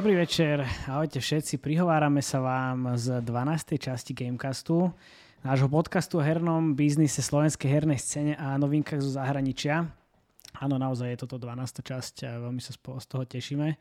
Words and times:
Dobrý 0.00 0.26
večer, 0.26 0.64
ahojte 0.88 1.20
všetci. 1.20 1.62
Prihovárame 1.62 2.18
sa 2.18 2.40
vám 2.42 2.98
z 2.98 3.22
12. 3.22 3.78
časti 3.78 4.10
Gamecastu, 4.10 4.90
nášho 5.44 5.68
podcastu 5.68 6.18
o 6.18 6.24
hernom 6.24 6.72
biznise, 6.72 7.22
slovenskej 7.22 7.68
hernej 7.68 8.00
scéne 8.00 8.34
a 8.34 8.58
novinkách 8.58 8.98
zo 8.98 9.14
zahraničia. 9.20 9.86
Áno, 10.58 10.82
naozaj 10.82 11.14
je 11.14 11.20
toto 11.20 11.38
12. 11.38 11.84
časť 11.84 12.14
a 12.26 12.42
veľmi 12.42 12.58
sa 12.58 12.74
z 12.74 13.06
toho 13.06 13.22
tešíme. 13.22 13.76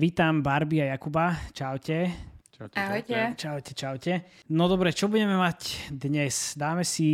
Vítam 0.00 0.42
Barbie 0.42 0.88
a 0.88 0.98
Jakuba. 0.98 1.36
Čaute. 1.54 2.39
Čaute, 2.60 2.76
Ahojte. 2.76 3.16
čaute. 3.16 3.40
Čaute, 3.40 3.72
čaute. 3.72 4.12
No 4.52 4.68
dobre, 4.68 4.92
čo 4.92 5.08
budeme 5.08 5.32
mať 5.32 5.88
dnes? 5.96 6.52
Dáme 6.60 6.84
si 6.84 7.08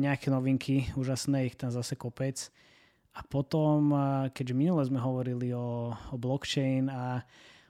nejaké 0.00 0.32
novinky, 0.32 0.88
úžasné, 0.96 1.52
ich 1.52 1.60
tam 1.60 1.68
zase 1.68 1.92
kopec. 1.92 2.48
A 3.12 3.20
potom, 3.20 3.92
keďže 4.32 4.56
minule 4.56 4.80
sme 4.88 4.96
hovorili 4.96 5.52
o, 5.52 5.92
o 5.92 6.16
blockchain 6.16 6.88
a 6.88 7.20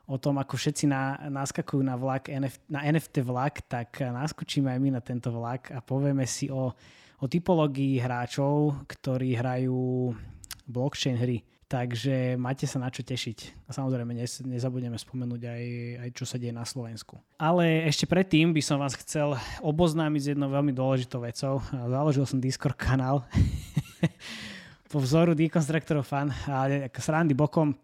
o 0.07 0.15
tom, 0.15 0.39
ako 0.39 0.55
všetci 0.55 0.87
na, 0.87 1.19
naskakujú 1.27 1.83
na, 1.83 1.99
vlak, 1.99 2.31
NF, 2.31 2.63
na 2.71 2.87
NFT 2.87 3.27
vlak, 3.27 3.67
tak 3.67 3.99
naskočíme 3.99 4.71
aj 4.71 4.79
my 4.79 4.91
na 4.95 5.03
tento 5.03 5.35
vlak 5.35 5.75
a 5.75 5.83
povieme 5.83 6.23
si 6.23 6.47
o, 6.55 6.71
o 7.19 7.25
typológii 7.27 7.99
hráčov, 7.99 8.87
ktorí 8.87 9.35
hrajú 9.35 10.15
blockchain 10.71 11.19
hry. 11.19 11.43
Takže 11.69 12.41
máte 12.41 12.65
sa 12.65 12.81
na 12.81 12.89
čo 12.89 13.05
tešiť. 13.05 13.69
A 13.69 13.77
samozrejme 13.77 14.17
nezabudneme 14.49 14.97
spomenúť 14.97 15.43
aj, 15.45 15.65
aj 16.01 16.11
čo 16.17 16.25
sa 16.25 16.41
deje 16.41 16.49
na 16.49 16.65
Slovensku. 16.65 17.21
Ale 17.37 17.85
ešte 17.85 18.09
predtým 18.09 18.57
by 18.57 18.63
som 18.65 18.81
vás 18.81 18.97
chcel 18.97 19.37
oboznámiť 19.61 20.21
s 20.25 20.31
jednou 20.33 20.49
veľmi 20.49 20.73
dôležitou 20.73 21.21
vecou. 21.21 21.61
Založil 21.69 22.25
som 22.25 22.41
Discord 22.41 22.73
kanál 22.73 23.29
po 24.91 24.97
vzoru 24.97 25.37
Deconstructor 25.37 26.01
Fan, 26.01 26.33
ako 26.89 27.01
srandy 27.05 27.37
bokom, 27.37 27.77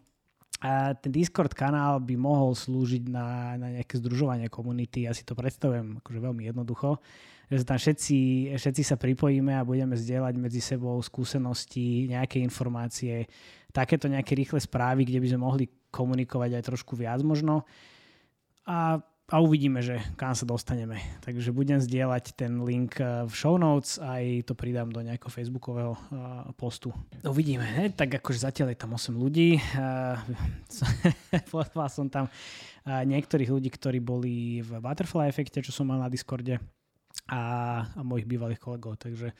a 0.64 0.96
ten 0.96 1.12
Discord 1.12 1.52
kanál 1.52 2.00
by 2.00 2.16
mohol 2.16 2.56
slúžiť 2.56 3.04
na, 3.12 3.52
na 3.60 3.68
nejaké 3.76 4.00
združovanie 4.00 4.48
komunity. 4.48 5.04
Ja 5.04 5.12
si 5.12 5.20
to 5.20 5.36
predstavujem 5.36 6.00
akože 6.00 6.20
veľmi 6.24 6.48
jednoducho. 6.48 7.04
Že 7.52 7.68
tam 7.68 7.76
všetci, 7.76 8.18
všetci 8.56 8.82
sa 8.88 8.96
pripojíme 8.96 9.52
a 9.52 9.68
budeme 9.68 9.92
zdieľať 9.92 10.34
medzi 10.40 10.64
sebou 10.64 10.96
skúsenosti, 11.04 12.08
nejaké 12.08 12.40
informácie, 12.40 13.28
takéto 13.74 14.06
nejaké 14.06 14.38
rýchle 14.38 14.62
správy, 14.62 15.02
kde 15.02 15.18
by 15.18 15.28
sme 15.34 15.40
mohli 15.42 15.64
komunikovať 15.90 16.62
aj 16.62 16.66
trošku 16.70 16.94
viac 16.94 17.18
možno. 17.26 17.66
A 18.64 19.02
a 19.32 19.40
uvidíme, 19.40 19.80
že 19.80 20.04
kam 20.20 20.36
sa 20.36 20.44
dostaneme. 20.44 21.00
Takže 21.24 21.48
budem 21.48 21.80
zdieľať 21.80 22.36
ten 22.36 22.60
link 22.60 23.00
eh, 23.00 23.24
v 23.24 23.32
show 23.32 23.56
notes 23.56 23.96
aj 23.96 24.44
to 24.44 24.52
pridám 24.52 24.92
do 24.92 25.00
nejakého 25.00 25.32
facebookového 25.32 25.96
eh, 25.96 26.00
postu. 26.60 26.92
Uvidíme, 27.24 27.64
ne? 27.64 27.88
tak 27.88 28.20
akože 28.20 28.44
zatiaľ 28.44 28.76
je 28.76 28.78
tam 28.84 28.92
8 28.92 29.16
ľudí. 29.16 29.56
Eh, 29.56 31.40
Pozval 31.52 31.88
som 31.88 32.12
tam 32.12 32.28
niektorých 32.84 33.48
ľudí, 33.48 33.72
ktorí 33.72 33.96
boli 33.96 34.60
v 34.60 34.76
Butterfly 34.76 35.24
efekte, 35.24 35.64
čo 35.64 35.72
som 35.72 35.88
mal 35.88 36.04
na 36.04 36.12
Discorde 36.12 36.60
a, 37.32 37.40
a 37.80 38.00
mojich 38.04 38.28
bývalých 38.28 38.60
kolegov. 38.60 39.00
Takže, 39.00 39.32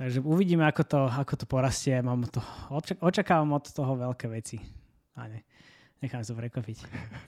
takže 0.00 0.24
uvidíme, 0.24 0.64
ako 0.64 0.82
to, 0.88 1.00
ako 1.04 1.34
to 1.36 1.44
porastie. 1.44 2.00
Mám 2.00 2.24
to, 2.32 2.40
očak- 2.72 3.04
očakávam 3.04 3.52
od 3.52 3.68
toho 3.68 3.92
veľké 4.00 4.32
veci. 4.32 4.56
A 5.20 5.28
ne. 5.28 5.44
Nechám 6.00 6.24
sa 6.24 6.32
prekvapiť. 6.32 6.78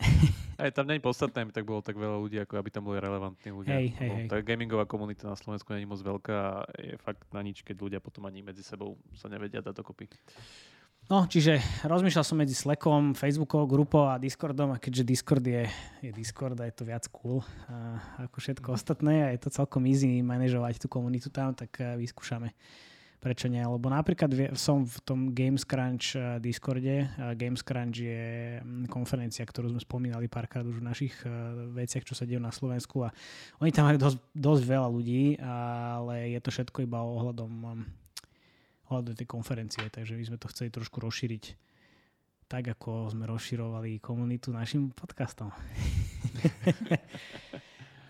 Aj 0.63 0.73
tam 0.73 0.89
je 0.89 0.97
podstatné, 0.97 1.45
aby 1.45 1.53
tak 1.53 1.69
bolo 1.69 1.85
tak 1.85 1.93
veľa 1.93 2.17
ľudí, 2.17 2.41
ako 2.41 2.57
aby 2.57 2.71
tam 2.73 2.89
boli 2.89 2.97
relevantní 2.97 3.53
ľudia. 3.53 3.77
Hej, 3.77 3.89
hej, 4.01 4.11
hej. 4.17 4.27
Tá 4.33 4.41
gamingová 4.41 4.89
komunita 4.89 5.29
na 5.29 5.37
Slovensku 5.37 5.77
je 5.77 5.85
moc 5.85 6.01
veľká 6.01 6.33
a 6.33 6.65
je 6.81 6.97
fakt 6.97 7.29
na 7.37 7.45
nič, 7.45 7.61
keď 7.61 7.77
ľudia 7.85 8.01
potom 8.01 8.25
ani 8.25 8.41
medzi 8.41 8.65
sebou 8.65 8.97
sa 9.13 9.29
nevedia 9.29 9.61
dať 9.61 9.77
dokopy. 9.77 10.09
No, 11.11 11.27
čiže 11.27 11.59
rozmýšľal 11.83 12.23
som 12.23 12.39
medzi 12.39 12.55
Slackom, 12.55 13.19
Facebookovou 13.19 13.67
grupou 13.67 14.07
a 14.07 14.23
Discordom 14.23 14.71
a 14.71 14.79
keďže 14.79 15.03
Discord 15.03 15.43
je, 15.43 15.67
je 15.99 16.11
Discord 16.15 16.55
a 16.63 16.71
je 16.71 16.75
to 16.79 16.87
viac 16.87 17.03
cool 17.11 17.43
a 17.67 17.99
ako 18.31 18.39
všetko 18.39 18.69
ostatné 18.79 19.27
a 19.27 19.29
je 19.35 19.43
to 19.43 19.51
celkom 19.51 19.83
easy 19.91 20.23
manažovať 20.23 20.79
tú 20.79 20.87
komunitu 20.87 21.27
tam, 21.27 21.59
tak 21.59 21.75
eh, 21.83 21.99
vyskúšame. 21.99 22.55
Prečo 23.19 23.47
nie? 23.47 23.63
Lebo 23.63 23.87
napríklad 23.87 24.55
som 24.59 24.83
v 24.83 24.99
tom 25.03 25.21
Games 25.35 25.67
Crunch 25.67 26.15
eh, 26.15 26.39
Discorde. 26.39 27.11
Games 27.35 27.67
Crunch 27.67 27.99
je 27.99 28.63
mm, 28.63 28.87
konferencia, 28.87 29.43
ktorú 29.43 29.75
sme 29.75 29.83
spomínali 29.83 30.31
párkrát 30.31 30.63
už 30.63 30.79
v 30.79 30.87
našich 30.87 31.19
eh, 31.27 31.35
veciach, 31.83 32.07
čo 32.07 32.15
sa 32.15 32.31
dejú 32.31 32.39
na 32.39 32.55
Slovensku 32.55 33.03
a 33.03 33.11
oni 33.59 33.75
tam 33.75 33.91
majú 33.91 33.99
dosť, 33.99 34.19
dosť 34.39 34.63
veľa 34.71 34.89
ľudí, 34.89 35.35
ale 35.43 36.31
je 36.31 36.39
to 36.39 36.55
všetko 36.55 36.87
iba 36.87 37.03
ohľadom 37.03 37.51
ohľadom 38.93 39.17
tej 39.17 39.25
konferencie, 39.25 39.89
takže 39.89 40.13
my 40.13 40.25
sme 40.29 40.39
to 40.39 40.53
chceli 40.53 40.69
trošku 40.69 41.01
rozšíriť 41.01 41.73
tak, 42.53 42.69
ako 42.69 43.09
sme 43.09 43.25
rozširovali 43.25 44.05
komunitu 44.05 44.53
našim 44.53 44.93
podcastom. 44.93 45.49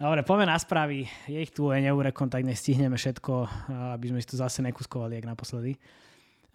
Dobre, 0.03 0.27
poďme 0.27 0.51
na 0.51 0.59
správy. 0.59 1.07
Je 1.31 1.39
ich 1.39 1.55
tu 1.55 1.71
aj 1.71 1.79
neurekom, 1.79 2.27
tak 2.27 2.43
nestihneme 2.43 2.99
všetko, 2.99 3.47
a 3.47 3.95
aby 3.95 4.11
sme 4.11 4.19
si 4.19 4.27
to 4.27 4.35
zase 4.35 4.59
nekuskovali, 4.67 5.23
jak 5.23 5.31
naposledy. 5.31 5.79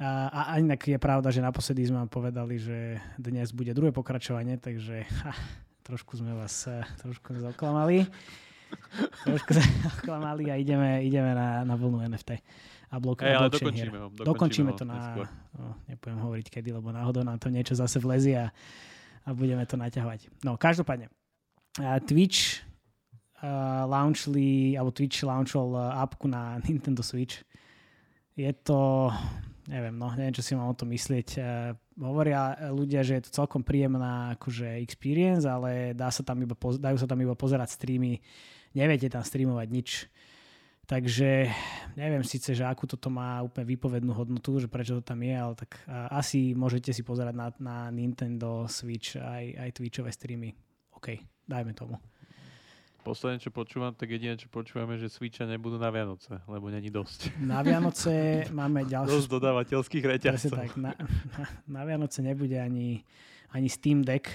A, 0.04 0.28
a 0.28 0.40
a 0.52 0.54
inak 0.60 0.84
je 0.84 1.00
pravda, 1.00 1.32
že 1.32 1.40
naposledy 1.40 1.88
sme 1.88 2.04
vám 2.04 2.12
povedali, 2.12 2.60
že 2.60 3.00
dnes 3.16 3.56
bude 3.56 3.72
druhé 3.72 3.96
pokračovanie, 3.96 4.60
takže 4.60 5.08
ha, 5.24 5.32
trošku 5.88 6.20
sme 6.20 6.36
vás 6.36 6.68
eh, 6.68 6.84
trošku 7.00 7.32
sme 7.32 7.40
zaklamali. 7.40 8.04
Trošku 9.24 9.56
sme 9.56 9.64
zaklamali 9.96 10.52
a 10.52 10.60
ideme, 10.60 11.08
ideme 11.08 11.32
na, 11.32 11.64
na 11.64 11.80
vlnu 11.80 12.04
NFT. 12.04 12.44
A 12.88 13.04
blok, 13.04 13.20
hier. 13.20 13.52
dokončíme. 13.52 13.92
Dokončíme 14.24 14.72
ho 14.72 14.78
to 14.80 14.88
na... 14.88 14.96
neskôr. 14.96 15.28
No, 15.60 15.76
nepoviem 15.92 16.20
hovoriť 16.24 16.48
kedy, 16.48 16.70
lebo 16.72 16.96
náhodou 16.96 17.20
nám 17.28 17.36
to 17.36 17.52
niečo 17.52 17.76
zase 17.76 18.00
vlezie 18.00 18.40
a, 18.40 18.48
a 19.28 19.30
budeme 19.36 19.68
to 19.68 19.76
naťahovať. 19.76 20.32
No, 20.48 20.56
každopádne. 20.56 21.12
Uh, 21.78 22.00
Twitch 22.08 22.64
uh, 23.44 23.84
launchli, 23.84 24.80
alebo 24.80 24.96
Twitch 24.96 25.20
launchol 25.28 25.76
uh, 25.76 26.00
appku 26.00 26.32
na 26.32 26.56
Nintendo 26.66 27.04
Switch. 27.04 27.44
Je 28.40 28.48
to, 28.64 29.12
neviem, 29.68 29.98
no, 29.98 30.08
neviem, 30.16 30.32
čo 30.32 30.46
si 30.46 30.56
mám 30.56 30.72
o 30.72 30.78
tom 30.78 30.88
myslieť. 30.88 31.30
Uh, 31.36 31.76
hovoria 32.00 32.56
ľudia, 32.72 33.04
že 33.04 33.20
je 33.20 33.24
to 33.28 33.44
celkom 33.44 33.68
príjemná 33.68 34.38
akože 34.40 34.80
experience, 34.80 35.44
ale 35.44 35.92
dá 35.92 36.08
sa 36.08 36.24
tam 36.24 36.40
iba, 36.40 36.56
poz- 36.56 36.80
dajú 36.80 36.96
sa 36.96 37.10
tam 37.10 37.20
iba 37.20 37.36
pozerať 37.36 37.76
streamy. 37.76 38.24
Neviete 38.72 39.12
tam 39.12 39.28
streamovať 39.28 39.68
nič. 39.68 39.90
Takže 40.88 41.52
neviem 42.00 42.24
síce, 42.24 42.56
že 42.56 42.64
akú 42.64 42.88
toto 42.88 43.12
má 43.12 43.44
úplne 43.44 43.68
výpovednú 43.76 44.16
hodnotu, 44.16 44.64
že 44.64 44.72
prečo 44.72 44.96
to 44.96 45.04
tam 45.04 45.20
je, 45.20 45.36
ale 45.36 45.52
tak 45.60 45.84
asi 46.16 46.56
môžete 46.56 46.96
si 46.96 47.04
pozerať 47.04 47.36
na, 47.36 47.48
na 47.60 47.78
Nintendo 47.92 48.64
Switch 48.72 49.20
aj, 49.20 49.68
aj 49.68 49.70
Twitchové 49.76 50.16
streamy. 50.16 50.56
OK, 50.96 51.20
dajme 51.44 51.76
tomu. 51.76 52.00
Posledné, 53.04 53.40
čo 53.40 53.52
počúvam, 53.52 53.92
tak 53.96 54.16
jediné, 54.16 54.40
čo 54.40 54.48
počúvame, 54.48 54.96
že 54.96 55.12
Switcha 55.12 55.44
nebudú 55.44 55.76
na 55.76 55.92
Vianoce, 55.92 56.40
lebo 56.48 56.72
není 56.72 56.88
dosť. 56.88 57.36
Na 57.40 57.60
Vianoce 57.64 58.48
máme 58.56 58.84
Dosť 58.88 58.92
ďalšiu... 58.92 59.28
dodávateľských 59.28 60.06
reťazcov. 60.08 60.56
tak, 60.56 60.72
na, 60.80 60.92
na, 61.36 61.44
na 61.68 61.82
Vianoce 61.84 62.24
nebude 62.24 62.60
ani, 62.60 63.04
ani 63.52 63.68
Steam 63.68 64.08
Deck, 64.08 64.28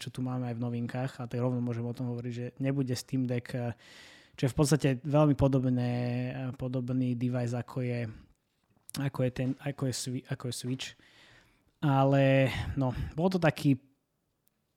čo 0.00 0.08
tu 0.08 0.24
máme 0.24 0.48
aj 0.48 0.56
v 0.56 0.64
novinkách, 0.64 1.12
a 1.20 1.28
tak 1.28 1.40
rovno 1.40 1.60
môžem 1.60 1.84
o 1.84 1.96
tom 1.96 2.08
hovoriť, 2.12 2.32
že 2.32 2.46
nebude 2.60 2.92
Steam 2.92 3.24
Deck, 3.24 3.52
čo 4.40 4.48
je 4.48 4.54
v 4.56 4.58
podstate 4.64 4.88
veľmi 5.04 5.36
podobné, 5.36 5.92
eh, 6.32 6.50
podobný 6.56 7.12
device, 7.12 7.52
ako 7.52 7.84
je, 7.84 8.08
ako 8.96 9.18
je, 9.28 9.30
ten, 9.36 9.48
ako 9.60 9.82
je, 9.84 10.24
ako 10.32 10.44
je 10.48 10.54
Switch. 10.56 10.86
Ale 11.84 12.48
no, 12.72 12.96
bol 13.12 13.28
to 13.28 13.36
taký 13.36 13.76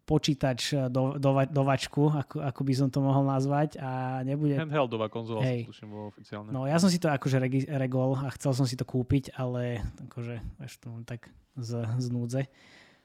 počítač 0.03 0.75
eh, 0.75 0.91
do, 0.91 1.16
do, 1.16 1.31
dovačku, 1.47 2.12
ako, 2.12 2.44
ako 2.44 2.62
by 2.68 2.74
som 2.75 2.91
to 2.91 3.00
mohol 3.00 3.24
nazvať 3.24 3.79
a 3.79 4.19
nebude... 4.28 4.59
Handheldová 4.59 5.07
konzola, 5.07 5.47
Hej. 5.47 5.72
tuším, 5.72 5.95
bolo 5.95 6.12
oficiálne. 6.12 6.51
No 6.51 6.68
ja 6.68 6.75
som 6.75 6.92
si 6.92 7.00
to 7.00 7.07
akože 7.07 7.39
regi- 7.39 7.69
regol 7.71 8.19
a 8.19 8.27
chcel 8.36 8.51
som 8.51 8.68
si 8.68 8.75
to 8.75 8.83
kúpiť, 8.83 9.31
ale 9.39 9.80
akože 10.12 10.44
vieš, 10.59 10.75
to 10.83 10.92
tak 11.07 11.31
z, 11.56 11.88
z 12.04 12.07
núdze. 12.12 12.51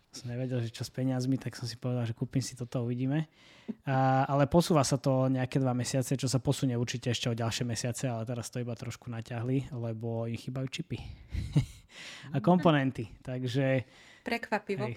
Som 0.08 0.32
nevedel, 0.32 0.64
že 0.64 0.72
čo 0.72 0.88
s 0.88 0.90
peniazmi, 0.90 1.36
tak 1.36 1.52
som 1.52 1.68
si 1.68 1.76
povedal, 1.76 2.08
že 2.08 2.16
kúpim 2.16 2.40
si 2.40 2.56
toto, 2.56 2.80
uvidíme. 2.80 3.28
A, 3.84 4.24
ale 4.24 4.48
posúva 4.48 4.80
sa 4.80 4.96
to 4.96 5.28
nejaké 5.28 5.60
dva 5.60 5.76
mesiace, 5.76 6.16
čo 6.16 6.24
sa 6.24 6.40
posunie 6.40 6.72
určite 6.72 7.12
ešte 7.12 7.28
o 7.28 7.36
ďalšie 7.36 7.68
mesiace, 7.68 8.08
ale 8.08 8.24
teraz 8.24 8.48
to 8.48 8.64
iba 8.64 8.72
trošku 8.72 9.12
naťahli, 9.12 9.68
lebo 9.76 10.24
im 10.24 10.40
chýbajú 10.40 10.66
čipy 10.72 10.96
a 12.34 12.40
komponenty. 12.40 13.12
Takže, 13.20 13.84
Prekvapivo. 14.24 14.88
hej, 14.88 14.96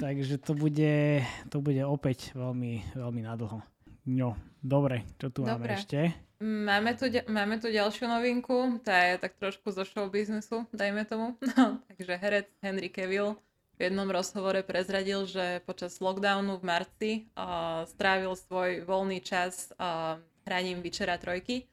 takže 0.00 0.40
to, 0.40 0.56
bude, 0.56 1.20
to 1.52 1.60
bude 1.60 1.80
opäť 1.84 2.32
veľmi, 2.32 2.96
veľmi 2.96 3.20
nadlho. 3.20 3.60
No, 4.08 4.40
dobre, 4.64 5.04
čo 5.20 5.28
tu 5.28 5.44
máme 5.44 5.68
Dobre. 5.68 5.76
ešte? 5.76 5.98
Máme 6.40 6.96
tu, 6.96 7.04
máme 7.28 7.60
tu 7.60 7.68
ďalšiu 7.68 8.08
novinku, 8.08 8.80
tá 8.80 8.96
je 9.12 9.20
tak 9.20 9.36
trošku 9.36 9.68
zo 9.76 9.84
show 9.84 10.08
biznesu, 10.08 10.64
dajme 10.72 11.04
tomu. 11.04 11.36
No, 11.60 11.84
takže 11.84 12.16
herec 12.16 12.48
Henry 12.64 12.88
Cavill 12.88 13.36
v 13.80 13.88
jednom 13.88 14.12
rozhovore 14.12 14.60
prezradil, 14.60 15.24
že 15.24 15.64
počas 15.64 16.04
lockdownu 16.04 16.60
v 16.60 16.64
marci 16.68 17.10
uh, 17.32 17.88
strávil 17.88 18.36
svoj 18.36 18.84
voľný 18.84 19.24
čas 19.24 19.72
uh, 19.80 20.20
hraním 20.44 20.84
Witchera 20.84 21.16
3, 21.16 21.64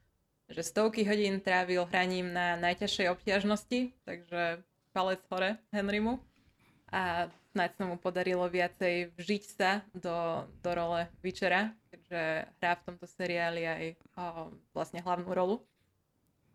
že 0.48 0.62
stovky 0.64 1.04
hodín 1.04 1.44
trávil 1.44 1.84
hraním 1.84 2.32
na 2.32 2.56
najťažšej 2.64 3.12
obťažnosti, 3.12 3.92
takže 4.08 4.64
palec 4.96 5.20
hore 5.28 5.60
Henrymu. 5.76 6.24
A 6.96 7.28
snáď 7.52 7.76
sa 7.76 7.84
mu 7.84 8.00
podarilo 8.00 8.48
viacej 8.48 9.12
vžiť 9.20 9.44
sa 9.44 9.84
do, 9.92 10.48
do 10.64 10.72
role 10.72 11.12
Witchera, 11.20 11.76
keďže 11.92 12.22
hrá 12.64 12.72
v 12.80 12.84
tomto 12.88 13.04
seriáli 13.04 13.68
aj 13.68 13.86
o, 14.16 14.56
vlastne 14.72 15.04
hlavnú 15.04 15.28
rolu. 15.36 15.60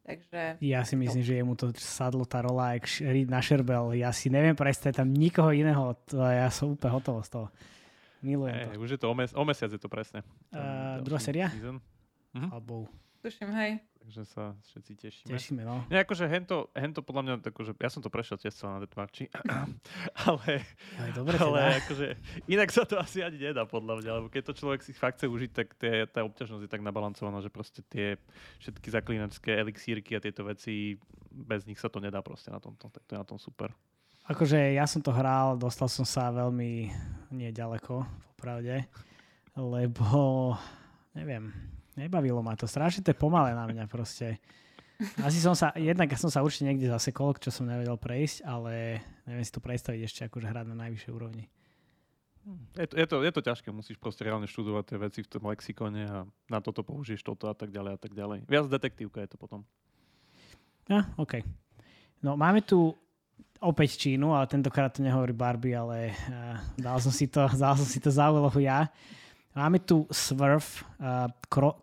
Takže... 0.02 0.58
Ja 0.58 0.82
si 0.82 0.98
myslím, 0.98 1.22
že 1.22 1.38
jemu 1.38 1.54
to 1.54 1.70
sadlo 1.78 2.26
tá 2.26 2.42
rola 2.42 2.74
jak 2.74 2.90
Reed 3.00 3.30
na 3.30 3.38
Sherbel. 3.38 3.94
Ja 3.94 4.10
si 4.10 4.26
neviem 4.26 4.58
predstaviť 4.58 4.98
tam 4.98 5.14
nikoho 5.14 5.54
iného. 5.54 5.94
To, 6.10 6.18
ja 6.18 6.50
som 6.50 6.74
úplne 6.74 6.90
hotový 6.90 7.22
z 7.22 7.30
toho. 7.30 7.46
Milujem 8.22 8.54
Hey, 8.54 8.66
to. 8.74 8.82
už 8.82 8.90
je 8.94 9.00
to 9.02 9.06
o, 9.10 9.14
mes- 9.14 9.34
o 9.34 9.42
mesiac 9.46 9.70
je 9.70 9.78
to 9.78 9.86
presne. 9.86 10.22
Uh, 10.50 10.98
druhá 11.06 11.22
séria? 11.22 11.50
Mhm. 12.34 12.48
Alebo 12.50 12.90
Tuším, 13.22 13.54
hej. 13.54 13.78
Takže 14.02 14.26
sa 14.26 14.50
všetci 14.66 14.92
tešíme. 14.98 15.30
tešíme, 15.30 15.62
no. 15.62 15.86
Nie, 15.86 16.02
akože 16.02 16.26
hento, 16.26 16.74
hento 16.74 17.06
podľa 17.06 17.22
mňa, 17.22 17.34
akože, 17.54 17.78
ja 17.78 17.86
som 17.86 18.02
to 18.02 18.10
prešiel 18.10 18.34
tiež 18.34 18.50
na 18.66 18.82
Deathmatchi, 18.82 19.30
ale, 20.26 20.66
Ale 20.98 21.08
dobre 21.14 21.38
ale 21.38 21.58
teda. 21.62 21.78
akože, 21.86 22.06
inak 22.50 22.68
sa 22.74 22.82
to 22.82 22.98
asi 22.98 23.22
ani 23.22 23.38
nedá 23.38 23.62
podľa 23.62 24.02
mňa, 24.02 24.10
lebo 24.18 24.26
keď 24.26 24.50
to 24.50 24.58
človek 24.58 24.82
si 24.82 24.90
fakt 24.90 25.22
chce 25.22 25.30
užiť, 25.30 25.50
tak 25.54 25.78
tie, 25.78 26.02
tá 26.10 26.26
obťažnosť 26.26 26.66
je 26.66 26.72
tak 26.74 26.82
nabalancovaná, 26.82 27.38
že 27.38 27.54
proste 27.54 27.86
tie 27.86 28.18
všetky 28.58 28.90
zaklínačské 28.90 29.54
elixírky 29.54 30.18
a 30.18 30.20
tieto 30.20 30.42
veci, 30.42 30.98
bez 31.30 31.62
nich 31.70 31.78
sa 31.78 31.86
to 31.86 32.02
nedá 32.02 32.18
proste 32.26 32.50
na 32.50 32.58
tomto, 32.58 32.90
tak 32.90 33.06
to 33.06 33.14
je 33.14 33.22
na 33.22 33.26
tom 33.28 33.38
super. 33.38 33.70
Akože 34.26 34.74
ja 34.74 34.82
som 34.90 34.98
to 34.98 35.14
hral, 35.14 35.54
dostal 35.54 35.86
som 35.86 36.02
sa 36.02 36.34
veľmi 36.34 36.90
neďaleko, 37.30 38.02
popravde, 38.34 38.82
lebo 39.54 40.58
neviem, 41.14 41.54
nebavilo 41.96 42.40
ma 42.40 42.56
to. 42.56 42.68
Strašne 42.68 43.04
to 43.04 43.12
je 43.12 43.18
pomalé 43.18 43.52
na 43.56 43.68
mňa 43.68 43.84
proste. 43.88 44.38
Asi 45.18 45.42
som 45.42 45.56
sa, 45.58 45.74
jednak 45.74 46.14
som 46.14 46.30
sa 46.30 46.46
určite 46.46 46.70
niekde 46.70 46.86
zasekol, 46.86 47.34
čo 47.34 47.50
som 47.50 47.66
nevedel 47.66 47.98
prejsť, 47.98 48.46
ale 48.46 49.02
neviem 49.26 49.42
si 49.42 49.50
to 49.50 49.58
predstaviť 49.58 50.00
ešte 50.06 50.20
akože 50.30 50.46
hrať 50.46 50.66
na 50.70 50.76
najvyššej 50.86 51.12
úrovni. 51.12 51.50
Je 52.74 52.86
to, 52.90 52.94
je, 52.98 53.06
to, 53.06 53.16
je 53.22 53.32
to 53.34 53.42
ťažké, 53.42 53.68
musíš 53.70 53.98
proste 54.02 54.26
reálne 54.26 54.50
študovať 54.50 54.84
tie 54.90 54.98
veci 54.98 55.20
v 55.22 55.30
tom 55.30 55.46
lexikone 55.46 56.02
a 56.10 56.18
na 56.50 56.58
toto 56.58 56.82
použiješ 56.82 57.22
toto 57.22 57.46
a 57.46 57.54
tak 57.54 57.70
ďalej 57.70 57.92
a 57.94 57.98
tak 57.98 58.12
ďalej. 58.18 58.50
Viac 58.50 58.66
detektívka 58.66 59.22
je 59.22 59.30
to 59.30 59.38
potom. 59.38 59.62
Ah, 60.90 61.06
OK. 61.22 61.38
No 62.18 62.34
máme 62.34 62.66
tu 62.66 62.90
opäť 63.62 63.94
Čínu, 63.94 64.34
ale 64.34 64.50
tentokrát 64.50 64.90
to 64.90 65.06
nehovorí 65.06 65.30
Barbie, 65.30 65.78
ale 65.78 66.10
uh, 66.10 66.58
dal, 66.74 66.98
som 66.98 67.14
si 67.14 67.30
to, 67.30 67.46
dal 67.62 67.78
som 67.78 67.86
si 67.86 68.02
to 68.02 68.10
za 68.10 68.26
úlohu 68.26 68.58
ja. 68.58 68.90
Máme 69.52 69.84
tu 69.84 70.08
Swerve, 70.08 70.80
uh, 70.96 71.28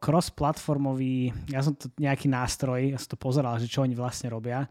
cross-platformový, 0.01 1.29
ja 1.53 1.61
som 1.61 1.77
to 1.77 1.85
nejaký 2.01 2.25
nástroj, 2.25 2.81
ja 2.93 2.97
som 2.97 3.13
to 3.13 3.19
pozeral, 3.21 3.61
že 3.61 3.69
čo 3.69 3.85
oni 3.85 3.93
vlastne 3.93 4.33
robia, 4.33 4.65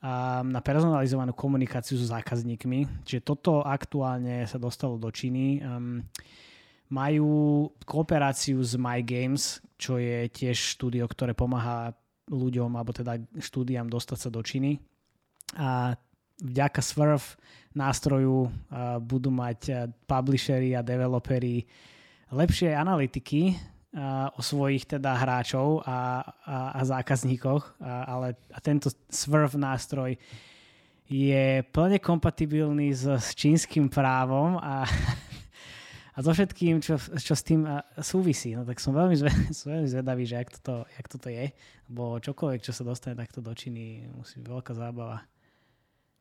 um, 0.00 0.48
na 0.48 0.64
personalizovanú 0.64 1.36
komunikáciu 1.36 2.00
so 2.00 2.08
zákazníkmi. 2.08 3.04
Čiže 3.04 3.20
toto 3.20 3.60
aktuálne 3.60 4.48
sa 4.48 4.56
dostalo 4.56 4.96
do 4.96 5.12
Číny. 5.12 5.60
Um, 5.60 6.00
majú 6.88 7.68
kooperáciu 7.84 8.56
s 8.64 8.72
My 8.80 9.04
Games, 9.04 9.60
čo 9.76 10.00
je 10.00 10.26
tiež 10.32 10.56
štúdio, 10.80 11.04
ktoré 11.12 11.36
pomáha 11.36 11.92
ľuďom, 12.32 12.72
alebo 12.72 12.96
teda 12.96 13.20
štúdiám 13.36 13.92
dostať 13.92 14.16
sa 14.16 14.30
do 14.32 14.40
Číny. 14.40 14.80
A 15.60 15.92
vďaka 16.40 16.80
Swerve 16.80 17.36
nástroju 17.76 18.48
uh, 18.48 18.96
budú 18.96 19.28
mať 19.28 19.60
uh, 19.68 19.76
publishery 20.08 20.72
a 20.72 20.80
developery 20.80 21.68
lepšie 22.30 22.74
analytiky 22.74 23.54
uh, 23.94 24.30
o 24.34 24.40
svojich 24.42 24.86
teda 24.86 25.18
hráčov 25.18 25.82
a, 25.82 26.22
a, 26.46 26.56
a 26.78 26.80
zákazníkoch, 26.86 27.82
a, 27.82 28.06
ale 28.06 28.38
a 28.54 28.58
tento 28.62 28.90
Swerve 29.10 29.58
nástroj 29.58 30.14
je 31.10 31.66
plne 31.74 31.98
kompatibilný 31.98 32.94
s, 32.94 33.02
s 33.02 33.34
čínskym 33.34 33.90
právom 33.90 34.62
a, 34.62 34.86
a 36.14 36.18
so 36.22 36.30
všetkým, 36.30 36.78
čo, 36.78 37.02
čo 37.18 37.34
s 37.34 37.42
tým 37.42 37.66
uh, 37.66 37.82
súvisí. 37.98 38.54
No 38.54 38.62
tak 38.62 38.78
som 38.78 38.94
veľmi, 38.94 39.16
zve, 39.18 39.30
som 39.58 39.74
veľmi 39.74 39.88
zvedavý, 39.90 40.22
že 40.22 40.38
jak 40.38 40.50
toto, 40.54 40.86
jak 40.86 41.06
toto 41.10 41.28
je, 41.28 41.50
lebo 41.90 42.22
čokoľvek, 42.22 42.60
čo 42.62 42.70
sa 42.70 42.86
dostane 42.86 43.18
takto 43.18 43.42
do 43.42 43.50
Číny, 43.50 44.06
musí 44.14 44.38
byť 44.38 44.46
veľká 44.46 44.72
zábava. 44.78 45.26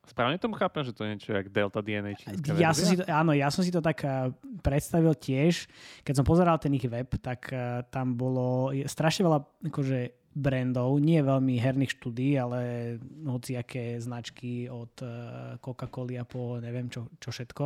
Správne 0.08 0.42
tomu 0.42 0.58
chápem, 0.58 0.82
že 0.82 0.96
to 0.96 1.06
je 1.06 1.12
niečo 1.14 1.32
jak 1.36 1.54
Delta 1.54 1.86
DNA 1.86 2.18
čínska 2.18 2.58
Ja 2.58 2.74
som 2.74 2.86
si 2.88 2.98
to, 2.98 3.06
áno, 3.06 3.30
ja 3.36 3.54
som 3.54 3.62
si 3.62 3.70
to 3.70 3.78
tak 3.78 4.02
uh, 4.02 4.34
predstavil 4.66 5.14
tiež. 5.14 5.70
Keď 6.02 6.14
som 6.18 6.26
pozeral 6.26 6.58
ten 6.58 6.74
ich 6.74 6.88
web, 6.90 7.14
tak 7.22 7.52
uh, 7.54 7.86
tam 7.94 8.18
bolo 8.18 8.74
strašne 8.90 9.30
veľa 9.30 9.40
akože, 9.70 10.20
brandov, 10.30 11.02
nie 11.02 11.20
veľmi 11.20 11.58
herných 11.58 12.00
štúdí, 12.00 12.38
ale 12.38 12.96
hociaké 13.26 13.98
značky 13.98 14.70
od 14.70 14.94
uh, 15.02 15.10
Coca-Coly 15.58 16.22
a 16.22 16.26
po 16.26 16.62
neviem 16.62 16.88
čo, 16.88 17.10
čo 17.18 17.34
všetko. 17.34 17.66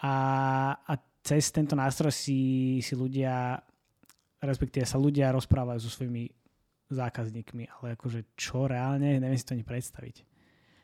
A, 0.00 0.14
a 0.80 0.92
cez 1.20 1.52
tento 1.52 1.76
nástroj 1.76 2.12
si, 2.12 2.80
si 2.80 2.94
ľudia, 2.96 3.60
respektíve 4.40 4.88
sa 4.88 4.96
ľudia 4.96 5.30
rozprávajú 5.36 5.78
so 5.84 5.92
svojimi 5.92 6.32
zákazníkmi, 6.90 7.64
ale 7.70 7.94
akože 7.94 8.34
čo 8.34 8.66
reálne, 8.66 9.20
neviem 9.20 9.38
si 9.38 9.46
to 9.46 9.54
ani 9.54 9.62
predstaviť. 9.62 10.29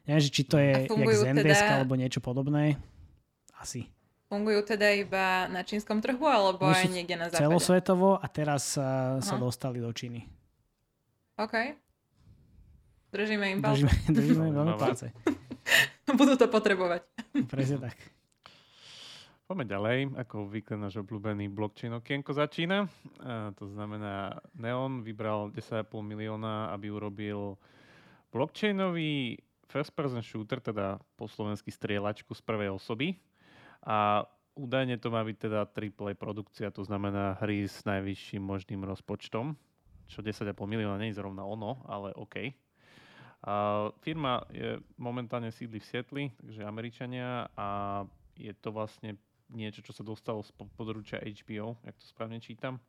Neviem, 0.07 0.23
že 0.23 0.31
či 0.31 0.43
to 0.47 0.57
je 0.57 0.87
jak 0.87 1.15
Zendesk 1.19 1.67
teda- 1.67 1.75
alebo 1.83 1.99
niečo 1.99 2.23
podobné. 2.23 2.79
Asi. 3.59 3.91
Fungujú 4.27 4.63
teda 4.67 4.91
iba 4.91 5.47
na 5.47 5.63
čínskom 5.63 6.03
trhu, 6.03 6.27
alebo 6.27 6.67
Oni 6.67 6.75
aj 6.75 6.91
niekde 6.91 7.15
na 7.15 7.27
západe? 7.31 7.47
Celosvetovo 7.47 8.19
a 8.19 8.27
teraz 8.27 8.75
uh, 8.75 9.23
sa 9.23 9.39
dostali 9.39 9.79
do 9.79 9.87
Číny. 9.95 10.27
OK. 11.39 11.55
Držíme 13.15 13.47
im 13.55 13.61
palce. 13.63 13.87
Držíme, 13.87 14.11
držíme 14.11 14.45
veľmi 14.51 14.75
Zaujímavé. 14.75 14.83
palce. 14.83 15.07
Budú 16.19 16.35
to 16.35 16.47
potrebovať. 16.51 17.07
Presne 17.47 17.79
tak. 17.87 17.97
Poďme 19.47 19.63
ďalej, 19.71 19.99
ako 20.27 20.51
obvykle 20.51 20.75
náš 20.75 20.99
obľúbený 21.07 21.47
blockchain 21.47 21.95
okienko 21.95 22.35
začína. 22.35 22.91
A 23.23 23.55
to 23.55 23.71
znamená, 23.71 24.43
Neon 24.59 25.07
vybral 25.07 25.55
10,5 25.55 25.87
milióna, 26.03 26.75
aby 26.75 26.91
urobil 26.91 27.55
blockchainový 28.35 29.39
first 29.69 29.93
person 29.95 30.23
shooter, 30.23 30.63
teda 30.63 30.99
po 31.19 31.27
slovensky 31.27 31.71
strieľačku 31.71 32.33
z 32.35 32.43
prvej 32.43 32.71
osoby. 32.75 33.19
A 33.87 34.25
údajne 34.57 34.97
to 34.97 35.13
má 35.13 35.21
byť 35.23 35.37
teda 35.37 35.61
AAA 35.69 36.17
produkcia, 36.17 36.73
to 36.73 36.83
znamená 36.83 37.37
hry 37.45 37.69
s 37.69 37.85
najvyšším 37.85 38.41
možným 38.41 38.83
rozpočtom, 38.83 39.55
čo 40.09 40.19
10,5 40.25 40.57
milióna 40.57 40.97
nie 40.99 41.13
je 41.13 41.21
zrovna 41.21 41.45
ono, 41.45 41.85
ale 41.87 42.17
OK. 42.17 42.57
A 43.47 43.55
firma 44.01 44.43
je 44.51 44.81
momentálne 44.97 45.53
sídli 45.53 45.79
v 45.79 45.87
Sietli, 45.87 46.25
takže 46.41 46.67
Američania 46.67 47.47
a 47.55 48.03
je 48.35 48.51
to 48.59 48.73
vlastne 48.73 49.21
niečo, 49.53 49.85
čo 49.85 49.93
sa 49.95 50.03
dostalo 50.03 50.43
z 50.43 50.51
po- 50.57 50.67
područia 50.75 51.23
HBO, 51.23 51.79
jak 51.85 51.95
to 51.95 52.07
správne 52.09 52.43
čítam. 52.43 52.83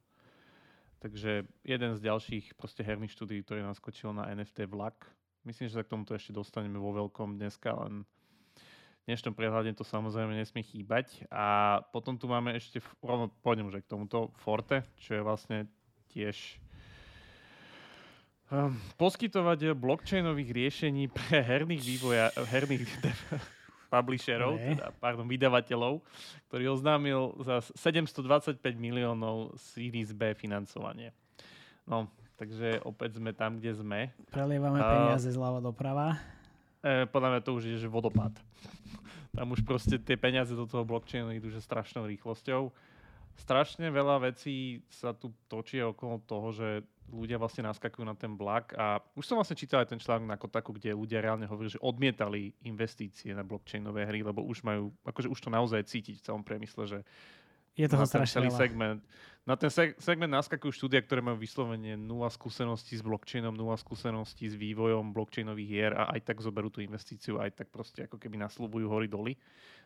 Takže 0.97 1.45
jeden 1.61 1.91
z 1.93 2.01
ďalších 2.01 2.57
proste 2.57 2.81
herných 2.81 3.13
štúdií, 3.13 3.45
ktorý 3.45 3.61
naskočil 3.61 4.17
na 4.17 4.33
NFT 4.33 4.65
vlak. 4.65 5.05
Myslím, 5.47 5.71
že 5.71 5.79
sa 5.79 5.87
k 5.87 5.95
tomuto 5.95 6.11
ešte 6.11 6.35
dostaneme 6.35 6.75
vo 6.75 6.91
veľkom 6.91 7.39
dneska, 7.39 7.71
len 7.87 8.03
v 8.03 9.03
dnešnom 9.07 9.31
prehľade 9.31 9.71
to 9.79 9.87
samozrejme 9.87 10.35
nesmie 10.35 10.59
chýbať. 10.59 11.23
A 11.31 11.79
potom 11.95 12.19
tu 12.19 12.27
máme 12.27 12.51
ešte, 12.51 12.83
rovno 12.99 13.31
pôjdem 13.39 13.71
aj 13.71 13.87
k 13.87 13.91
tomuto, 13.95 14.35
Forte, 14.43 14.83
čo 14.99 15.15
je 15.15 15.23
vlastne 15.23 15.71
tiež 16.11 16.59
um, 18.51 18.75
poskytovateľ 18.99 19.71
blockchainových 19.71 20.51
riešení 20.51 21.07
pre 21.15 21.39
herných 21.39 21.83
vývoja, 21.95 22.27
herných 22.35 22.83
publisherov, 23.95 24.59
Ne. 24.59 24.75
teda, 24.75 24.91
pardon, 24.99 25.31
vydavateľov, 25.31 26.03
ktorý 26.51 26.75
oznámil 26.75 27.39
za 27.39 27.63
725 27.71 28.59
miliónov 28.75 29.55
Series 29.55 30.11
B 30.11 30.35
financovanie. 30.35 31.15
No, 31.87 32.11
takže 32.37 32.79
opäť 32.85 33.17
sme 33.17 33.33
tam, 33.33 33.57
kde 33.57 33.73
sme. 33.73 33.99
Prelievame 34.29 34.79
peniaze 34.79 35.27
zľava 35.33 35.59
doprava. 35.59 36.21
E, 36.85 37.09
podľa 37.09 37.29
mňa 37.35 37.41
to 37.41 37.51
už 37.57 37.63
je 37.65 37.77
že 37.81 37.89
vodopád. 37.89 38.37
Tam 39.33 39.49
už 39.53 39.65
proste 39.65 39.97
tie 39.97 40.17
peniaze 40.17 40.53
do 40.53 40.69
toho 40.69 40.85
blockchainu 40.85 41.33
idú 41.33 41.49
že 41.49 41.61
strašnou 41.61 42.05
rýchlosťou. 42.05 42.69
Strašne 43.37 43.93
veľa 43.93 44.33
vecí 44.33 44.81
sa 44.89 45.13
tu 45.13 45.29
točí 45.45 45.77
okolo 45.77 46.25
toho, 46.25 46.49
že 46.53 46.69
ľudia 47.13 47.37
vlastne 47.39 47.69
naskakujú 47.69 48.03
na 48.03 48.17
ten 48.17 48.33
vlak 48.35 48.75
a 48.75 48.99
už 49.15 49.23
som 49.23 49.39
vlastne 49.39 49.55
čítal 49.55 49.79
aj 49.79 49.95
ten 49.95 50.01
článok 50.01 50.27
na 50.27 50.41
Kotaku, 50.41 50.75
kde 50.75 50.97
ľudia 50.97 51.23
reálne 51.23 51.47
hovorili, 51.47 51.77
že 51.77 51.83
odmietali 51.85 52.51
investície 52.67 53.31
na 53.31 53.47
blockchainové 53.47 54.03
hry, 54.03 54.25
lebo 54.25 54.43
už 54.43 54.65
majú, 54.65 54.91
akože 55.07 55.31
už 55.31 55.39
to 55.39 55.49
naozaj 55.53 55.85
cítiť 55.87 56.19
v 56.19 56.25
celom 56.25 56.43
priemysle, 56.43 56.83
že 56.83 56.99
Je 57.77 57.85
toho 57.85 58.03
na 58.03 58.09
ten 58.09 58.25
strašne 58.25 58.35
celý 58.41 58.49
veľa. 58.49 58.59
segment. 58.59 59.01
Na 59.47 59.55
ten 59.55 59.71
seg- 59.71 59.95
segment 60.01 60.33
naskakujú 60.33 60.75
štúdia, 60.75 60.99
ktoré 60.99 61.23
majú 61.23 61.39
vyslovene 61.39 61.95
nula 61.95 62.27
skúseností 62.27 62.99
s 62.99 63.05
blockchainom, 63.05 63.55
nula 63.55 63.79
skúseností 63.79 64.49
s 64.51 64.59
vývojom 64.59 65.15
blockchainových 65.15 65.69
hier 65.71 65.93
a 65.95 66.11
aj 66.11 66.27
tak 66.27 66.43
zoberú 66.43 66.67
tú 66.67 66.83
investíciu, 66.83 67.39
aj 67.39 67.63
tak 67.63 67.71
proste 67.71 68.03
ako 68.03 68.19
keby 68.19 68.35
nasľubujú 68.43 68.85
hory 68.91 69.07
doly. 69.07 69.39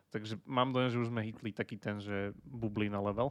Takže 0.09 0.41
mám 0.49 0.73
dojem, 0.73 0.89
že 0.89 1.01
už 1.05 1.07
sme 1.13 1.21
hitli 1.21 1.53
taký 1.53 1.77
ten, 1.77 2.01
že 2.01 2.33
bublí 2.41 2.89
na 2.89 3.03
level. 3.03 3.29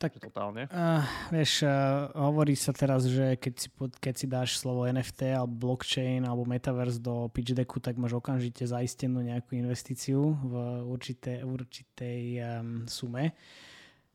Tak, 0.00 0.16
totálne. 0.16 0.64
Uh, 0.72 1.04
vieš, 1.28 1.60
uh, 1.60 2.08
hovorí 2.16 2.56
sa 2.56 2.72
teraz, 2.72 3.04
že 3.04 3.36
keď 3.36 3.54
si, 3.60 3.68
keď 4.00 4.14
si 4.16 4.26
dáš 4.32 4.56
slovo 4.56 4.88
NFT 4.88 5.36
alebo 5.36 5.52
blockchain 5.68 6.24
alebo 6.24 6.48
metaverse 6.48 6.96
do 6.96 7.28
pitch 7.28 7.52
decku, 7.52 7.84
tak 7.84 8.00
máš 8.00 8.16
okamžite 8.16 8.64
zaistenú 8.64 9.20
nejakú 9.20 9.60
investíciu 9.60 10.40
v 10.40 10.54
určité, 10.88 11.44
určitej 11.44 12.20
um, 12.40 12.88
sume. 12.88 13.36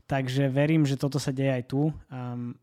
Takže 0.05 0.53
verím, 0.53 0.85
že 0.85 1.01
toto 1.01 1.17
sa 1.17 1.33
deje 1.33 1.49
aj 1.49 1.63
tu. 1.65 1.89
Um, 2.13 2.53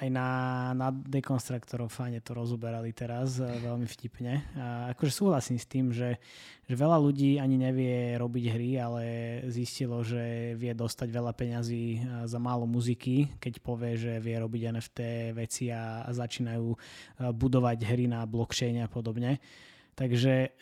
aj 0.00 0.08
na, 0.08 0.28
na 0.72 0.88
dekonstruktoroch 0.88 1.92
fajne 1.92 2.24
to 2.24 2.32
rozoberali 2.32 2.96
teraz 2.96 3.36
e, 3.36 3.44
veľmi 3.44 3.84
vtipne. 3.84 4.40
A 4.56 4.96
akože 4.96 5.12
súhlasím 5.12 5.60
s 5.60 5.68
tým, 5.68 5.92
že, 5.92 6.16
že 6.64 6.74
veľa 6.74 6.96
ľudí 6.96 7.36
ani 7.36 7.60
nevie 7.60 8.16
robiť 8.16 8.44
hry, 8.56 8.70
ale 8.80 9.02
zistilo, 9.52 10.00
že 10.00 10.56
vie 10.56 10.72
dostať 10.72 11.08
veľa 11.12 11.32
peňazí 11.36 11.84
e, 11.92 11.98
za 12.24 12.38
málo 12.40 12.64
muziky, 12.64 13.36
keď 13.36 13.60
povie, 13.60 14.00
že 14.00 14.16
vie 14.16 14.40
robiť 14.40 14.62
NFT 14.80 14.98
veci 15.36 15.68
a, 15.68 16.08
a 16.08 16.10
začínajú 16.10 16.66
e, 16.72 16.78
budovať 17.28 17.78
hry 17.84 18.08
na 18.08 18.24
blockchaine 18.24 18.80
a 18.80 18.88
podobne. 18.88 19.44
Takže 19.92 20.56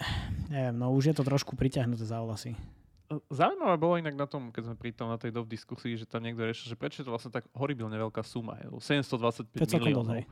neviem, 0.50 0.74
no 0.74 0.90
už 0.90 1.14
je 1.14 1.16
to 1.16 1.22
trošku 1.22 1.54
priťahnuté 1.54 2.02
za 2.02 2.18
vlasy. 2.18 2.58
Zaujímavé 3.10 3.74
bolo 3.74 3.98
inak 3.98 4.14
na 4.14 4.30
tom, 4.30 4.54
keď 4.54 4.70
sme 4.70 4.76
pri 4.78 4.94
tom 4.94 5.10
na 5.10 5.18
tej 5.18 5.34
dov 5.34 5.50
diskusii, 5.50 5.98
že 5.98 6.06
tam 6.06 6.22
niekto 6.22 6.46
riešil, 6.46 6.70
že 6.70 6.78
prečo 6.78 7.02
je 7.02 7.10
to 7.10 7.14
vlastne 7.14 7.34
tak 7.34 7.42
horibilne 7.58 7.98
veľká 7.98 8.22
suma, 8.22 8.54
je, 8.62 8.70
725 8.70 9.50
miliónov. 9.82 10.22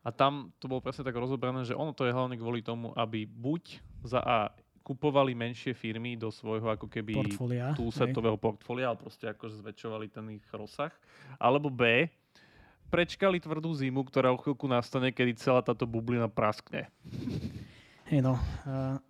A 0.00 0.08
tam 0.14 0.48
to 0.56 0.64
bolo 0.64 0.80
presne 0.80 1.04
tak 1.04 1.12
rozobrané, 1.12 1.68
že 1.68 1.76
ono 1.76 1.92
to 1.92 2.08
je 2.08 2.16
hlavne 2.16 2.40
kvôli 2.40 2.64
tomu, 2.64 2.94
aby 2.96 3.28
buď 3.28 3.84
za 4.06 4.22
A 4.24 4.48
kupovali 4.86 5.34
menšie 5.34 5.74
firmy 5.74 6.14
do 6.14 6.30
svojho 6.30 6.70
ako 6.70 6.86
keby 6.86 7.18
portfólia, 7.18 7.74
túsetového 7.74 8.38
portfólia, 8.38 8.94
ale 8.94 9.02
proste 9.02 9.26
akože 9.26 9.58
zväčšovali 9.58 10.06
ten 10.06 10.38
ich 10.38 10.46
rozsah. 10.54 10.94
Alebo 11.42 11.68
B, 11.68 12.06
prečkali 12.86 13.42
tvrdú 13.42 13.74
zimu, 13.74 14.06
ktorá 14.06 14.30
o 14.30 14.38
chvíľku 14.38 14.70
nastane, 14.70 15.10
kedy 15.10 15.34
celá 15.42 15.58
táto 15.58 15.90
bublina 15.90 16.30
praskne. 16.30 16.86
Hej 18.06 18.22
no, 18.22 18.38
uh, 18.38 19.02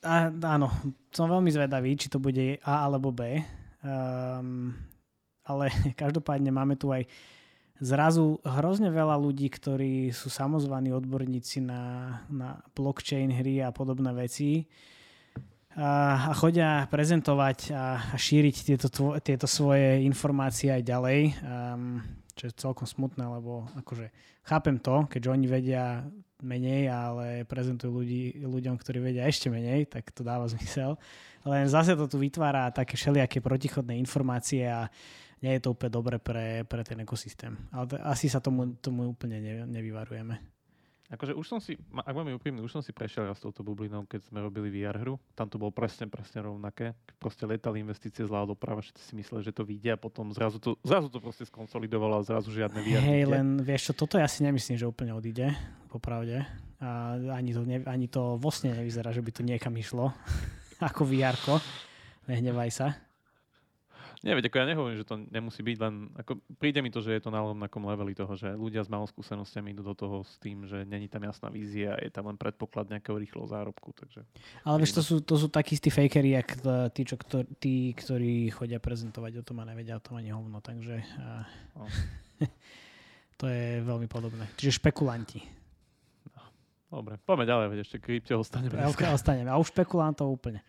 a, 0.00 0.32
áno, 0.32 0.68
som 1.12 1.28
veľmi 1.28 1.52
zvedavý, 1.52 1.96
či 1.96 2.08
to 2.08 2.16
bude 2.16 2.60
A 2.64 2.74
alebo 2.88 3.12
B. 3.12 3.40
Um, 3.80 4.76
ale 5.44 5.72
každopádne 6.00 6.52
máme 6.52 6.76
tu 6.76 6.92
aj 6.92 7.04
zrazu 7.80 8.36
hrozne 8.44 8.92
veľa 8.92 9.16
ľudí, 9.16 9.48
ktorí 9.48 10.12
sú 10.12 10.28
samozvaní 10.28 10.92
odborníci 10.92 11.64
na, 11.64 11.82
na 12.28 12.60
blockchain 12.76 13.32
hry 13.32 13.64
a 13.64 13.72
podobné 13.72 14.12
veci 14.12 14.68
a, 15.76 16.28
a 16.28 16.32
chodia 16.36 16.84
prezentovať 16.92 17.72
a, 17.72 18.12
a 18.12 18.16
šíriť 18.18 18.56
tieto, 18.66 18.88
tvo, 18.92 19.16
tieto 19.22 19.48
svoje 19.48 20.02
informácie 20.04 20.68
aj 20.68 20.82
ďalej, 20.82 21.20
um, 21.40 22.02
čo 22.34 22.48
je 22.48 22.58
celkom 22.58 22.86
smutné, 22.86 23.22
lebo 23.22 23.66
akože 23.78 24.10
chápem 24.46 24.76
to, 24.80 25.06
keďže 25.06 25.32
oni 25.32 25.46
vedia 25.46 26.04
menej, 26.40 26.88
ale 26.88 27.26
prezentujú 27.44 28.00
ľudí, 28.00 28.40
ľuďom, 28.40 28.74
ktorí 28.80 28.98
vedia 29.00 29.28
ešte 29.28 29.52
menej, 29.52 29.86
tak 29.88 30.08
to 30.10 30.24
dáva 30.24 30.48
zmysel. 30.48 30.96
Len 31.44 31.68
zase 31.68 31.96
to 31.96 32.08
tu 32.08 32.16
vytvára 32.20 32.72
také 32.72 32.96
všelijaké 32.96 33.40
protichodné 33.40 33.96
informácie 33.96 34.64
a 34.68 34.88
nie 35.40 35.56
je 35.56 35.62
to 35.64 35.72
úplne 35.72 35.92
dobre 35.92 36.16
pre, 36.20 36.68
pre 36.68 36.84
ten 36.84 37.00
ekosystém. 37.00 37.56
Ale 37.72 37.84
to, 37.88 37.94
asi 38.04 38.28
sa 38.28 38.44
tomu, 38.44 38.76
tomu 38.76 39.08
úplne 39.08 39.40
ne, 39.40 39.54
nevyvarujeme. 39.64 40.59
Akože 41.10 41.34
už 41.34 41.42
som 41.42 41.58
si, 41.58 41.74
ak 41.90 42.14
máme 42.14 42.30
úprimný, 42.38 42.62
už 42.62 42.78
som 42.78 42.82
si 42.86 42.94
prešiel 42.94 43.26
raz 43.26 43.42
touto 43.42 43.66
bublinou, 43.66 44.06
keď 44.06 44.30
sme 44.30 44.38
robili 44.38 44.70
VR 44.70 44.94
hru. 44.94 45.18
Tam 45.34 45.50
to 45.50 45.58
bolo 45.58 45.74
presne, 45.74 46.06
presne 46.06 46.46
rovnaké. 46.46 46.94
Proste 47.18 47.50
letali 47.50 47.82
investície 47.82 48.22
zľava 48.22 48.54
doprava, 48.54 48.78
všetci 48.78 49.02
si 49.02 49.12
mysleli, 49.18 49.42
že 49.42 49.50
to 49.50 49.66
vyjde 49.66 49.90
a 49.90 49.98
potom 49.98 50.30
zrazu 50.30 50.62
to, 50.62 50.78
zrazu 50.86 51.10
to 51.10 51.18
proste 51.18 51.50
skonsolidovalo 51.50 52.22
a 52.22 52.22
zrazu 52.22 52.54
žiadne 52.54 52.78
VR. 52.78 53.02
Hej, 53.02 53.22
len 53.26 53.58
vieš 53.58 53.90
čo, 53.90 54.06
toto 54.06 54.22
ja 54.22 54.30
si 54.30 54.46
nemyslím, 54.46 54.78
že 54.78 54.86
úplne 54.86 55.10
odíde, 55.10 55.50
popravde. 55.90 56.46
A 56.78 57.18
ani 57.34 57.50
to, 57.58 57.66
ne, 57.66 57.82
ani 57.90 58.06
to 58.06 58.38
vlastne 58.38 58.70
nevyzerá, 58.70 59.10
že 59.10 59.20
by 59.26 59.30
to 59.34 59.42
niekam 59.42 59.74
išlo, 59.74 60.14
ako 60.94 61.10
VR. 61.10 61.34
Nehnevaj 62.30 62.70
sa. 62.70 63.09
Nie, 64.20 64.36
veď 64.36 64.52
ako 64.52 64.56
ja 64.60 64.66
nehovorím, 64.68 65.00
že 65.00 65.08
to 65.08 65.16
nemusí 65.32 65.64
byť, 65.64 65.76
len 65.80 66.12
ako 66.12 66.44
príde 66.60 66.84
mi 66.84 66.92
to, 66.92 67.00
že 67.00 67.16
je 67.16 67.24
to 67.24 67.32
na 67.32 67.40
rovnakom 67.40 67.80
leveli 67.88 68.12
toho, 68.12 68.36
že 68.36 68.52
ľudia 68.52 68.84
s 68.84 68.92
malou 68.92 69.08
skúsenostiami 69.08 69.72
idú 69.72 69.80
do 69.80 69.96
toho 69.96 70.20
s 70.20 70.36
tým, 70.36 70.68
že 70.68 70.84
není 70.84 71.08
tam 71.08 71.24
jasná 71.24 71.48
vízia 71.48 71.96
a 71.96 72.04
je 72.04 72.12
tam 72.12 72.28
len 72.28 72.36
predpoklad 72.36 72.92
nejakého 72.92 73.16
rýchleho 73.16 73.48
zárobku. 73.48 73.96
Takže... 73.96 74.20
Ale 74.68 74.76
vieš, 74.84 75.00
to 75.00 75.02
sú, 75.02 75.14
to 75.24 75.40
sú 75.40 75.48
takí 75.48 75.72
istí 75.72 75.88
fakery, 75.88 76.36
jak 76.36 76.52
tí, 76.92 77.08
čo, 77.08 77.16
ktor- 77.16 77.48
tí, 77.56 77.96
ktorí 77.96 78.52
chodia 78.52 78.76
prezentovať 78.76 79.40
o 79.40 79.46
tom 79.46 79.64
a 79.64 79.64
nevedia 79.64 79.96
o 79.96 80.04
tom 80.04 80.20
ani 80.20 80.36
hovno, 80.36 80.60
takže 80.60 81.00
uh, 81.00 81.44
no. 81.80 81.88
to 83.40 83.48
je 83.48 83.80
veľmi 83.80 84.04
podobné. 84.04 84.44
Čiže 84.60 84.84
špekulanti. 84.84 85.40
No. 86.36 86.44
Dobre, 87.00 87.16
poďme 87.24 87.48
ďalej, 87.48 87.66
veď 87.72 87.78
ešte 87.88 87.96
krypte 87.96 88.36
ostaneme. 88.36 88.84
Ostaneme. 88.84 89.48
A 89.48 89.56
už 89.56 89.72
špekulantov 89.72 90.28
úplne. 90.28 90.60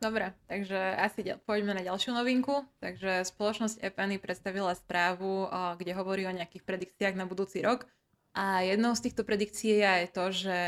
Dobre, 0.00 0.32
takže 0.48 0.80
asi 0.96 1.20
ďal, 1.20 1.44
poďme 1.44 1.76
na 1.76 1.84
ďalšiu 1.84 2.16
novinku. 2.16 2.64
Takže 2.80 3.20
spoločnosť 3.28 3.84
Epany 3.84 4.16
predstavila 4.16 4.72
správu, 4.72 5.44
kde 5.76 5.92
hovorí 5.92 6.24
o 6.24 6.32
nejakých 6.32 6.64
predikciách 6.64 7.20
na 7.20 7.28
budúci 7.28 7.60
rok. 7.60 7.84
A 8.32 8.64
jednou 8.64 8.96
z 8.96 9.10
týchto 9.10 9.26
predikcií 9.28 9.82
je 9.82 9.86
aj 9.86 10.06
to, 10.16 10.24
že 10.32 10.58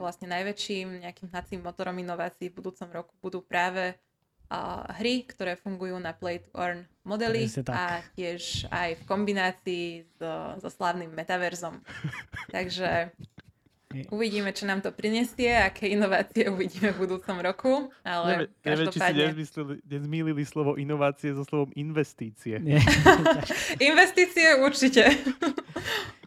vlastne 0.00 0.30
najväčším 0.32 1.04
nejakým 1.04 1.28
hnacím 1.28 1.60
motorom 1.60 2.00
inovácií 2.00 2.48
v 2.48 2.62
budúcom 2.62 2.88
roku 2.88 3.12
budú 3.20 3.42
práve 3.42 3.98
uh, 4.48 4.86
hry, 5.02 5.26
ktoré 5.26 5.58
fungujú 5.58 5.98
na 5.98 6.14
play 6.14 6.38
to 6.38 6.48
earn 6.54 6.86
modely 7.02 7.50
a 7.68 8.06
tiež 8.14 8.70
aj 8.70 9.02
v 9.02 9.06
kombinácii 9.10 9.86
so, 10.16 10.62
so 10.62 10.70
slávnym 10.70 11.10
metaverzom. 11.10 11.82
Takže 12.56 13.10
Uvidíme, 14.12 14.52
čo 14.52 14.68
nám 14.68 14.84
to 14.84 14.92
prinesie, 14.92 15.48
aké 15.48 15.88
inovácie 15.88 16.44
uvidíme 16.52 16.92
v 16.92 17.08
budúcom 17.08 17.36
roku, 17.40 17.72
ale 18.04 18.44
Neve, 18.44 18.44
každopádne... 18.60 19.32
Neviem, 19.32 19.36
či 19.40 19.44
si 19.48 19.60
nezmýlili 19.88 20.42
slovo 20.44 20.76
inovácie 20.76 21.32
so 21.32 21.40
slovom 21.48 21.72
investície. 21.72 22.60
investície 23.90 24.60
určite. 24.60 25.08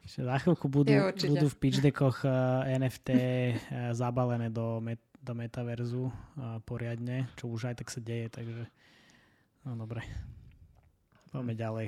Za 0.10 0.42
chvíľku 0.42 0.74
budú, 0.74 0.90
budú 1.14 1.48
v 1.48 1.58
pitch 1.62 1.86
deckoch 1.86 2.26
uh, 2.26 2.66
eh, 2.66 2.82
NFT 2.82 3.10
uh, 3.14 3.22
eh, 3.22 3.54
zabalené 3.94 4.50
do, 4.50 4.82
met, 4.82 5.00
do 5.22 5.38
metaverzu 5.38 6.10
uh, 6.10 6.58
poriadne, 6.66 7.30
čo 7.38 7.46
už 7.46 7.72
aj 7.72 7.86
tak 7.86 7.94
sa 7.94 8.02
deje, 8.02 8.28
takže 8.34 8.66
no 9.70 9.78
dobre. 9.78 10.02
Poďme 11.30 11.54
ďalej. 11.54 11.88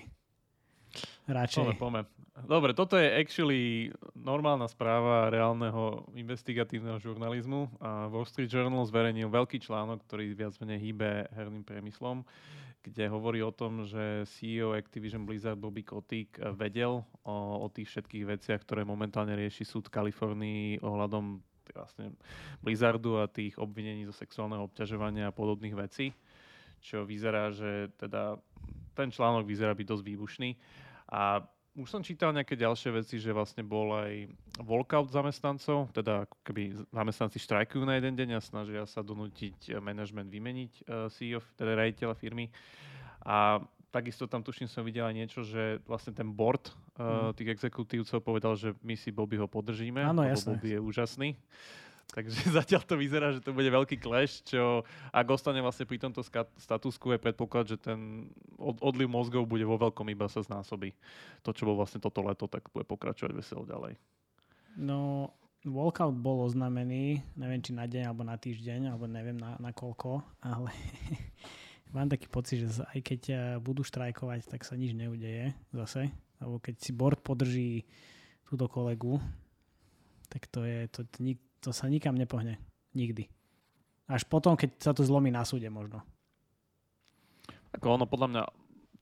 Radšej. 1.25 1.65
Pome, 1.65 2.06
pome. 2.06 2.23
Dobre, 2.34 2.74
toto 2.74 2.98
je 2.98 3.13
actually 3.13 3.94
normálna 4.18 4.66
správa 4.66 5.30
reálneho 5.30 6.02
investigatívneho 6.18 6.98
žurnalizmu. 6.98 7.70
A 7.78 8.10
Wall 8.10 8.25
Street 8.25 8.50
Journal 8.50 8.82
zverejnil 8.90 9.30
veľký 9.30 9.62
článok, 9.62 10.02
ktorý 10.10 10.34
viac 10.34 10.58
menej 10.58 10.82
hýbe 10.82 11.30
herným 11.30 11.62
priemyslom, 11.62 12.25
kde 12.82 13.06
hovorí 13.06 13.46
o 13.46 13.54
tom, 13.54 13.86
že 13.86 14.25
CEO 14.25 14.74
Activision 14.74 15.30
Blizzard 15.30 15.62
Bobby 15.62 15.86
Kotick 15.86 16.42
vedel 16.58 17.06
o, 17.22 17.36
o 17.62 17.68
tých 17.70 17.94
všetkých 17.94 18.25
veciach, 18.25 18.66
ktoré 18.66 18.82
momentálne 18.82 19.38
rieši 19.38 19.62
súd 19.62 19.94
Kalifornii 19.94 20.82
ohľadom 20.82 21.38
vlastne 21.70 22.18
Blizzardu 22.66 23.22
a 23.22 23.30
tých 23.30 23.62
obvinení 23.62 24.10
zo 24.10 24.12
sexuálneho 24.12 24.66
obťažovania 24.66 25.30
a 25.30 25.38
podobných 25.38 25.78
vecí. 25.78 26.10
Čo 26.82 27.06
vyzerá, 27.06 27.54
že 27.54 27.94
teda 28.02 28.42
ten 28.98 29.13
článok 29.13 29.46
vyzerá 29.46 29.78
byť 29.78 29.86
dosť 29.86 30.04
výbušný. 30.04 30.50
A 31.13 31.46
už 31.74 31.89
som 31.89 32.06
čítal 32.06 32.30
nejaké 32.30 32.53
ďalšie 32.53 32.94
veci, 32.94 33.18
že 33.18 33.34
vlastne 33.34 33.65
bol 33.65 33.98
aj 33.98 34.30
walkout 34.62 35.10
zamestnancov, 35.10 35.89
teda 35.89 36.30
ako 36.30 36.38
keby 36.46 36.62
zamestnanci 36.94 37.42
štrajkujú 37.42 37.82
na 37.82 37.98
jeden 37.98 38.13
deň 38.13 38.30
a 38.38 38.42
snažia 38.46 38.84
sa 38.86 39.01
donútiť 39.01 39.82
management 39.82 40.30
vymeniť 40.30 40.72
uh, 40.86 41.10
CEO, 41.10 41.42
teda 41.58 41.74
rejiteľa 41.74 42.13
firmy. 42.13 42.53
A 43.25 43.58
takisto 43.89 44.30
tam 44.30 44.46
tuším 44.46 44.70
som 44.70 44.86
videl 44.86 45.06
aj 45.10 45.15
niečo, 45.18 45.42
že 45.42 45.82
vlastne 45.89 46.13
ten 46.13 46.30
board 46.30 46.70
uh, 46.98 47.34
tých 47.34 47.58
exekutívcov 47.58 48.22
povedal, 48.22 48.53
že 48.53 48.77
my 48.86 48.94
si 48.94 49.10
Bobbyho 49.10 49.50
podržíme, 49.50 50.01
Áno, 50.06 50.22
lebo 50.22 50.53
Bobby 50.53 50.77
je 50.77 50.80
úžasný. 50.82 51.30
Takže 52.13 52.53
zatiaľ 52.62 52.86
to 52.86 52.96
vyzerá, 52.96 53.34
že 53.34 53.41
to 53.41 53.58
bude 53.58 53.65
veľký 53.65 53.98
clash, 53.98 54.46
čo 54.46 54.86
ak 55.10 55.27
ostane 55.34 55.60
vlastne 55.65 55.89
pri 55.89 55.98
tomto 55.98 56.22
statusku 56.62 57.17
je 57.17 57.20
predpoklad, 57.20 57.65
že 57.65 57.77
ten 57.82 58.29
odliv 58.62 59.10
mozgov 59.10 59.50
bude 59.50 59.65
vo 59.65 59.82
veľkom 59.82 60.05
iba 60.13 60.29
sa 60.29 60.46
znásobí. 60.46 60.93
To, 61.41 61.50
čo 61.51 61.65
bolo 61.65 61.82
vlastne 61.82 61.98
toto 61.98 62.22
leto, 62.22 62.46
tak 62.46 62.70
bude 62.70 62.86
pokračovať 62.86 63.34
veselo 63.34 63.65
ďalej. 63.65 63.98
No, 64.77 65.34
walkout 65.65 66.13
bol 66.13 66.46
oznamený, 66.46 67.25
neviem 67.34 67.62
či 67.65 67.74
na 67.74 67.89
deň 67.89 68.13
alebo 68.13 68.24
na 68.25 68.38
týždeň, 68.38 68.93
alebo 68.93 69.10
neviem 69.10 69.38
na, 69.38 69.58
na 69.58 69.74
koľko, 69.74 70.22
ale 70.46 70.70
mám 71.96 72.10
taký 72.10 72.29
pocit, 72.29 72.65
že 72.65 72.86
aj 72.93 73.00
keď 73.01 73.22
eh, 73.29 73.38
budú 73.58 73.82
štrajkovať, 73.82 74.53
tak 74.53 74.62
sa 74.65 74.77
nič 74.77 74.93
neudeje 74.93 75.58
zase. 75.74 76.13
Alebo 76.38 76.60
keď 76.60 76.75
si 76.77 76.91
board 76.91 77.24
podrží 77.24 77.88
túto 78.43 78.67
kolegu, 78.67 79.17
tak 80.27 80.50
to 80.51 80.65
je, 80.65 80.89
to, 80.91 81.08
to, 81.08 81.17
nik, 81.24 81.39
to 81.63 81.72
sa 81.72 81.88
nikam 81.88 82.20
nepohne. 82.20 82.60
Nikdy. 82.91 83.32
Až 84.12 84.27
potom, 84.27 84.60
keď 84.60 84.70
sa 84.84 84.91
to 84.91 85.08
zlomí 85.08 85.32
na 85.32 85.48
súde 85.48 85.72
možno. 85.72 86.03
Ako 87.74 87.96
ono, 87.98 88.05
podľa 88.05 88.27
mňa, 88.29 88.43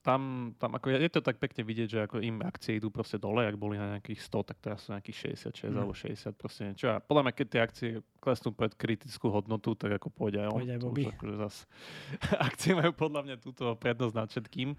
tam, 0.01 0.53
tam 0.57 0.73
ako 0.73 0.97
je 0.97 1.09
to 1.13 1.21
tak 1.21 1.37
pekne 1.37 1.61
vidieť, 1.61 1.87
že 1.87 1.99
ako 2.09 2.25
im 2.25 2.41
akcie 2.41 2.81
idú 2.81 2.89
proste 2.89 3.21
dole, 3.21 3.45
ak 3.45 3.53
boli 3.53 3.77
na 3.77 3.97
nejakých 3.97 4.25
100, 4.25 4.49
tak 4.49 4.57
teraz 4.57 4.79
sú 4.81 4.97
nejakých 4.97 5.37
66 5.37 5.69
mm. 5.69 5.77
alebo 5.77 5.93
60 5.93 6.41
proste 6.41 6.61
niečo. 6.65 6.89
A 6.89 6.97
podľa 6.97 7.29
mňa, 7.29 7.33
keď 7.37 7.47
tie 7.47 7.61
akcie 7.61 7.89
klesnú 8.17 8.49
pred 8.49 8.73
kritickú 8.73 9.29
hodnotu, 9.29 9.77
tak 9.77 10.01
ako 10.01 10.09
pôjde 10.09 10.41
aj 10.41 10.49
on. 10.49 10.57
Pôjde 10.57 10.73
aj 10.73 10.81
Bobby. 10.81 11.03
Akože 11.05 11.35
zas, 11.37 11.55
akcie 12.49 12.73
majú 12.73 12.91
podľa 12.97 13.21
mňa 13.29 13.35
túto 13.37 13.65
prednosť 13.77 14.15
nad 14.17 14.27
všetkým. 14.33 14.69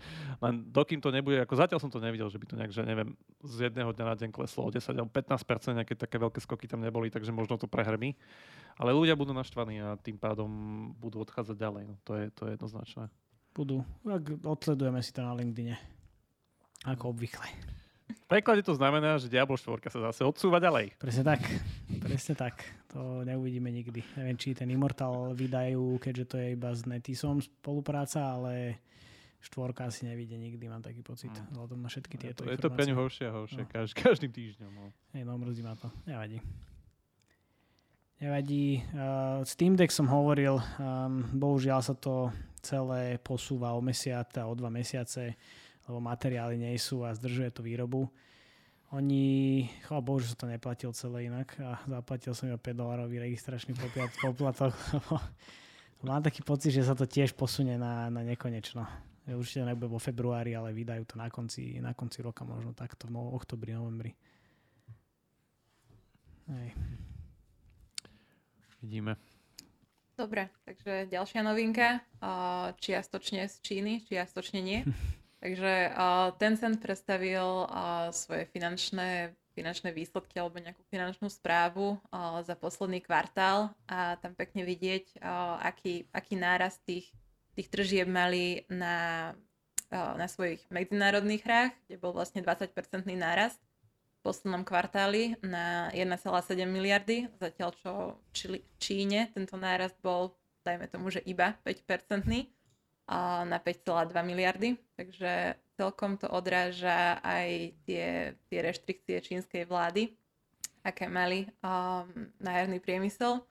Len 0.43 0.55
dokým 0.75 0.99
to 0.99 1.15
nebude, 1.15 1.39
ako 1.39 1.55
zatiaľ 1.55 1.79
som 1.79 1.91
to 1.95 2.03
nevidel, 2.03 2.27
že 2.27 2.43
by 2.43 2.47
to 2.51 2.59
nejak, 2.59 2.75
že 2.75 2.83
neviem, 2.83 3.15
z 3.47 3.71
jedného 3.71 3.95
dňa 3.95 4.05
na 4.05 4.15
deň 4.19 4.31
kleslo 4.35 4.67
o 4.67 4.71
10 4.75 4.83
alebo 4.91 5.15
15% 5.15 5.79
nejaké 5.79 5.95
také 5.95 6.19
veľké 6.19 6.43
skoky 6.43 6.67
tam 6.67 6.83
neboli, 6.83 7.15
takže 7.15 7.31
možno 7.31 7.55
to 7.55 7.71
prehrmí. 7.71 8.19
Ale 8.75 8.91
ľudia 8.91 9.15
budú 9.15 9.31
naštvaní 9.31 9.79
a 9.87 9.95
tým 10.03 10.19
pádom 10.19 10.51
budú 10.99 11.23
odchádzať 11.23 11.55
ďalej. 11.55 11.83
No, 11.87 11.95
to, 12.03 12.19
je, 12.19 12.27
to 12.35 12.43
je 12.51 12.59
jednoznačné. 12.59 13.07
Budú. 13.53 13.85
Ak 14.09 14.25
odsledujeme 14.41 15.05
si 15.05 15.13
to 15.13 15.21
na 15.21 15.37
LinkedIne. 15.37 15.77
Ako 16.89 17.13
obvykle. 17.13 17.47
V 18.13 18.27
preklade 18.29 18.65
to 18.65 18.73
znamená, 18.73 19.21
že 19.21 19.29
Diablo 19.29 19.61
4 19.61 19.93
sa 19.93 20.01
zase 20.11 20.25
odsúva 20.25 20.57
ďalej. 20.57 20.97
Presne 20.97 21.25
tak. 21.25 21.41
Presne 22.01 22.35
tak. 22.37 22.65
To 22.97 23.25
neuvidíme 23.25 23.69
nikdy. 23.69 24.01
Neviem, 24.17 24.37
či 24.41 24.57
ten 24.57 24.69
Immortal 24.73 25.37
vydajú, 25.37 26.01
keďže 26.01 26.25
to 26.29 26.37
je 26.41 26.57
iba 26.57 26.73
s 26.73 26.85
Netisom 26.89 27.41
spolupráca, 27.45 28.37
ale 28.37 28.81
štvorka 29.43 29.89
asi 29.91 30.09
nevidie 30.09 30.39
nikdy, 30.39 30.65
mám 30.69 30.81
taký 30.81 31.05
pocit. 31.05 31.33
Mm. 31.33 31.45
Vzhľadom 31.53 31.79
na 31.83 31.89
všetky 31.89 32.17
tieto 32.17 32.41
Je 32.45 32.49
to, 32.49 32.55
je 32.57 32.61
to 32.63 32.71
pre 32.73 32.85
ňu 32.89 32.95
horšie 32.97 33.25
a 33.29 33.33
horšie. 33.37 33.63
No. 33.65 33.69
Každý, 33.69 33.95
každým 34.01 34.33
týždňom. 34.33 34.73
No. 34.73 34.85
Hej, 35.13 35.23
no 35.29 35.33
mrzí 35.37 35.63
ma 35.65 35.75
to. 35.77 35.89
Nevadí. 36.09 36.41
Nevadí. 38.23 38.79
Uh, 38.95 39.43
Steam 39.43 39.75
Deck 39.75 39.91
som 39.91 40.07
hovoril, 40.07 40.55
um, 40.79 41.27
bohužiaľ 41.35 41.83
sa 41.83 41.99
to 41.99 42.31
celé 42.63 43.19
posúva 43.19 43.75
o 43.75 43.83
mesiac 43.83 44.31
a 44.39 44.47
o 44.47 44.55
dva 44.55 44.71
mesiace, 44.71 45.35
lebo 45.91 45.99
materiály 45.99 46.55
nie 46.55 46.71
sú 46.79 47.03
a 47.03 47.11
zdržuje 47.19 47.51
to 47.51 47.67
výrobu. 47.67 48.07
Oni, 48.95 49.67
chvála 49.83 50.07
Bohu, 50.07 50.23
že 50.23 50.31
som 50.31 50.47
to 50.47 50.55
neplatil 50.55 50.95
celé 50.95 51.27
inak 51.27 51.51
a 51.59 51.83
zaplatil 51.83 52.31
som 52.31 52.47
iba 52.47 52.63
5 52.63 52.71
dolarový 52.79 53.27
registračný 53.27 53.75
poplatok. 54.23 54.71
Mám 56.07 56.23
taký 56.23 56.47
pocit, 56.47 56.71
že 56.79 56.87
sa 56.87 56.95
to 56.95 57.11
tiež 57.11 57.35
posunie 57.35 57.75
na, 57.75 58.07
na 58.07 58.23
nekonečno. 58.23 58.87
Určite 59.35 59.67
nebude 59.67 59.91
vo 59.91 59.99
februári, 59.99 60.55
ale 60.55 60.71
vydajú 60.71 61.11
to 61.11 61.19
na 61.19 61.27
konci, 61.27 61.83
na 61.83 61.91
konci 61.91 62.23
roka, 62.23 62.47
možno 62.47 62.71
takto 62.71 63.11
v 63.11 63.19
no, 63.19 63.35
oktobri, 63.35 63.75
novembri. 63.75 64.15
Hej. 66.47 66.71
Vidíme. 68.83 69.15
Dobre, 70.19 70.51
takže 70.67 71.09
ďalšia 71.09 71.41
novinka, 71.41 72.03
čiastočne 72.83 73.49
z 73.49 73.57
Číny, 73.63 73.93
čiastočne 74.05 74.61
nie. 74.61 74.83
Takže 75.43 75.91
Tencent 76.39 76.79
predstavil 76.79 77.67
svoje 78.15 78.47
finančné, 78.55 79.35
finančné 79.59 79.91
výsledky 79.91 80.39
alebo 80.39 80.63
nejakú 80.63 80.87
finančnú 80.87 81.27
správu 81.27 81.99
za 82.47 82.55
posledný 82.55 83.03
kvartál 83.03 83.75
a 83.91 84.15
tam 84.23 84.39
pekne 84.39 84.63
vidieť, 84.63 85.19
aký, 85.67 86.07
aký 86.15 86.35
nárast 86.39 86.79
tých, 86.87 87.11
tých 87.59 87.67
tržieb 87.75 88.07
mali 88.07 88.63
na, 88.71 89.35
na 89.91 90.31
svojich 90.31 90.63
medzinárodných 90.71 91.43
hrách, 91.43 91.75
kde 91.91 91.99
bol 91.99 92.15
vlastne 92.15 92.39
20-percentný 92.47 93.19
nárast 93.19 93.59
poslednom 94.23 94.63
kvartáli 94.63 95.37
na 95.43 95.91
1,7 95.91 96.63
miliardy, 96.71 97.27
zatiaľ 97.43 97.71
čo 97.75 97.93
v 98.33 98.63
Číne 98.79 99.29
tento 99.35 99.59
nárast 99.59 99.99
bol, 99.99 100.39
dajme 100.63 100.87
tomu, 100.87 101.11
že 101.11 101.21
iba 101.27 101.59
5-percentný 101.67 102.47
na 103.45 103.59
5,2 103.59 104.15
miliardy. 104.23 104.79
Takže 104.95 105.59
celkom 105.75 106.15
to 106.17 106.31
odráža 106.31 107.19
aj 107.21 107.75
tie, 107.83 108.39
tie 108.47 108.59
reštrikcie 108.63 109.19
čínskej 109.19 109.67
vlády, 109.67 110.15
aké 110.87 111.11
mali 111.11 111.51
um, 111.61 112.31
na 112.39 112.51
herný 112.55 112.79
priemysel. 112.79 113.43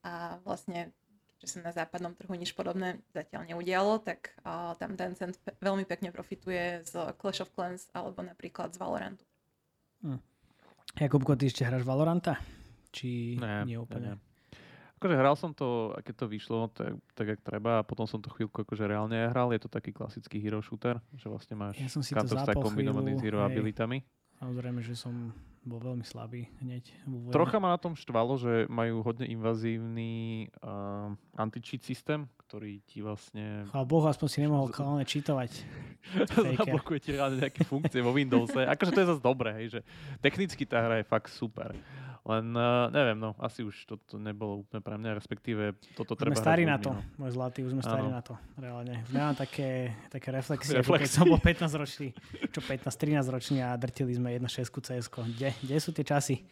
A 0.00 0.40
vlastne, 0.40 0.88
keďže 1.36 1.60
sa 1.60 1.60
na 1.60 1.72
západnom 1.76 2.16
trhu 2.16 2.32
nič 2.32 2.56
podobné 2.56 3.04
zatiaľ 3.12 3.44
neudialo, 3.52 4.00
tak 4.00 4.32
uh, 4.40 4.72
tam 4.80 4.96
Tencent 4.96 5.36
veľmi 5.60 5.84
pekne 5.84 6.08
profituje 6.08 6.80
z 6.88 7.12
Clash 7.20 7.44
of 7.44 7.52
Clans 7.52 7.92
alebo 7.92 8.24
napríklad 8.24 8.72
z 8.72 8.80
Valorantu. 8.80 9.27
Hm. 10.02 10.20
Jakubko, 10.98 11.38
ty 11.38 11.46
ešte 11.50 11.66
hráš 11.66 11.86
Valoranta? 11.86 12.38
Či 12.90 13.38
ne, 13.38 13.66
nie 13.68 13.78
úplne? 13.78 14.18
Ne. 14.18 14.28
Akože 14.98 15.14
hral 15.14 15.38
som 15.38 15.54
to, 15.54 15.94
keď 16.02 16.14
to 16.18 16.26
vyšlo, 16.26 16.58
tak, 16.74 16.98
tak 17.14 17.26
jak 17.30 17.40
treba 17.46 17.78
a 17.78 17.86
potom 17.86 18.02
som 18.10 18.18
to 18.18 18.34
chvíľku 18.34 18.66
akože 18.66 18.82
reálne 18.82 19.30
hral. 19.30 19.54
Je 19.54 19.62
to 19.62 19.70
taký 19.70 19.94
klasický 19.94 20.42
hero 20.42 20.58
shooter, 20.58 20.98
že 21.14 21.30
vlastne 21.30 21.54
máš 21.54 21.78
ja 21.78 21.86
som 21.86 22.02
si 22.02 22.18
to 22.18 22.26
kombinovaný 22.58 23.14
s 23.14 23.22
hero 23.22 23.38
hej. 23.38 23.46
abilitami. 23.54 24.02
Samozrejme, 24.42 24.82
že 24.82 24.98
som 24.98 25.30
bol 25.62 25.78
veľmi 25.78 26.02
slabý 26.02 26.50
hneď. 26.58 26.90
Trocha 27.30 27.62
ma 27.62 27.74
na 27.74 27.78
tom 27.78 27.94
štvalo, 27.94 28.38
že 28.42 28.66
majú 28.66 29.06
hodne 29.06 29.26
invazívny 29.30 30.46
uh, 30.64 31.14
anti-cheat 31.38 31.86
systém, 31.86 32.26
ktorý 32.48 32.80
ti 32.88 33.04
vlastne... 33.04 33.68
Chvala 33.68 33.84
Bohu, 33.84 34.08
aspoň 34.08 34.28
si 34.32 34.38
nemohol 34.40 34.72
kalone 34.72 35.04
čítovať. 35.04 35.52
Zablokuje 36.64 36.98
ti 37.04 37.12
reálne 37.12 37.36
nejaké 37.44 37.60
funkcie 37.68 38.00
vo 38.00 38.16
Windowse. 38.16 38.64
Akože 38.64 38.96
to 38.96 39.00
je 39.04 39.08
zase 39.12 39.20
dobré, 39.20 39.52
hej, 39.60 39.66
že 39.76 39.80
technicky 40.24 40.64
tá 40.64 40.80
hra 40.80 41.04
je 41.04 41.04
fakt 41.04 41.28
super. 41.28 41.76
Len 42.24 42.48
uh, 42.56 42.88
neviem, 42.88 43.20
no, 43.20 43.36
asi 43.36 43.60
už 43.60 43.84
to, 43.84 44.00
to 44.00 44.16
nebolo 44.16 44.64
úplne 44.64 44.80
pre 44.80 44.96
mňa, 44.96 45.20
respektíve 45.20 45.76
toto 45.92 46.16
už 46.16 46.24
treba... 46.24 46.36
Sme 46.36 46.44
starí 46.44 46.64
na 46.64 46.80
to, 46.80 46.96
no. 46.96 47.04
môj 47.20 47.36
zlatý, 47.36 47.68
už 47.68 47.72
sme 47.76 47.84
starí 47.84 48.08
na 48.08 48.24
to, 48.24 48.32
reálne. 48.56 49.04
Už 49.04 49.12
nemám 49.12 49.36
také, 49.36 49.92
také 50.08 50.28
reflexie, 50.32 50.72
reflexie. 50.72 51.04
keď 51.04 51.12
som 51.20 51.24
bol 51.28 51.40
15 51.40 51.80
ročný, 51.84 52.08
čo 52.48 52.60
15-13 52.64 53.28
ročný 53.28 53.58
a 53.60 53.76
drtili 53.76 54.16
sme 54.16 54.32
1.6 54.40 54.72
cs 54.72 55.08
kde, 55.12 55.52
kde 55.52 55.76
sú 55.76 55.92
tie 55.92 56.04
časy? 56.04 56.48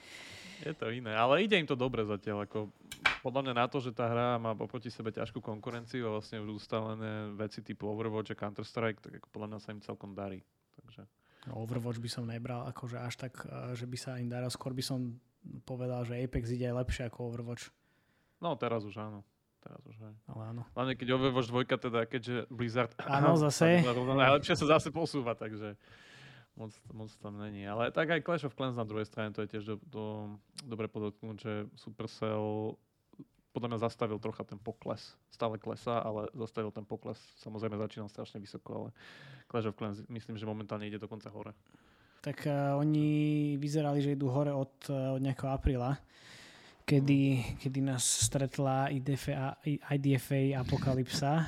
Je 0.64 0.72
to 0.72 0.88
iné, 0.88 1.12
ale 1.12 1.44
ide 1.44 1.58
im 1.58 1.68
to 1.68 1.76
dobre 1.76 2.06
zatiaľ. 2.06 2.48
Ako, 2.48 2.72
podľa 3.20 3.42
mňa 3.50 3.54
na 3.56 3.66
to, 3.68 3.82
že 3.82 3.92
tá 3.92 4.08
hra 4.08 4.40
má 4.40 4.56
oproti 4.56 4.88
sebe 4.88 5.12
ťažkú 5.12 5.44
konkurenciu 5.44 6.08
a 6.08 6.14
vlastne 6.16 6.40
už 6.40 6.56
ustálené 6.62 7.34
veci 7.36 7.60
typu 7.60 7.90
Overwatch 7.90 8.32
a 8.32 8.36
Counter-Strike, 8.38 9.02
tak 9.04 9.12
ako 9.20 9.26
podľa 9.32 9.48
mňa 9.52 9.58
sa 9.60 9.72
im 9.76 9.80
celkom 9.84 10.16
darí. 10.16 10.40
Takže... 10.80 11.02
No, 11.46 11.62
Overwatch 11.62 12.00
by 12.00 12.10
som 12.10 12.24
nebral 12.26 12.66
akože 12.66 12.96
až 12.98 13.14
tak, 13.28 13.44
že 13.76 13.86
by 13.86 13.96
sa 14.00 14.18
im 14.18 14.26
daral. 14.26 14.50
Skôr 14.50 14.74
by 14.74 14.82
som 14.82 15.20
povedal, 15.62 16.02
že 16.02 16.18
Apex 16.18 16.50
ide 16.50 16.66
aj 16.72 16.86
lepšie 16.86 17.02
ako 17.06 17.30
Overwatch. 17.30 17.70
No 18.42 18.58
teraz 18.58 18.82
už 18.82 18.96
áno. 18.98 19.22
Teraz 19.62 19.82
už 19.82 19.98
aj. 19.98 20.14
Ale 20.30 20.42
áno. 20.54 20.62
Hlavne 20.74 20.94
keď 20.94 21.08
Overwatch 21.18 21.50
2, 21.50 21.86
teda 21.90 22.00
keďže 22.06 22.46
Blizzard 22.50 22.92
áno, 23.02 23.34
zase. 23.34 23.82
najlepšie 24.26 24.54
sa 24.54 24.78
zase 24.78 24.94
posúva, 24.94 25.34
takže 25.34 25.74
moc, 26.56 26.72
moc 26.92 27.10
tam 27.20 27.38
není. 27.38 27.68
Ale 27.68 27.92
tak 27.92 28.10
aj 28.10 28.24
Clash 28.24 28.44
of 28.44 28.56
Clans 28.56 28.76
na 28.76 28.88
druhej 28.88 29.04
strane, 29.06 29.32
to 29.32 29.44
je 29.44 29.56
tiež 29.56 29.64
do, 29.64 29.76
do, 29.86 30.04
dobre 30.64 30.88
podotknúť, 30.88 31.36
že 31.36 31.52
Supercell 31.76 32.76
podľa 33.52 33.72
mňa 33.72 33.84
zastavil 33.88 34.20
trocha 34.20 34.44
ten 34.44 34.60
pokles. 34.60 35.16
Stále 35.32 35.56
klesá, 35.56 36.04
ale 36.04 36.28
zastavil 36.36 36.68
ten 36.68 36.84
pokles. 36.84 37.16
Samozrejme 37.40 37.80
začínal 37.80 38.12
strašne 38.12 38.36
vysoko, 38.36 38.68
ale 38.76 38.88
Clash 39.48 39.68
of 39.68 39.76
Clans 39.80 40.04
myslím, 40.12 40.36
že 40.36 40.44
momentálne 40.44 40.84
ide 40.84 41.00
dokonca 41.00 41.32
hore 41.32 41.56
tak 42.26 42.42
uh, 42.50 42.74
oni 42.74 43.54
vyzerali, 43.54 44.02
že 44.02 44.18
idú 44.18 44.26
hore 44.34 44.50
od, 44.50 44.90
uh, 44.90 45.14
od 45.14 45.22
nejakého 45.22 45.46
apríla, 45.46 45.94
kedy, 46.82 47.38
kedy 47.62 47.78
nás 47.78 48.02
stretla 48.02 48.90
IDFA, 48.90 49.54
IDFA 49.94 50.58
apokalypsa 50.58 51.46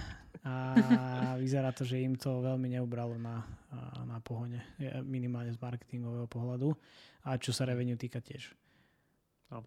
a 0.48 1.34
vyzerá 1.36 1.70
to, 1.76 1.84
že 1.84 2.00
im 2.00 2.16
to 2.16 2.40
veľmi 2.40 2.72
neubralo 2.72 3.20
na, 3.20 3.44
na 4.08 4.18
pohone, 4.24 4.64
minimálne 5.04 5.52
z 5.52 5.60
marketingového 5.60 6.24
pohľadu 6.24 6.72
a 7.28 7.36
čo 7.36 7.52
sa 7.52 7.68
revenue 7.68 7.98
týka 7.98 8.24
tiež. 8.24 8.56
No. 9.52 9.62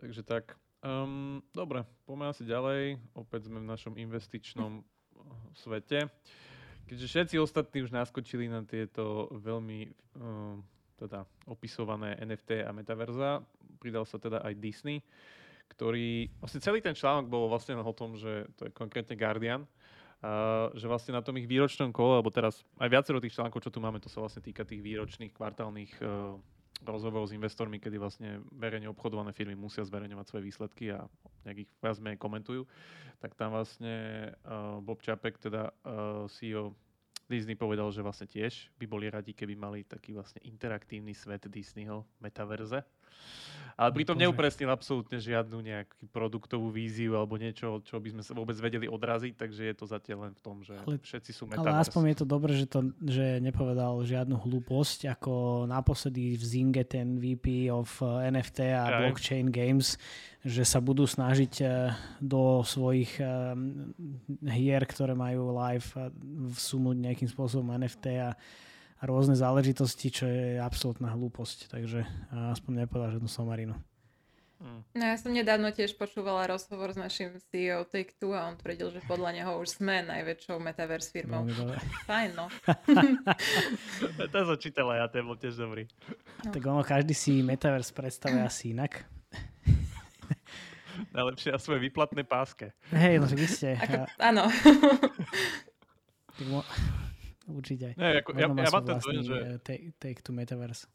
Takže 0.00 0.24
tak. 0.24 0.56
Um, 0.84 1.40
dobre, 1.56 1.84
poďme 2.04 2.32
asi 2.32 2.44
ďalej. 2.44 3.00
Opäť 3.16 3.48
sme 3.48 3.60
v 3.60 3.70
našom 3.72 3.94
investičnom 3.96 4.84
svete. 5.64 6.08
Keďže 6.84 7.06
všetci 7.08 7.34
ostatní 7.40 7.80
už 7.80 7.96
naskočili 7.96 8.44
na 8.44 8.60
tieto 8.64 9.32
veľmi 9.32 9.88
uh, 10.20 10.60
teda 11.00 11.24
opisované 11.50 12.16
NFT 12.22 12.64
a 12.64 12.70
metaverza, 12.70 13.42
pridal 13.80 14.06
sa 14.06 14.20
teda 14.20 14.40
aj 14.44 14.54
Disney, 14.60 15.02
ktorý, 15.72 16.30
vlastne 16.38 16.60
celý 16.62 16.78
ten 16.84 16.94
článok 16.94 17.26
bol 17.26 17.48
vlastne 17.50 17.74
o 17.78 17.94
tom, 17.96 18.14
že 18.14 18.46
to 18.54 18.68
je 18.68 18.72
konkrétne 18.74 19.18
Guardian, 19.18 19.64
uh, 19.64 20.70
že 20.76 20.86
vlastne 20.86 21.16
na 21.16 21.22
tom 21.24 21.34
ich 21.40 21.48
výročnom 21.48 21.90
kole, 21.90 22.20
alebo 22.20 22.30
teraz 22.30 22.62
aj 22.78 22.88
viacero 22.90 23.18
tých 23.18 23.34
článkov, 23.34 23.64
čo 23.64 23.74
tu 23.74 23.82
máme, 23.82 23.98
to 23.98 24.12
sa 24.12 24.22
vlastne 24.22 24.44
týka 24.44 24.62
tých 24.62 24.84
výročných, 24.84 25.34
kvartálnych 25.34 25.92
uh, 26.04 26.38
rozhovorov 26.84 27.32
s 27.32 27.36
investormi, 27.36 27.80
kedy 27.80 27.96
vlastne 27.96 28.44
verejne 28.52 28.92
obchodované 28.92 29.32
firmy 29.32 29.56
musia 29.56 29.82
zverejňovať 29.82 30.26
svoje 30.28 30.42
výsledky 30.44 30.84
a 30.92 31.08
nejak 31.48 31.64
ich 31.64 31.70
viac 31.80 31.96
menej 31.98 32.20
komentujú, 32.20 32.62
tak 33.18 33.32
tam 33.34 33.56
vlastne 33.56 34.30
uh, 34.44 34.78
Bob 34.84 35.00
Čapek, 35.00 35.40
teda 35.40 35.72
uh, 35.84 36.28
CEO 36.28 36.76
Disney 37.24 37.56
povedal, 37.56 37.88
že 37.88 38.04
vlastne 38.04 38.28
tiež 38.28 38.68
by 38.76 38.84
boli 38.84 39.08
radi, 39.08 39.32
keby 39.32 39.56
mali 39.56 39.80
taký 39.80 40.12
vlastne 40.12 40.44
interaktívny 40.44 41.16
svet 41.16 41.48
Disneyho 41.48 42.04
metaverze. 42.20 42.84
Ale 43.74 43.90
pritom 43.90 44.14
neupresnil 44.14 44.70
absolútne 44.70 45.18
žiadnu 45.18 45.58
nejakú 45.58 46.06
produktovú 46.14 46.70
víziu 46.70 47.18
alebo 47.18 47.34
niečo, 47.34 47.82
čo 47.82 47.98
by 47.98 48.14
sme 48.14 48.22
sa 48.22 48.30
vôbec 48.30 48.54
vedeli 48.56 48.86
odraziť, 48.86 49.34
takže 49.34 49.62
je 49.66 49.74
to 49.74 49.84
zatiaľ 49.90 50.30
len 50.30 50.32
v 50.38 50.40
tom, 50.40 50.56
že 50.62 50.78
Ale- 50.78 51.02
všetci 51.02 51.30
sú 51.34 51.50
Ale 51.50 51.58
metaverse. 51.58 51.82
aspoň 51.90 52.02
je 52.06 52.16
to 52.16 52.26
dobré, 52.26 52.52
že, 52.54 52.66
to, 52.70 52.80
že 53.02 53.42
nepovedal 53.42 54.06
žiadnu 54.06 54.38
hlúposť, 54.38 55.10
ako 55.10 55.66
naposledy 55.66 56.38
v 56.38 56.44
Zinge 56.44 56.82
ten 56.86 57.18
VP 57.18 57.66
of 57.74 57.98
eh, 57.98 58.30
NFT 58.30 58.58
a 58.70 58.82
Aj. 58.86 58.92
blockchain 59.02 59.50
games, 59.50 59.98
že 60.44 60.62
sa 60.62 60.78
budú 60.78 61.08
snažiť 61.08 61.54
eh, 61.64 61.90
do 62.20 62.60
svojich 62.62 63.18
eh, 63.18 63.58
hier, 64.44 64.82
ktoré 64.84 65.16
majú 65.16 65.50
live, 65.50 65.88
eh, 65.96 66.12
vsunúť 66.52 66.96
nejakým 67.00 67.28
spôsobom 67.32 67.74
NFT 67.74 68.06
a 68.22 68.36
rôzne 69.04 69.36
záležitosti, 69.36 70.08
čo 70.08 70.24
je 70.24 70.56
absolútna 70.58 71.12
hlúposť. 71.12 71.68
Takže 71.70 72.04
aspoň 72.54 72.84
nepovedal 72.84 73.16
žiadnu 73.16 73.30
somarinu. 73.30 73.76
Mm. 74.64 74.80
No 74.96 75.02
ja 75.04 75.16
som 75.20 75.34
nedávno 75.34 75.68
tiež 75.74 75.92
počúvala 75.98 76.48
rozhovor 76.48 76.88
s 76.88 76.96
našim 76.96 77.36
CEO 77.52 77.84
Take-Two 77.84 78.32
a 78.32 78.48
on 78.48 78.56
tvrdil, 78.56 78.96
že 78.96 79.04
podľa 79.04 79.36
neho 79.36 79.52
už 79.60 79.76
sme 79.76 80.00
najväčšou 80.06 80.56
metaverse 80.56 81.12
firmou. 81.12 81.44
Dobre. 81.44 81.76
Fajn, 82.08 82.30
no. 82.32 82.46
To 84.32 84.36
som 84.48 84.56
čítala 84.56 85.02
ja, 85.02 85.06
ten 85.10 85.26
bol 85.26 85.36
tiež 85.36 85.58
dobrý. 85.58 85.84
Tak 86.48 86.62
ono, 86.64 86.80
každý 86.80 87.12
si 87.12 87.44
metaverse 87.44 87.92
predstavuje 87.92 88.40
asi 88.48 88.72
inak. 88.72 89.04
Najlepšie 91.16 91.50
na 91.52 91.60
svoje 91.60 91.84
výplatné 91.84 92.22
páske. 92.24 92.72
Hej, 92.94 93.20
no. 93.20 93.26
Ako, 93.28 94.06
A- 94.06 94.32
áno. 94.32 94.44
tak 96.38 96.46
mo- 96.48 96.64
Určite. 97.44 97.92
Nie, 97.94 98.24
ako, 98.24 98.30
ja, 98.32 98.48
ja 98.48 98.70
mám 98.72 98.84
ten 98.84 98.98
dojem, 98.98 99.22
že, 99.24 99.36
eh, 99.36 99.58
take, 99.60 99.86
take 100.00 100.20
to 100.24 100.32
metaverse. 100.32 100.88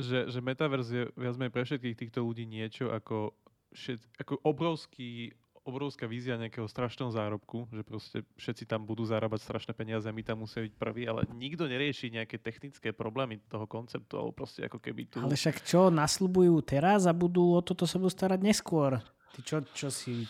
že, 0.00 0.32
že 0.32 0.40
Metaverse 0.40 0.90
je 0.90 1.02
viac 1.12 1.36
menej 1.36 1.52
pre 1.52 1.62
všetkých 1.62 1.96
týchto 1.98 2.24
ľudí 2.24 2.48
niečo 2.48 2.88
ako, 2.88 3.36
všet, 3.76 4.00
ako 4.16 4.40
obrovský, 4.42 5.36
obrovská 5.60 6.08
vízia 6.08 6.40
nejakého 6.40 6.64
strašného 6.64 7.12
zárobku, 7.12 7.68
že 7.68 7.84
proste 7.84 8.24
všetci 8.40 8.64
tam 8.64 8.88
budú 8.88 9.04
zarábať 9.04 9.44
strašné 9.44 9.76
peniaze 9.76 10.08
a 10.08 10.16
my 10.16 10.24
tam 10.24 10.40
musíme 10.40 10.72
byť 10.72 10.74
prví, 10.80 11.04
ale 11.04 11.28
nikto 11.36 11.68
nerieši 11.68 12.16
nejaké 12.16 12.40
technické 12.40 12.96
problémy 12.96 13.44
toho 13.44 13.68
konceptu, 13.68 14.16
alebo 14.16 14.32
proste 14.32 14.64
ako 14.64 14.80
keby 14.80 15.04
tu... 15.06 15.20
Ale 15.20 15.36
však 15.36 15.60
čo 15.68 15.92
nasľubujú 15.92 16.56
teraz 16.64 17.04
a 17.04 17.12
budú 17.12 17.52
o 17.52 17.60
toto 17.60 17.84
sa 17.84 18.00
budú 18.00 18.08
starať 18.08 18.40
neskôr. 18.40 19.04
Ty 19.36 19.40
čo, 19.44 19.56
čo 19.76 19.88
si... 19.92 20.24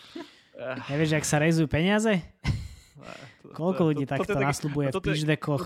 Eh, 0.51 0.77
Nevieš, 0.91 1.15
ak 1.15 1.25
sa 1.25 1.39
rezujú 1.39 1.71
peniaze? 1.71 2.19
To- 3.01 3.51
Koľko 3.51 3.81
to- 3.81 3.87
ľudí 3.89 4.05
to- 4.05 4.11
takto 4.13 4.33
taký- 4.33 4.45
nasľubuje 4.45 4.85
v 4.87 4.93
je 4.93 4.99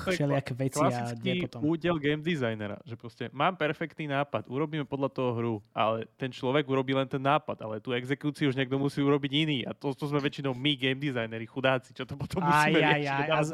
všelijaké 0.10 0.54
veci 0.56 0.80
a 0.80 0.90
kde 1.14 1.32
potom? 1.46 1.60
údel 1.68 1.96
game 2.00 2.22
designera, 2.22 2.78
že 2.82 2.96
proste 2.96 3.28
mám 3.30 3.54
perfektný 3.54 4.08
nápad, 4.08 4.48
urobíme 4.48 4.84
podľa 4.84 5.10
toho 5.12 5.32
hru, 5.36 5.56
ale 5.72 6.08
ten 6.16 6.32
človek 6.32 6.64
urobí 6.66 6.92
len 6.92 7.06
ten 7.06 7.20
nápad, 7.20 7.62
ale 7.62 7.78
tú 7.78 7.92
exekúciu 7.92 8.48
už 8.48 8.56
niekto 8.56 8.76
musí 8.76 9.00
urobiť 9.00 9.32
iný 9.32 9.58
a 9.64 9.72
to, 9.72 9.92
to 9.92 10.08
sme 10.08 10.20
väčšinou 10.20 10.52
my 10.52 10.74
game 10.74 10.98
designeri, 10.98 11.46
chudáci, 11.46 11.92
čo 11.92 12.04
to 12.04 12.16
potom 12.16 12.40
Aj, 12.42 12.72
musíme 12.72 12.80
aj, 12.80 12.92
riešiť 12.96 13.12
aj, 13.12 13.30
a 13.30 13.36
a 13.36 13.44
z-. 13.44 13.54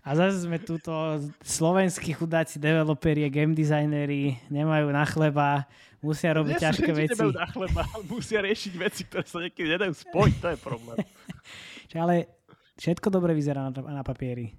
A 0.00 0.10
zase 0.14 0.36
sme 0.44 0.58
túto 0.58 0.92
slovenskí 1.42 2.12
chudáci 2.12 2.56
developeri, 2.56 3.26
game 3.28 3.52
designeri, 3.52 4.38
nemajú 4.48 4.86
na 4.90 5.04
chleba, 5.04 5.66
musia 5.98 6.30
robiť 6.32 6.54
sú, 6.54 6.62
ťažké 6.62 6.90
veci. 6.92 7.18
nemajú 7.18 7.32
na 7.34 7.46
chleba, 7.46 7.82
musia 8.12 8.38
riešiť 8.40 8.72
veci, 8.76 9.02
ktoré 9.04 9.24
sa 9.24 9.38
niekedy 9.40 9.68
nedajú 9.68 9.94
spojiť, 9.96 10.34
to 10.38 10.48
je 10.54 10.58
problém. 10.60 10.96
Ale 11.96 12.28
všetko 12.76 13.08
dobre 13.12 13.32
vyzerá 13.32 13.68
na, 13.68 14.00
na 14.00 14.02
papieri. 14.06 14.54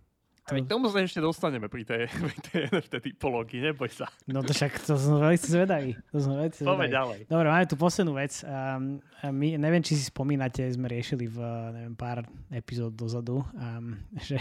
A 0.47 0.55
veď 0.55 0.63
tomu 0.71 0.87
sa 0.87 1.03
ešte 1.03 1.19
dostaneme 1.19 1.67
pri 1.67 1.83
tej, 1.83 2.07
pri 2.31 2.37
tej 2.39 2.59
NFT 2.71 2.93
typológii, 3.11 3.67
neboj 3.67 3.91
sa. 3.91 4.07
No 4.31 4.39
to 4.39 4.55
však 4.55 4.79
to 4.79 4.95
som 4.95 5.19
veľmi 5.19 5.35
zvedavý. 5.35 5.91
To 6.15 6.23
som 6.23 6.39
veľmi 6.39 6.51
Poďme 6.55 6.63
zvedavý. 6.63 6.95
ďalej. 6.95 7.19
Dobre, 7.27 7.47
máme 7.51 7.65
tu 7.67 7.75
poslednú 7.75 8.13
vec. 8.15 8.33
Um, 8.47 9.03
my, 9.27 9.59
neviem, 9.59 9.83
či 9.83 9.99
si 9.99 10.07
spomínate, 10.07 10.63
sme 10.71 10.87
riešili 10.87 11.27
v 11.27 11.37
neviem, 11.75 11.95
pár 11.99 12.23
epizód 12.47 12.95
dozadu, 12.95 13.43
um, 13.43 13.99
že 14.23 14.39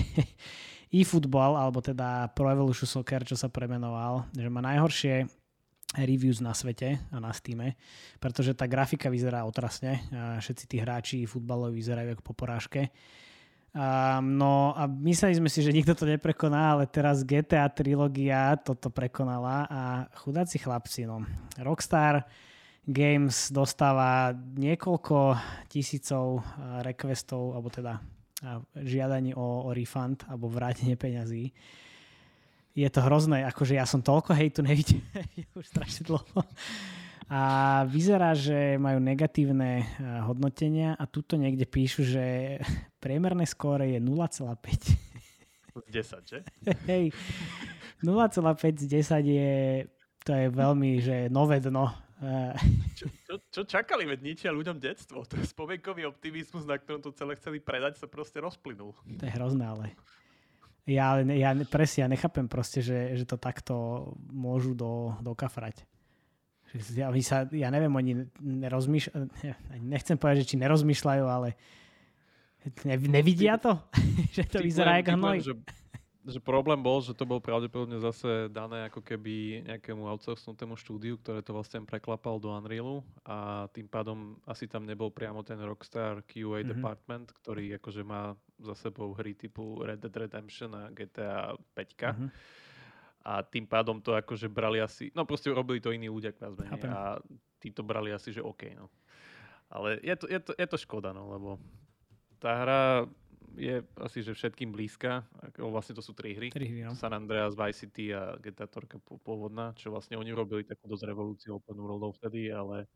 eFootball, 0.94 1.58
alebo 1.58 1.82
teda 1.82 2.30
Pro 2.30 2.54
Evolution 2.54 2.86
Soccer, 2.86 3.26
čo 3.26 3.34
sa 3.34 3.50
premenoval, 3.50 4.30
že 4.30 4.46
má 4.46 4.62
najhoršie 4.62 5.26
reviews 5.98 6.38
na 6.38 6.54
svete 6.54 7.02
a 7.10 7.18
na 7.18 7.34
Steame, 7.34 7.74
pretože 8.22 8.54
tá 8.54 8.70
grafika 8.70 9.10
vyzerá 9.10 9.42
otrasne. 9.42 10.06
A 10.14 10.38
všetci 10.38 10.64
tí 10.70 10.76
hráči 10.78 11.26
futbaloví 11.26 11.82
vyzerajú 11.82 12.14
ako 12.14 12.22
po 12.22 12.34
porážke. 12.38 12.94
Um, 13.76 14.40
no 14.40 14.72
a 14.72 14.88
mysleli 14.88 15.36
sme 15.36 15.52
si, 15.52 15.60
že 15.60 15.68
nikto 15.68 15.92
to 15.92 16.08
neprekoná, 16.08 16.72
ale 16.72 16.88
teraz 16.88 17.20
GTA 17.20 17.68
trilógia 17.68 18.56
toto 18.56 18.88
prekonala 18.88 19.68
a 19.68 19.80
chudáci 20.16 20.56
chlapci, 20.56 21.04
no. 21.04 21.20
Rockstar 21.60 22.24
Games 22.88 23.52
dostáva 23.52 24.32
niekoľko 24.32 25.36
tisícov 25.68 26.40
uh, 26.40 26.80
requestov, 26.80 27.52
alebo 27.52 27.68
teda 27.68 28.00
uh, 28.00 28.64
žiadaní 28.80 29.36
o, 29.36 29.68
o 29.68 29.70
refund 29.76 30.24
alebo 30.24 30.48
vrátenie 30.48 30.96
peňazí. 30.96 31.52
Je 32.72 32.88
to 32.88 33.04
hrozné, 33.04 33.44
akože 33.44 33.76
ja 33.76 33.84
som 33.84 34.00
toľko 34.00 34.32
hejtu 34.32 34.64
nevidel 34.64 35.04
už 35.60 35.68
strašne 35.68 36.08
dlho. 36.08 36.24
A 37.26 37.82
vyzerá, 37.90 38.38
že 38.38 38.78
majú 38.78 39.02
negatívne 39.02 39.82
eh, 39.82 39.86
hodnotenia 40.22 40.94
a 40.94 41.10
tuto 41.10 41.34
niekde 41.34 41.66
píšu, 41.66 42.06
že 42.06 42.24
priemerné 43.02 43.42
skóre 43.46 43.90
je 43.90 43.98
0,5. 43.98 44.54
10, 45.76 46.22
že? 46.24 46.38
Hej, 46.90 47.10
0,5 48.00 48.78
z 48.78 48.86
10 48.86 49.26
je, 49.26 49.54
to 50.22 50.30
je 50.32 50.46
veľmi, 50.54 50.90
že 51.02 51.16
nové 51.26 51.58
dno. 51.58 51.90
Eh, 52.22 52.54
Čo, 52.94 53.06
čo, 53.28 53.34
čo 53.52 53.62
čakali, 53.66 54.06
veď 54.06 54.20
ničia 54.22 54.50
ľuďom 54.54 54.78
detstvo. 54.78 55.26
To 55.26 55.34
je 55.36 55.44
spomienkový 55.50 56.06
optimizmus, 56.06 56.64
na 56.64 56.78
ktorom 56.78 57.02
to 57.02 57.12
celé 57.12 57.34
chceli 57.36 57.58
predať, 57.58 58.00
sa 58.00 58.06
proste 58.08 58.38
rozplynul. 58.40 58.94
To 58.94 59.22
je 59.26 59.32
hrozné, 59.34 59.66
ale 59.66 59.86
ja, 60.86 61.18
ja 61.18 61.50
presne, 61.66 62.06
ja 62.06 62.08
nechápem 62.08 62.46
proste, 62.46 62.80
že, 62.80 63.18
že 63.18 63.26
to 63.26 63.34
takto 63.36 64.06
môžu 64.30 64.72
do, 64.72 65.18
dokafrať. 65.20 65.82
Ja, 66.92 67.08
oni 67.08 67.22
sa, 67.22 67.46
ja 67.46 67.68
neviem, 67.68 67.90
oni 67.90 68.12
nerozmýšľajú, 68.36 69.22
nechcem 69.80 70.14
povedať, 70.14 70.42
že 70.42 70.50
či 70.50 70.56
nerozmýšľajú, 70.58 71.24
ale 71.24 71.54
ne, 72.82 72.96
nevidia 73.00 73.56
to? 73.56 73.78
že 74.34 74.42
to 74.44 74.58
vyzerá 74.58 74.98
Typujem- 74.98 75.14
hnoj. 75.14 75.36
Že, 75.40 75.54
že 76.26 76.38
problém 76.38 76.76
bol, 76.76 76.98
že 76.98 77.14
to 77.14 77.22
bol 77.22 77.38
pravdepodobne 77.38 77.96
zase 77.96 78.50
dané 78.50 78.82
ako 78.84 78.98
keby 78.98 79.62
nejakému 79.64 80.10
outsourcnutému 80.10 80.74
štúdiu, 80.74 81.16
ktoré 81.16 81.38
to 81.38 81.54
vlastne 81.54 81.86
preklapal 81.86 82.36
do 82.36 82.50
Unrealu 82.50 82.98
a 83.22 83.70
tým 83.70 83.86
pádom 83.86 84.34
asi 84.42 84.66
tam 84.66 84.82
nebol 84.82 85.08
priamo 85.08 85.46
ten 85.46 85.56
Rockstar 85.56 86.26
QA 86.26 86.60
Mhm. 86.60 86.68
department, 86.68 87.26
ktorý 87.32 87.78
akože 87.78 88.02
má 88.02 88.34
za 88.58 88.74
sebou 88.74 89.14
hry 89.14 89.32
typu 89.32 89.78
Red 89.80 90.02
Dead 90.02 90.16
Redemption 90.18 90.74
a 90.74 90.90
GTA 90.90 91.54
5. 91.78 92.10
Mhm. 92.18 92.28
A 93.26 93.42
tým 93.42 93.66
pádom 93.66 93.98
to 93.98 94.14
akože 94.14 94.46
brali 94.46 94.78
asi, 94.78 95.10
no 95.10 95.26
proste 95.26 95.50
robili 95.50 95.82
to 95.82 95.90
iní 95.90 96.06
ľudia 96.06 96.30
menej 96.38 96.78
Chápem. 96.78 96.90
a 96.94 97.18
tí 97.58 97.74
to 97.74 97.82
brali 97.82 98.14
asi, 98.14 98.30
že 98.30 98.38
OK, 98.38 98.70
no. 98.78 98.86
Ale 99.66 99.98
je 99.98 100.14
to, 100.14 100.30
je 100.30 100.38
to, 100.38 100.52
je 100.54 100.66
to 100.70 100.78
škoda, 100.78 101.10
no, 101.10 101.34
lebo 101.34 101.58
tá 102.38 102.54
hra 102.62 102.82
je 103.58 103.82
asi, 103.98 104.22
že 104.22 104.36
všetkým 104.36 104.70
blízka. 104.70 105.26
Ako 105.42 105.74
Vlastne 105.74 105.98
to 105.98 106.04
sú 106.04 106.14
tri 106.14 106.38
hry. 106.38 106.54
Tri 106.54 106.70
hry, 106.70 106.86
no. 106.86 106.94
San 106.94 107.10
Andreas, 107.16 107.58
Vice 107.58 107.88
City 107.88 108.14
a 108.14 108.38
GTA 108.38 108.68
3 108.70 109.00
pô- 109.02 109.18
pôvodná, 109.18 109.74
čo 109.74 109.90
vlastne 109.90 110.20
oni 110.20 110.30
robili 110.30 110.62
takú 110.62 110.86
dosť 110.86 111.10
revolúciu 111.10 111.58
open 111.58 111.74
worldov 111.82 112.14
vtedy, 112.20 112.52
ale 112.52 112.86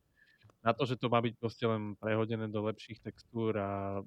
na 0.60 0.76
to, 0.76 0.84
že 0.84 1.00
to 1.00 1.08
má 1.08 1.24
byť 1.24 1.34
proste 1.40 1.64
len 1.64 1.96
prehodené 1.96 2.46
do 2.52 2.60
lepších 2.68 3.00
textúr 3.00 3.56
a 3.56 3.98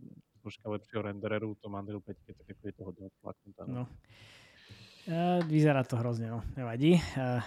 troška 0.46 0.70
lepšieho 0.70 1.02
rendereru, 1.02 1.58
to 1.58 1.68
Unreal 1.68 2.00
5, 2.00 2.16
tak 2.30 2.48
ako 2.48 2.64
je 2.70 2.74
to 2.78 2.84
hodne 2.86 3.04
odflaknuté. 3.10 3.62
No. 3.66 3.84
Uh, 5.04 5.44
vyzerá 5.48 5.84
to 5.84 6.00
hrozne, 6.00 6.32
no. 6.32 6.40
Nevadí. 6.56 7.00
Uh, 7.20 7.44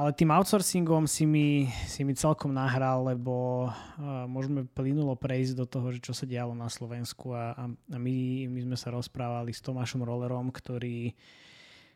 ale 0.00 0.16
tým 0.16 0.30
outsourcingom 0.32 1.04
si 1.04 1.26
mi, 1.26 1.68
si 1.84 2.06
mi 2.06 2.14
celkom 2.14 2.54
nahral, 2.54 3.10
lebo 3.10 3.68
môžeme 4.30 4.62
plynulo 4.64 5.18
prejsť 5.18 5.52
do 5.58 5.66
toho, 5.66 5.90
že 5.90 6.00
čo 6.00 6.14
sa 6.14 6.24
dialo 6.24 6.54
na 6.54 6.70
Slovensku 6.70 7.34
a, 7.34 7.52
a, 7.58 7.64
my, 7.98 8.46
my 8.48 8.60
sme 8.70 8.76
sa 8.78 8.94
rozprávali 8.94 9.50
s 9.50 9.60
Tomášom 9.60 10.00
Rollerom, 10.06 10.54
ktorý 10.54 11.10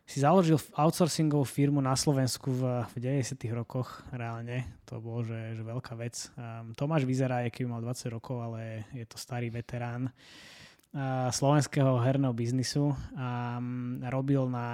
si 0.05 0.21
založil 0.21 0.61
outsourcingovú 0.77 1.49
firmu 1.49 1.81
na 1.81 1.97
Slovensku 1.97 2.53
v, 2.53 2.85
v 2.93 2.97
90. 3.25 3.41
rokoch 3.57 4.05
reálne. 4.13 4.77
To 4.85 5.01
bolo, 5.01 5.25
že, 5.25 5.57
že 5.57 5.63
veľká 5.65 5.97
vec. 5.97 6.29
Um, 6.37 6.77
Tomáš 6.77 7.09
vyzerá, 7.09 7.41
aký 7.41 7.65
mal 7.65 7.81
20 7.81 8.13
rokov, 8.13 8.37
ale 8.37 8.85
je 8.93 9.09
to 9.09 9.17
starý 9.17 9.49
veterán 9.49 10.13
slovenského 11.35 11.99
herného 11.99 12.31
biznisu. 12.31 12.95
A, 13.19 13.59
um, 13.59 13.99
robil 14.07 14.47
na 14.47 14.67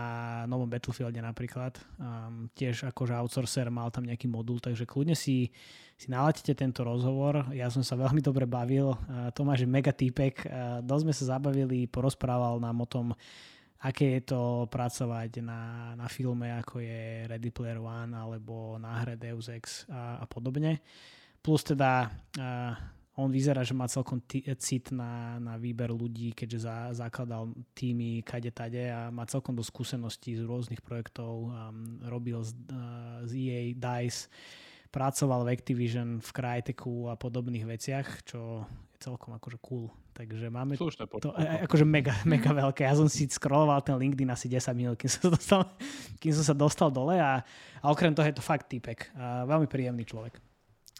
novom 0.44 0.68
Battlefielde 0.68 1.16
napríklad. 1.24 1.80
Um, 1.96 2.52
tiež 2.52 2.92
akože 2.92 3.16
outsourcer 3.16 3.72
mal 3.72 3.88
tam 3.88 4.04
nejaký 4.04 4.28
modul, 4.28 4.60
takže 4.60 4.84
kľudne 4.84 5.16
si, 5.16 5.48
si 5.96 6.06
naladíte 6.12 6.52
tento 6.52 6.84
rozhovor. 6.84 7.48
Ja 7.56 7.72
som 7.72 7.80
sa 7.80 7.96
veľmi 7.96 8.20
dobre 8.20 8.44
bavil. 8.44 8.92
A, 8.92 9.32
Tomáš 9.32 9.64
je 9.64 9.72
mega 9.72 9.96
týpek. 9.96 10.44
A, 10.44 10.84
dosť 10.84 11.02
sme 11.08 11.14
sa 11.16 11.24
zabavili, 11.40 11.88
porozprával 11.88 12.60
nám 12.60 12.84
o 12.84 12.86
tom, 12.86 13.06
aké 13.80 14.20
je 14.20 14.36
to 14.36 14.68
pracovať 14.68 15.40
na, 15.40 15.92
na 15.96 16.04
filme, 16.04 16.52
ako 16.52 16.84
je 16.84 17.24
Ready 17.32 17.48
Player 17.48 17.80
One 17.80 18.12
alebo 18.12 18.76
na 18.76 19.00
hre 19.00 19.16
Deus 19.16 19.48
Ex 19.48 19.88
a, 19.88 20.20
a 20.20 20.28
podobne. 20.28 20.84
Plus 21.40 21.64
teda 21.64 22.12
uh, 22.36 22.99
on 23.18 23.28
vyzerá, 23.28 23.66
že 23.66 23.74
má 23.74 23.90
celkom 23.90 24.22
t- 24.22 24.46
cit 24.62 24.94
na, 24.94 25.42
na 25.42 25.58
výber 25.58 25.90
ľudí, 25.90 26.30
keďže 26.30 26.58
za, 26.62 26.76
zakladal 26.94 27.50
týmy 27.74 28.22
kade 28.22 28.54
tade 28.54 28.86
a 28.86 29.10
má 29.10 29.26
celkom 29.26 29.52
do 29.52 29.66
skúseností 29.66 30.38
z 30.38 30.46
rôznych 30.46 30.78
projektov. 30.80 31.50
Um, 31.50 31.98
robil 32.06 32.38
z, 32.46 32.54
uh, 32.70 33.26
z 33.26 33.32
EA, 33.34 33.62
DICE, 33.74 34.30
pracoval 34.94 35.42
v 35.42 35.52
Activision, 35.54 36.22
v 36.22 36.30
Cryteku 36.30 37.10
a 37.10 37.18
podobných 37.18 37.66
veciach, 37.66 38.22
čo 38.22 38.62
je 38.66 38.90
celkom 39.00 39.34
akože 39.34 39.58
cool. 39.64 39.88
Takže 40.12 40.52
máme 40.52 40.76
Slušné 40.76 41.08
to 41.22 41.32
akože 41.32 41.88
mega, 41.88 42.12
mega 42.28 42.52
veľké. 42.52 42.84
Ja 42.84 42.92
som 42.92 43.08
si 43.08 43.24
scrolloval 43.24 43.80
ten 43.80 43.96
LinkedIn 43.96 44.28
asi 44.28 44.52
10 44.52 44.76
minút, 44.76 45.00
kým 45.00 45.08
som, 45.08 45.32
dostal, 45.32 45.64
kým 46.20 46.32
som 46.36 46.44
sa 46.44 46.52
dostal 46.52 46.92
dole 46.92 47.16
a, 47.16 47.40
a 47.80 47.86
okrem 47.88 48.12
toho 48.12 48.28
je 48.28 48.36
to 48.36 48.44
fakt 48.44 48.68
typek. 48.68 49.08
A 49.16 49.48
veľmi 49.48 49.64
príjemný 49.64 50.04
človek. 50.04 50.36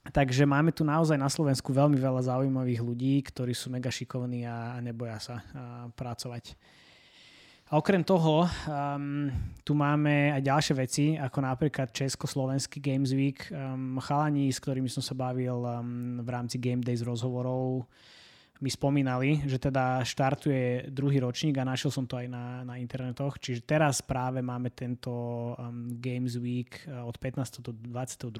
Takže 0.01 0.49
máme 0.49 0.73
tu 0.73 0.81
naozaj 0.81 1.21
na 1.21 1.29
Slovensku 1.29 1.77
veľmi 1.77 2.01
veľa 2.01 2.25
zaujímavých 2.25 2.81
ľudí, 2.81 3.21
ktorí 3.21 3.53
sú 3.53 3.69
mega 3.69 3.93
šikovní 3.93 4.49
a, 4.49 4.81
neboja 4.81 5.21
sa 5.21 5.37
pracovať. 5.93 6.57
A 7.71 7.79
okrem 7.79 8.03
toho, 8.03 8.51
um, 8.67 9.31
tu 9.63 9.79
máme 9.79 10.35
aj 10.35 10.43
ďalšie 10.43 10.75
veci, 10.75 11.05
ako 11.15 11.39
napríklad 11.39 11.95
Československý 11.95 12.83
Games 12.83 13.15
Week. 13.15 13.47
Um, 13.55 13.95
chalani, 14.03 14.51
s 14.51 14.59
ktorými 14.59 14.91
som 14.91 14.99
sa 14.99 15.15
bavil 15.15 15.55
um, 15.55 16.19
v 16.19 16.29
rámci 16.35 16.59
Game 16.59 16.83
Days 16.83 17.07
rozhovorov, 17.07 17.87
mi 18.59 18.75
spomínali, 18.75 19.47
že 19.47 19.63
teda 19.63 20.03
štartuje 20.03 20.91
druhý 20.91 21.23
ročník 21.23 21.63
a 21.63 21.69
našiel 21.71 21.95
som 21.95 22.11
to 22.11 22.19
aj 22.19 22.27
na, 22.27 22.67
na 22.67 22.75
internetoch. 22.75 23.39
Čiže 23.39 23.63
teraz 23.63 24.03
práve 24.03 24.43
máme 24.43 24.75
tento 24.75 25.55
um, 25.55 25.95
Games 25.95 26.43
Week 26.43 26.75
uh, 26.91 27.07
od 27.07 27.23
15. 27.23 27.63
do 27.63 27.71
22. 27.71 28.35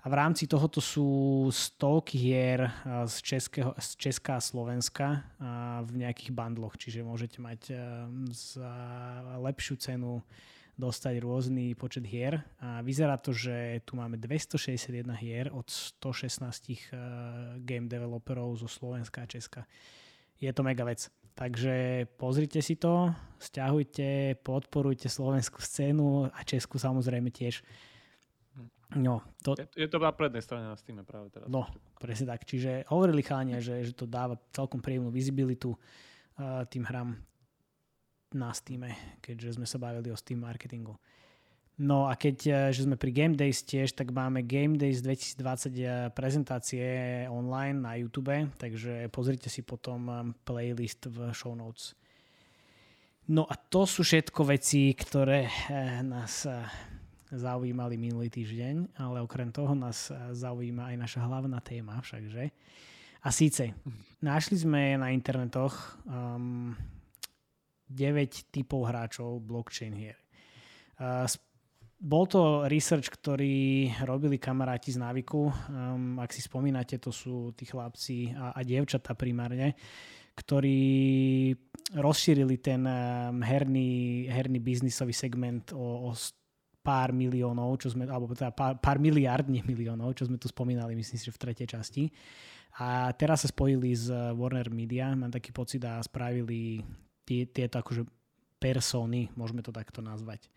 A 0.00 0.06
v 0.08 0.14
rámci 0.16 0.48
tohoto 0.48 0.80
sú 0.80 1.48
stovky 1.52 2.16
hier 2.16 2.64
uh, 2.64 3.04
z, 3.04 3.20
Českého, 3.20 3.76
z 3.76 3.88
Česká 4.00 4.40
a 4.40 4.44
Slovenska 4.44 5.06
uh, 5.36 5.84
v 5.84 6.00
nejakých 6.04 6.32
bandloch, 6.32 6.80
čiže 6.80 7.04
môžete 7.04 7.36
mať 7.44 7.60
um, 7.76 8.24
za 8.32 8.72
lepšiu 9.36 9.76
cenu 9.76 10.24
dostať 10.80 11.20
rôzny 11.20 11.76
počet 11.76 12.08
hier. 12.08 12.40
A 12.64 12.80
vyzerá 12.80 13.20
to, 13.20 13.36
že 13.36 13.84
tu 13.84 14.00
máme 14.00 14.16
261 14.16 15.12
hier 15.20 15.52
od 15.52 15.68
116 15.68 16.48
uh, 16.48 16.48
eh, 16.48 16.80
game 17.60 17.84
developerov 17.84 18.56
zo 18.64 18.68
Slovenska 18.72 19.20
a 19.20 19.28
Česka. 19.28 19.68
Je 20.40 20.48
to 20.56 20.64
mega 20.64 20.88
vec. 20.88 21.12
Takže 21.36 22.04
pozrite 22.16 22.60
si 22.64 22.76
to, 22.80 23.12
stiahujte, 23.36 24.40
podporujte 24.40 25.08
slovenskú 25.08 25.60
scénu 25.60 26.28
a 26.32 26.40
Česku 26.44 26.80
samozrejme 26.80 27.28
tiež. 27.28 27.60
No, 28.98 29.22
to... 29.46 29.54
Je, 29.54 29.86
je 29.86 29.88
to 29.88 30.02
na 30.02 30.10
prednej 30.10 30.42
strane 30.42 30.66
na 30.66 30.74
Steam 30.74 30.98
práve 31.06 31.30
teraz. 31.30 31.46
No, 31.46 31.70
presne 32.02 32.34
tak. 32.34 32.42
Čiže 32.42 32.90
hovorili 32.90 33.22
cháne, 33.22 33.62
že, 33.62 33.86
že 33.86 33.94
to 33.94 34.08
dáva 34.10 34.34
celkom 34.50 34.82
príjemnú 34.82 35.14
vizibilitu 35.14 35.74
uh, 35.74 36.66
tým 36.66 36.82
hram 36.90 37.14
na 38.34 38.50
Steam, 38.50 38.86
keďže 39.22 39.58
sme 39.58 39.66
sa 39.66 39.78
bavili 39.78 40.10
o 40.10 40.18
Steam 40.18 40.42
marketingu. 40.42 40.98
No 41.80 42.12
a 42.12 42.14
keď 42.18 42.36
eh, 42.44 42.54
že 42.76 42.84
sme 42.84 43.00
pri 43.00 43.08
Game 43.08 43.32
Days 43.32 43.64
tiež, 43.64 43.96
tak 43.96 44.12
máme 44.12 44.44
Game 44.44 44.76
Days 44.76 45.00
2020 45.00 45.40
eh, 45.40 46.12
prezentácie 46.12 46.84
online 47.32 47.80
na 47.80 47.96
YouTube, 47.96 48.36
takže 48.60 49.08
pozrite 49.08 49.48
si 49.48 49.64
potom 49.64 50.34
playlist 50.44 51.08
v 51.08 51.32
show 51.32 51.56
notes. 51.56 51.96
No 53.32 53.48
a 53.48 53.56
to 53.56 53.88
sú 53.88 54.04
všetko 54.04 54.42
veci, 54.44 54.92
ktoré 54.92 55.46
nás 56.02 56.50
zaujímali 57.30 57.94
minulý 57.96 58.28
týždeň, 58.30 58.98
ale 58.98 59.22
okrem 59.22 59.54
toho 59.54 59.74
nás 59.74 60.10
zaujíma 60.34 60.90
aj 60.90 60.96
naša 60.98 61.20
hlavná 61.26 61.58
téma 61.62 62.02
všakže. 62.02 62.50
A 63.20 63.28
síce, 63.28 63.76
našli 64.24 64.56
sme 64.56 64.96
na 64.96 65.12
internetoch 65.12 66.00
um, 66.08 66.72
9 67.90 68.54
typov 68.54 68.88
hráčov 68.88 69.44
blockchain 69.44 69.92
hier. 69.92 70.18
Bol 72.00 72.24
to 72.24 72.64
research, 72.64 73.12
ktorý 73.12 73.92
robili 74.08 74.40
kamaráti 74.40 74.96
z 74.96 75.04
návyku. 75.04 75.52
Um, 75.68 76.16
ak 76.16 76.32
si 76.32 76.40
spomínate, 76.40 76.96
to 76.96 77.12
sú 77.12 77.52
tí 77.52 77.68
chlapci 77.68 78.32
a, 78.32 78.56
a 78.56 78.60
dievčatá 78.64 79.12
primárne, 79.12 79.76
ktorí 80.32 80.80
rozšírili 81.92 82.56
ten 82.56 82.88
um, 82.88 83.44
herný, 83.44 84.24
herný 84.32 84.64
biznisový 84.64 85.12
segment 85.12 85.76
o, 85.76 86.08
o 86.08 86.16
pár 86.80 87.12
miliónov, 87.12 87.76
čo 87.76 87.92
sme, 87.92 88.08
alebo 88.08 88.32
teda 88.32 88.52
pár, 88.56 88.80
pár 88.80 88.96
miliard, 88.96 89.44
nie 89.46 89.60
miliónov, 89.60 90.16
čo 90.16 90.24
sme 90.24 90.40
tu 90.40 90.48
spomínali, 90.48 90.96
myslím 90.96 91.16
si, 91.20 91.28
že 91.28 91.36
v 91.36 91.42
tretej 91.48 91.76
časti. 91.76 92.08
A 92.80 93.12
teraz 93.12 93.44
sa 93.44 93.48
spojili 93.50 93.92
s 93.92 94.08
Warner 94.10 94.72
Media, 94.72 95.12
mám 95.12 95.28
taký 95.28 95.52
pocit, 95.52 95.84
a 95.84 96.00
spravili 96.00 96.80
tie, 97.28 97.44
tieto 97.50 97.82
akože 97.82 98.06
persony, 98.56 99.28
môžeme 99.36 99.60
to 99.60 99.74
takto 99.74 100.00
nazvať. 100.00 100.48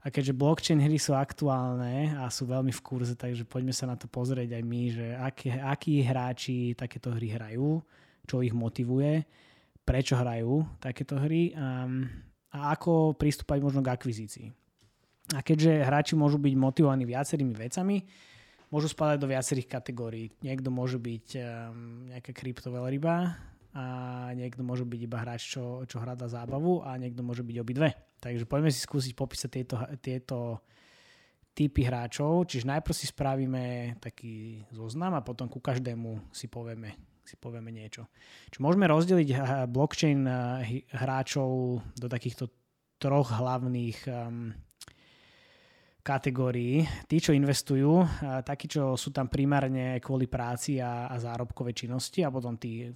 A 0.00 0.08
keďže 0.08 0.32
blockchain 0.32 0.80
hry 0.80 0.96
sú 0.96 1.12
aktuálne 1.12 2.16
a 2.16 2.32
sú 2.32 2.48
veľmi 2.48 2.72
v 2.72 2.80
kurze, 2.80 3.12
takže 3.12 3.44
poďme 3.44 3.76
sa 3.76 3.84
na 3.84 4.00
to 4.00 4.08
pozrieť 4.08 4.56
aj 4.56 4.64
my, 4.64 4.82
že 4.88 5.06
akí, 5.12 5.48
akí 5.52 5.94
hráči 6.00 6.72
takéto 6.72 7.12
hry 7.12 7.36
hrajú, 7.36 7.84
čo 8.24 8.40
ich 8.40 8.56
motivuje, 8.56 9.28
prečo 9.84 10.16
hrajú 10.16 10.64
takéto 10.80 11.20
hry 11.20 11.52
a, 11.52 11.84
a 12.56 12.58
ako 12.72 13.12
pristúpať 13.12 13.60
možno 13.60 13.84
k 13.84 13.92
akvizícii. 13.92 14.48
A 15.34 15.40
keďže 15.46 15.86
hráči 15.86 16.14
môžu 16.18 16.42
byť 16.42 16.54
motivovaní 16.58 17.06
viacerými 17.06 17.54
vecami, 17.54 18.02
môžu 18.70 18.90
spadať 18.90 19.18
do 19.22 19.30
viacerých 19.30 19.70
kategórií. 19.70 20.30
Niekto 20.42 20.74
môže 20.74 20.98
byť 20.98 21.26
um, 21.38 22.10
nejaká 22.10 22.34
kryptoveľryba, 22.34 23.14
a 23.70 23.84
niekto 24.34 24.66
môže 24.66 24.82
byť 24.82 25.00
iba 25.06 25.22
hráč, 25.22 25.54
čo, 25.54 25.86
čo 25.86 26.02
hrá 26.02 26.18
zábavu 26.18 26.82
a 26.82 26.98
niekto 26.98 27.22
môže 27.22 27.46
byť 27.46 27.56
obidve. 27.62 27.94
Takže 28.18 28.42
poďme 28.42 28.74
si 28.74 28.82
skúsiť 28.82 29.12
popísať 29.14 29.50
tieto, 29.50 29.76
tieto 30.02 30.38
typy 31.54 31.86
hráčov. 31.86 32.50
Čiže 32.50 32.66
najprv 32.66 32.94
si 32.94 33.06
spravíme 33.06 33.64
taký 34.02 34.66
zoznam 34.74 35.14
a 35.14 35.22
potom 35.22 35.46
ku 35.46 35.62
každému 35.62 36.34
si 36.34 36.50
povieme, 36.50 36.98
si 37.22 37.38
povieme 37.38 37.70
niečo. 37.70 38.10
Čiže 38.50 38.64
môžeme 38.64 38.90
rozdeliť 38.90 39.28
blockchain 39.70 40.20
eh, 40.26 40.34
hráčov 40.90 41.78
do 41.94 42.06
takýchto 42.10 42.50
troch 43.00 43.32
hlavných 43.32 43.98
um, 44.10 44.52
kategórií. 46.00 46.84
Tí, 47.06 47.16
čo 47.20 47.36
investujú, 47.36 48.04
eh, 48.04 48.40
takí, 48.42 48.66
čo 48.66 48.96
sú 48.96 49.12
tam 49.12 49.28
primárne 49.28 50.00
kvôli 50.00 50.26
práci 50.26 50.80
a, 50.80 51.06
a 51.08 51.16
zárobkovej 51.20 51.86
činnosti 51.86 52.24
a 52.24 52.32
potom 52.32 52.56
tí 52.56 52.88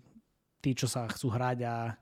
tí, 0.65 0.73
čo 0.73 0.89
sa 0.89 1.05
chcú 1.05 1.29
hrať 1.29 1.69
a, 1.69 1.93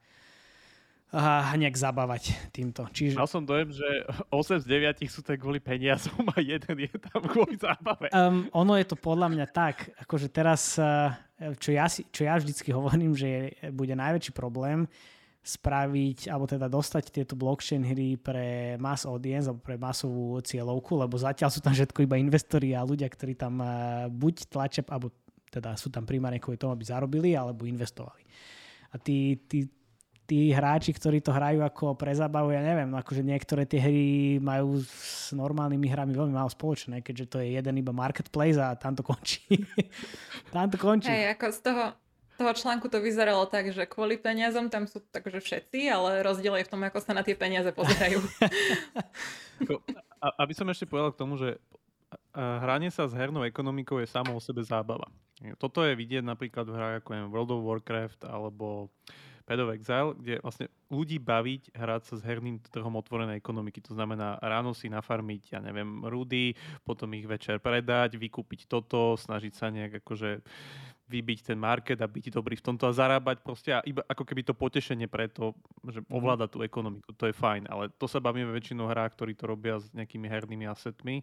a 1.18 1.50
nejak 1.58 1.74
zabávať 1.74 2.54
týmto. 2.54 2.86
Čiže... 2.86 3.18
Mal 3.18 3.26
som 3.26 3.42
dojem, 3.42 3.74
že 3.74 4.06
8 4.30 4.62
z 4.62 4.66
9 4.70 5.02
sú 5.10 5.26
to 5.26 5.34
kvôli 5.34 5.58
peniazom 5.58 6.22
a 6.30 6.38
jeden 6.38 6.86
je 6.86 6.94
tam 7.10 7.26
kvôli 7.26 7.58
zábave. 7.58 8.06
Um, 8.14 8.46
ono 8.54 8.78
je 8.78 8.86
to 8.86 8.94
podľa 8.94 9.34
mňa 9.34 9.46
tak, 9.50 9.90
akože 10.06 10.30
teraz, 10.30 10.78
čo 11.58 11.70
ja, 11.74 11.90
si, 11.90 12.06
čo 12.14 12.22
ja 12.22 12.38
vždycky 12.38 12.70
hovorím, 12.70 13.18
že 13.18 13.26
je, 13.26 13.42
bude 13.74 13.98
najväčší 13.98 14.30
problém 14.30 14.86
spraviť, 15.42 16.30
alebo 16.30 16.46
teda 16.46 16.70
dostať 16.70 17.10
tieto 17.10 17.34
blockchain 17.34 17.82
hry 17.82 18.14
pre 18.14 18.78
mass 18.78 19.02
audience, 19.02 19.50
alebo 19.50 19.58
pre 19.58 19.74
masovú 19.74 20.38
cieľovku, 20.38 20.94
lebo 21.02 21.18
zatiaľ 21.18 21.50
sú 21.50 21.58
tam 21.58 21.74
všetko 21.74 22.06
iba 22.06 22.14
investori 22.14 22.78
a 22.78 22.86
ľudia, 22.86 23.10
ktorí 23.10 23.34
tam 23.34 23.58
buď 24.06 24.34
tlačia, 24.46 24.86
alebo 24.86 25.10
teda 25.50 25.74
sú 25.74 25.90
tam 25.90 26.06
primárne 26.06 26.38
kvôli 26.38 26.56
tomu, 26.56 26.72
aby 26.72 26.86
zarobili 26.86 27.34
alebo 27.34 27.66
investovali. 27.66 28.22
A 28.94 29.02
tí, 29.02 29.34
tí, 29.50 29.66
tí 30.30 30.54
hráči, 30.54 30.94
ktorí 30.94 31.18
to 31.18 31.34
hrajú 31.34 31.60
ako 31.60 31.98
pre 31.98 32.14
zábavu, 32.14 32.54
ja 32.54 32.62
neviem, 32.62 32.86
no 32.86 32.96
akože 32.96 33.26
niektoré 33.26 33.66
tie 33.66 33.82
hry 33.82 34.02
majú 34.38 34.78
s 34.78 35.34
normálnymi 35.34 35.86
hrami 35.90 36.12
veľmi 36.14 36.32
málo 36.32 36.48
spoločné, 36.48 37.02
keďže 37.02 37.26
to 37.28 37.36
je 37.42 37.58
jeden 37.58 37.74
iba 37.82 37.90
marketplace 37.90 38.56
a 38.56 38.78
tam 38.78 38.94
to 38.94 39.02
končí. 39.02 39.42
tam 40.54 40.70
to 40.70 40.78
končí. 40.78 41.10
Hej, 41.10 41.36
ako 41.36 41.46
z 41.50 41.58
toho, 41.60 41.84
toho 42.38 42.52
článku 42.56 42.88
to 42.88 42.98
vyzeralo 42.98 43.44
tak, 43.46 43.70
že 43.70 43.84
kvôli 43.84 44.16
peniazom 44.16 44.72
tam 44.72 44.88
sú 44.88 45.04
takže 45.12 45.40
všetci, 45.40 45.90
ale 45.92 46.24
rozdiel 46.24 46.56
je 46.60 46.66
v 46.66 46.72
tom, 46.72 46.82
ako 46.82 46.98
sa 47.02 47.12
na 47.12 47.22
tie 47.24 47.36
peniaze 47.36 47.68
pozerajú. 47.72 48.18
aby 50.42 50.52
som 50.54 50.66
ešte 50.70 50.88
povedal 50.88 51.12
k 51.12 51.20
tomu, 51.20 51.36
že 51.36 51.60
hranie 52.36 52.88
sa 52.88 53.04
s 53.08 53.12
hernou 53.12 53.44
ekonomikou 53.44 54.00
je 54.00 54.08
samo 54.08 54.36
o 54.36 54.40
sebe 54.40 54.64
zábava. 54.64 55.08
Toto 55.58 55.82
je 55.82 55.98
vidieť 55.98 56.22
napríklad 56.22 56.70
v 56.70 56.76
hrách 56.76 56.94
ako 57.02 57.10
World 57.28 57.50
of 57.50 57.66
Warcraft 57.66 58.20
alebo 58.30 58.88
Pad 59.42 59.58
of 59.58 59.74
Exile, 59.74 60.14
kde 60.14 60.34
vlastne 60.38 60.66
ľudí 60.86 61.18
baviť 61.18 61.74
hrať 61.74 62.02
sa 62.06 62.14
s 62.14 62.22
herným 62.22 62.62
trhom 62.70 62.94
otvorenej 62.94 63.42
ekonomiky. 63.42 63.82
To 63.90 63.98
znamená 63.98 64.38
ráno 64.38 64.70
si 64.70 64.86
nafarmiť, 64.86 65.58
ja 65.58 65.60
neviem, 65.60 66.06
rudy, 66.06 66.54
potom 66.86 67.10
ich 67.18 67.26
večer 67.26 67.58
predať, 67.58 68.14
vykúpiť 68.16 68.70
toto, 68.70 69.18
snažiť 69.18 69.52
sa 69.52 69.74
nejak 69.74 69.98
akože 70.06 70.46
vybiť 71.10 71.52
ten 71.52 71.58
market 71.58 71.98
a 72.00 72.08
byť 72.08 72.32
dobrý 72.32 72.56
v 72.56 72.64
tomto 72.64 72.88
a 72.88 72.96
zarábať 72.96 73.44
proste 73.44 73.70
a 73.74 73.84
iba 73.84 74.00
ako 74.06 74.24
keby 74.24 74.46
to 74.46 74.54
potešenie 74.56 75.06
preto, 75.10 75.52
že 75.88 76.00
mhm. 76.00 76.08
ovláda 76.08 76.46
tú 76.48 76.62
ekonomiku, 76.64 77.12
to 77.14 77.28
je 77.28 77.34
fajn, 77.34 77.68
ale 77.68 77.92
to 78.00 78.06
sa 78.08 78.22
bavíme 78.22 78.48
väčšinou 78.50 78.88
hrách, 78.88 79.18
ktorí 79.18 79.36
to 79.36 79.44
robia 79.50 79.76
s 79.82 79.90
nejakými 79.92 80.26
hernými 80.30 80.64
asetmi 80.70 81.20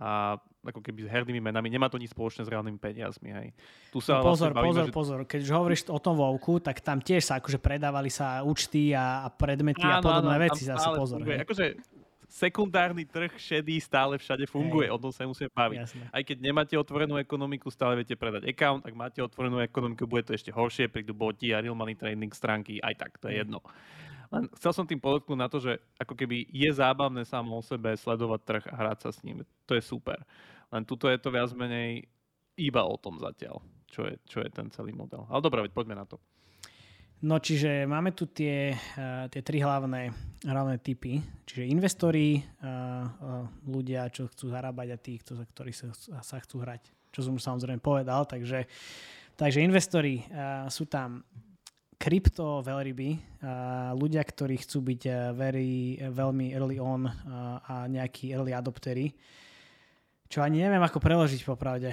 a 0.00 0.40
ako 0.64 0.80
keby 0.80 1.04
s 1.04 1.08
hernými 1.12 1.44
menami, 1.44 1.68
nemá 1.68 1.92
to 1.92 2.00
nič 2.00 2.16
spoločné 2.16 2.44
s 2.44 2.48
reálnymi 2.48 2.80
peniazmi. 2.80 3.36
Hej. 3.36 3.48
Tu 3.92 4.00
sa 4.00 4.20
no 4.20 4.32
pozor, 4.32 4.52
vlastne 4.52 4.56
bavíme, 4.56 4.72
pozor, 4.72 4.86
že... 4.88 4.92
pozor, 4.96 5.18
keď 5.28 5.40
už 5.44 5.50
hovoríš 5.52 5.80
o 5.92 6.00
tom 6.00 6.16
Vovku, 6.16 6.56
tak 6.64 6.80
tam 6.80 7.04
tiež 7.04 7.20
sa 7.20 7.36
akože 7.36 7.60
predávali 7.60 8.08
sa 8.08 8.40
účty 8.40 8.96
a, 8.96 9.24
a 9.24 9.28
predmety 9.28 9.84
áno, 9.84 10.00
a 10.00 10.04
podobné 10.04 10.36
áno, 10.40 10.44
veci 10.48 10.62
zase 10.64 10.88
pozor. 10.96 11.20
Akože 11.20 11.99
sekundárny 12.30 13.02
trh 13.02 13.34
šedý 13.34 13.82
stále 13.82 14.14
všade 14.14 14.46
funguje, 14.46 14.86
Hej. 14.86 14.94
o 14.94 14.98
tom 15.02 15.10
sa 15.10 15.26
musíme 15.26 15.50
baviť. 15.50 15.78
Jasne. 15.82 16.04
Aj 16.14 16.22
keď 16.22 16.36
nemáte 16.38 16.74
otvorenú 16.78 17.18
ekonomiku, 17.18 17.68
stále 17.68 17.98
viete 17.98 18.14
predať 18.14 18.46
account, 18.46 18.86
ak 18.86 18.94
máte 18.94 19.18
otvorenú 19.18 19.58
ekonomiku, 19.58 20.06
bude 20.06 20.22
to 20.22 20.32
ešte 20.32 20.54
horšie, 20.54 20.86
prídu 20.86 21.10
boti 21.10 21.50
a 21.50 21.58
real 21.58 21.74
money 21.74 21.98
trading 21.98 22.30
stránky, 22.30 22.78
aj 22.78 22.94
tak, 22.94 23.18
to 23.18 23.26
je 23.26 23.42
jedno. 23.42 23.58
Len 24.30 24.46
chcel 24.54 24.70
som 24.70 24.86
tým 24.86 25.02
podotknúť 25.02 25.38
na 25.38 25.50
to, 25.50 25.58
že 25.58 25.82
ako 25.98 26.14
keby 26.14 26.46
je 26.54 26.70
zábavné 26.70 27.26
samo 27.26 27.58
o 27.58 27.66
sebe 27.66 27.90
sledovať 27.98 28.40
trh 28.46 28.64
a 28.70 28.74
hrať 28.78 28.98
sa 29.02 29.10
s 29.10 29.26
ním. 29.26 29.42
To 29.66 29.74
je 29.74 29.82
super. 29.82 30.22
Len 30.70 30.86
tuto 30.86 31.10
je 31.10 31.18
to 31.18 31.34
viac 31.34 31.50
menej 31.50 32.06
iba 32.54 32.86
o 32.86 32.94
tom 32.94 33.18
zatiaľ, 33.18 33.58
čo 33.90 34.06
je, 34.06 34.14
čo 34.30 34.38
je 34.38 34.48
ten 34.54 34.70
celý 34.70 34.94
model. 34.94 35.26
Ale 35.26 35.42
dobre, 35.42 35.66
veď 35.66 35.74
poďme 35.74 35.98
na 35.98 36.06
to. 36.06 36.22
No 37.20 37.36
čiže 37.36 37.84
máme 37.84 38.16
tu 38.16 38.32
tie, 38.32 38.72
uh, 38.72 39.28
tie 39.28 39.44
tri 39.44 39.60
hlavné, 39.60 40.08
hlavné 40.40 40.80
typy. 40.80 41.20
Čiže 41.44 41.68
investori, 41.68 42.40
uh, 42.40 42.64
uh, 42.64 43.44
ľudia, 43.68 44.08
čo 44.08 44.24
chcú 44.32 44.48
zarábať 44.48 44.88
a 44.88 44.96
tí, 44.96 45.20
kto, 45.20 45.44
ktorí 45.52 45.72
sa, 45.76 45.92
chcú 46.40 46.64
hrať. 46.64 46.88
Čo 47.12 47.28
som 47.28 47.36
samozrejme 47.36 47.82
povedal. 47.82 48.24
Takže, 48.24 48.64
takže 49.34 49.66
investori 49.66 50.22
sú 50.70 50.86
tam 50.86 51.26
krypto 51.98 52.62
veľryby, 52.62 53.42
ľudia, 53.98 54.22
ktorí 54.22 54.62
chcú 54.62 54.94
byť 54.94 55.34
very, 55.34 55.98
veľmi 55.98 56.54
early 56.54 56.78
on 56.78 57.10
a 57.66 57.90
nejakí 57.90 58.30
early 58.30 58.54
adoptery. 58.54 59.10
Čo 60.30 60.46
ani 60.46 60.62
neviem, 60.62 60.78
ako 60.78 61.02
preložiť 61.02 61.42
popravde. 61.42 61.90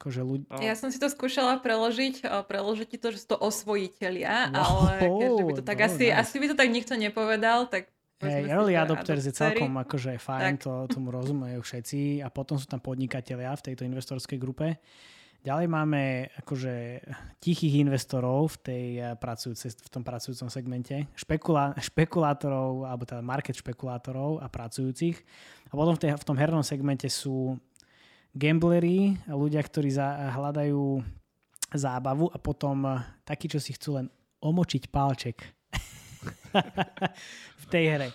Akože 0.00 0.24
ľudí... 0.24 0.48
No. 0.48 0.64
Ja 0.64 0.72
som 0.72 0.88
si 0.88 0.96
to 0.96 1.12
skúšala 1.12 1.60
preložiť, 1.60 2.24
preložiť 2.24 2.88
ti 2.88 2.96
to, 2.96 3.12
že 3.12 3.20
sú 3.20 3.36
to 3.36 3.38
osvojiteľia, 3.44 4.48
no, 4.48 4.56
ale 4.56 4.96
keďže 4.96 5.44
by 5.44 5.52
to 5.60 5.64
tak 5.68 5.76
no, 5.76 5.86
asi, 5.92 6.04
nice. 6.08 6.16
asi 6.24 6.36
by 6.40 6.46
to 6.48 6.56
tak 6.56 6.68
nikto 6.72 6.96
nepovedal, 6.96 7.68
tak 7.68 7.92
Hey, 8.20 8.52
early 8.52 8.76
adopters 8.76 9.24
je 9.24 9.32
celkom 9.32 9.72
akože 9.80 10.20
fajn, 10.20 10.60
to, 10.60 10.84
tomu 10.92 11.08
rozumejú 11.08 11.64
všetci 11.64 12.20
a 12.20 12.28
potom 12.28 12.60
sú 12.60 12.68
tam 12.68 12.76
podnikatelia 12.76 13.48
v 13.56 13.72
tejto 13.72 13.88
investorskej 13.88 14.36
grupe. 14.36 14.76
Ďalej 15.40 15.66
máme 15.72 16.28
akože 16.44 17.00
tichých 17.40 17.80
investorov 17.80 18.52
v, 18.52 18.56
tej 18.60 18.86
eh, 19.00 19.16
v 19.16 19.88
tom 19.88 20.04
pracujúcom 20.04 20.52
segmente, 20.52 21.08
špekulá, 21.16 21.72
špekulátorov, 21.80 22.84
alebo 22.84 23.08
teda 23.08 23.24
market 23.24 23.56
špekulátorov 23.56 24.44
a 24.44 24.52
pracujúcich. 24.52 25.16
A 25.68 25.72
potom 25.72 25.96
v, 25.96 26.00
tej, 26.04 26.10
v 26.20 26.26
tom 26.28 26.36
hernom 26.36 26.60
segmente 26.60 27.08
sú 27.08 27.56
gamblery, 28.34 29.18
ľudia, 29.26 29.62
ktorí 29.62 29.90
za, 29.90 30.30
hľadajú 30.34 31.02
zábavu 31.74 32.30
a 32.30 32.38
potom 32.38 32.86
eh, 32.86 33.02
takí, 33.22 33.46
čo 33.46 33.62
si 33.62 33.74
chcú 33.74 34.02
len 34.02 34.06
omočiť 34.40 34.88
palček 34.90 35.38
v 37.62 37.64
tej 37.70 37.84
hre. 37.94 38.08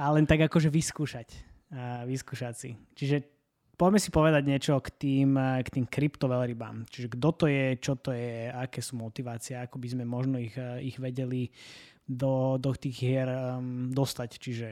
A 0.00 0.08
len 0.16 0.24
tak 0.24 0.48
akože 0.48 0.72
vyskúšať. 0.72 1.28
A 1.74 2.08
vyskúšať 2.08 2.54
si. 2.56 2.70
Čiže 2.96 3.16
poďme 3.76 4.00
si 4.00 4.08
povedať 4.08 4.42
niečo 4.48 4.80
k 4.80 4.88
tým, 4.96 5.36
eh, 5.36 5.60
k 5.64 5.80
tým 5.80 5.86
kryptovelerybám. 5.88 6.88
Čiže 6.88 7.08
kto 7.16 7.28
to 7.32 7.44
je, 7.48 7.66
čo 7.80 7.94
to 7.96 8.12
je, 8.12 8.52
aké 8.52 8.80
sú 8.84 9.00
motivácie, 9.00 9.56
ako 9.56 9.80
by 9.80 9.88
sme 9.92 10.04
možno 10.04 10.36
ich, 10.40 10.56
eh, 10.56 10.84
ich 10.84 10.96
vedeli 11.00 11.48
do, 12.04 12.60
do 12.60 12.76
tých 12.76 12.96
hier 13.00 13.28
um, 13.32 13.88
dostať. 13.88 14.30
Čiže 14.36 14.68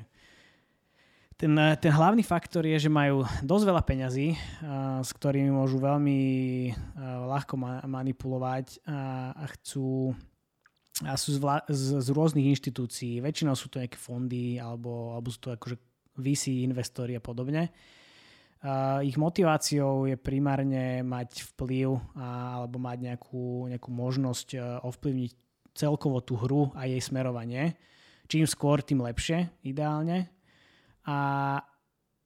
ten, 1.43 1.59
eh, 1.59 1.75
ten 1.75 1.91
hlavný 1.91 2.23
faktor 2.23 2.63
je, 2.63 2.87
že 2.87 2.87
majú 2.87 3.27
dosť 3.43 3.65
veľa 3.67 3.83
peňazí, 3.83 4.29
uh, 4.31 5.03
s 5.03 5.11
ktorými 5.11 5.51
môžu 5.51 5.83
veľmi 5.83 6.21
uh, 6.71 7.27
ľahko 7.35 7.59
ma- 7.59 7.83
manipulovať 7.83 8.87
a, 8.87 9.35
a 9.35 9.45
chcú 9.59 10.15
a 11.03 11.19
sú 11.19 11.35
z, 11.35 11.39
vla- 11.43 11.67
z, 11.67 11.99
z 11.99 12.09
rôznych 12.15 12.47
inštitúcií. 12.47 13.19
Väčšinou 13.19 13.59
sú 13.59 13.67
to 13.67 13.83
nejaké 13.83 13.99
fondy 13.99 14.63
alebo, 14.63 15.19
alebo 15.19 15.35
sú 15.35 15.43
to 15.43 15.51
akože 15.51 15.83
VC 16.15 16.63
investori 16.63 17.19
a 17.19 17.23
podobne. 17.25 17.75
Uh, 18.63 19.03
ich 19.03 19.19
motiváciou 19.19 20.07
je 20.07 20.15
primárne 20.15 21.03
mať 21.03 21.43
vplyv 21.59 21.99
a, 22.15 22.63
alebo 22.63 22.79
mať 22.79 22.99
nejakú, 23.03 23.67
nejakú 23.67 23.91
možnosť 23.91 24.49
uh, 24.55 24.63
ovplyvniť 24.87 25.33
celkovo 25.75 26.23
tú 26.23 26.39
hru 26.39 26.71
a 26.79 26.87
jej 26.87 27.03
smerovanie. 27.03 27.75
Čím 28.31 28.47
skôr, 28.47 28.79
tým 28.79 29.03
lepšie, 29.03 29.51
ideálne 29.67 30.31
a 31.07 31.19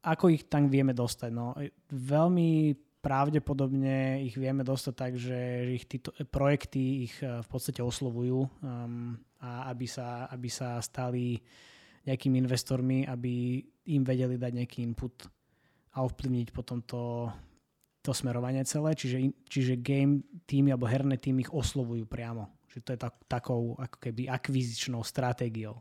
ako 0.07 0.25
ich 0.31 0.47
tam 0.47 0.71
vieme 0.71 0.93
dostať? 0.95 1.29
No, 1.33 1.57
veľmi 1.91 2.77
pravdepodobne 3.01 4.25
ich 4.25 4.35
vieme 4.35 4.67
dostať 4.67 4.93
tak, 4.93 5.13
že 5.15 5.37
ich 5.79 5.85
títo 5.87 6.11
projekty 6.27 7.07
ich 7.07 7.15
e, 7.23 7.39
v 7.39 7.47
podstate 7.47 7.79
oslovujú 7.79 8.43
um, 8.43 9.15
a 9.39 9.69
aby 9.71 9.87
sa, 9.87 10.27
aby 10.27 10.49
sa 10.51 10.81
stali 10.81 11.39
nejakými 12.03 12.39
investormi, 12.41 13.07
aby 13.07 13.63
im 13.95 14.03
vedeli 14.03 14.35
dať 14.35 14.51
nejaký 14.51 14.79
input 14.83 15.27
a 15.95 16.03
ovplyvniť 16.03 16.47
potom 16.51 16.83
to, 16.83 17.31
to 18.03 18.11
smerovanie 18.11 18.63
celé. 18.63 18.95
Čiže, 18.95 19.17
čiže 19.47 19.73
game 19.79 20.23
týmy 20.47 20.75
alebo 20.75 20.87
herné 20.87 21.19
týmy 21.19 21.47
ich 21.47 21.53
oslovujú 21.53 22.07
priamo. 22.07 22.47
Že 22.71 22.79
to 22.83 22.89
je 22.95 22.99
tak, 22.99 23.15
takou 23.27 23.75
ako 23.75 23.97
keby 24.03 24.27
akvizičnou 24.31 25.03
stratégiou. 25.03 25.79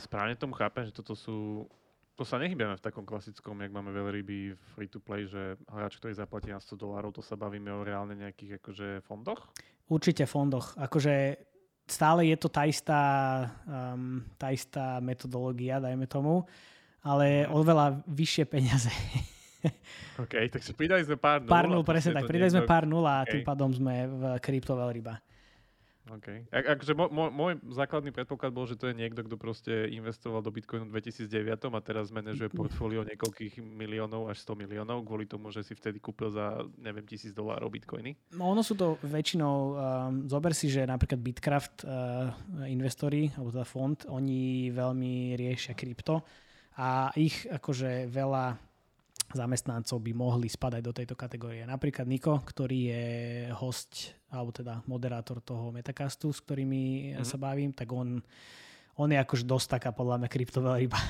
Správne 0.00 0.36
tomu 0.36 0.56
chápem, 0.56 0.88
že 0.88 0.96
toto 0.96 1.12
sú 1.12 1.68
to 2.16 2.28
sa 2.28 2.36
nehybeme 2.36 2.76
v 2.76 2.84
takom 2.84 3.08
klasickom, 3.08 3.56
jak 3.64 3.72
máme 3.72 3.88
veľryby 3.88 4.52
free 4.76 4.90
to 4.90 5.00
play, 5.00 5.24
že 5.24 5.56
hráč, 5.66 5.96
ktorý 5.96 6.12
zaplatí 6.12 6.52
na 6.52 6.60
100 6.60 6.76
dolárov, 6.76 7.10
to 7.16 7.24
sa 7.24 7.40
bavíme 7.40 7.72
o 7.72 7.80
reálne 7.80 8.12
nejakých 8.14 8.60
akože 8.60 8.88
fondoch? 9.08 9.48
Určite 9.88 10.28
fondoch. 10.28 10.76
Akože 10.76 11.40
stále 11.88 12.28
je 12.28 12.36
to 12.36 12.48
tá 12.52 12.68
istá, 12.68 13.00
um, 13.64 14.20
tá 14.36 14.52
istá 14.52 15.00
metodológia, 15.00 15.80
dajme 15.80 16.04
tomu, 16.04 16.44
ale 17.00 17.48
mm. 17.48 17.52
oveľa 17.52 17.86
vyššie 18.06 18.44
peniaze. 18.44 18.92
OK, 20.22 20.52
takže 20.52 20.76
pridali 20.76 21.06
sme 21.06 21.16
pár 21.16 21.40
nul. 21.42 21.50
Pár 21.50 21.66
nul, 21.70 21.82
presne 21.86 22.12
tak. 22.12 22.28
Pridali 22.28 22.50
sme 22.52 22.68
pár 22.68 22.84
nul 22.84 23.04
a 23.06 23.22
okay. 23.22 23.38
tým 23.38 23.42
pádom 23.46 23.70
sme 23.72 24.06
v 24.10 24.22
krypto 24.42 24.74
veľryba. 24.74 25.16
OK. 26.10 26.50
A, 26.50 26.74
akože 26.74 26.98
môj, 26.98 27.30
môj 27.30 27.52
základný 27.70 28.10
predpoklad 28.10 28.50
bol, 28.50 28.66
že 28.66 28.74
to 28.74 28.90
je 28.90 28.98
niekto, 28.98 29.22
kto 29.22 29.38
proste 29.38 29.86
investoval 29.86 30.42
do 30.42 30.50
Bitcoinu 30.50 30.90
v 30.90 30.98
2009 30.98 31.62
a 31.62 31.78
teraz 31.78 32.10
manažuje 32.10 32.50
portfólio 32.58 33.06
niekoľkých 33.06 33.62
miliónov 33.62 34.26
až 34.26 34.42
100 34.42 34.66
miliónov 34.66 35.06
kvôli 35.06 35.30
tomu, 35.30 35.54
že 35.54 35.62
si 35.62 35.78
vtedy 35.78 36.02
kúpil 36.02 36.34
za, 36.34 36.66
neviem, 36.82 37.06
tisíc 37.06 37.30
dolárov 37.30 37.70
Bitcoiny. 37.70 38.18
No 38.34 38.50
ono 38.50 38.66
sú 38.66 38.74
to 38.74 38.98
väčšinou, 39.06 39.54
um, 39.54 39.74
zober 40.26 40.50
si, 40.58 40.66
že 40.66 40.82
napríklad 40.82 41.22
Bitcraft 41.22 41.86
uh, 41.86 42.34
investori, 42.66 43.30
alebo 43.38 43.54
teda 43.54 43.66
fond, 43.66 43.98
oni 44.10 44.74
veľmi 44.74 45.38
riešia 45.38 45.78
krypto 45.78 46.26
a 46.82 47.14
ich 47.14 47.46
akože 47.46 48.10
veľa 48.10 48.71
zamestnancov 49.34 49.98
by 50.00 50.12
mohli 50.12 50.48
spadať 50.48 50.82
do 50.84 50.92
tejto 50.92 51.14
kategórie. 51.16 51.64
Napríklad 51.64 52.08
Niko, 52.08 52.40
ktorý 52.44 52.78
je 52.92 53.04
host, 53.56 54.16
alebo 54.32 54.50
teda 54.52 54.84
moderátor 54.88 55.40
toho 55.40 55.72
Metacastu, 55.74 56.32
s 56.32 56.40
ktorými 56.44 57.16
mm-hmm. 57.16 57.26
sa 57.26 57.36
bavím, 57.40 57.72
tak 57.76 57.88
on, 57.92 58.20
on 58.96 59.08
je 59.08 59.18
akože 59.18 59.44
dosť 59.44 59.80
taká 59.80 59.90
podľa 59.92 60.24
mňa 60.24 60.28
kryptová 60.28 60.78
ryba. 60.78 61.00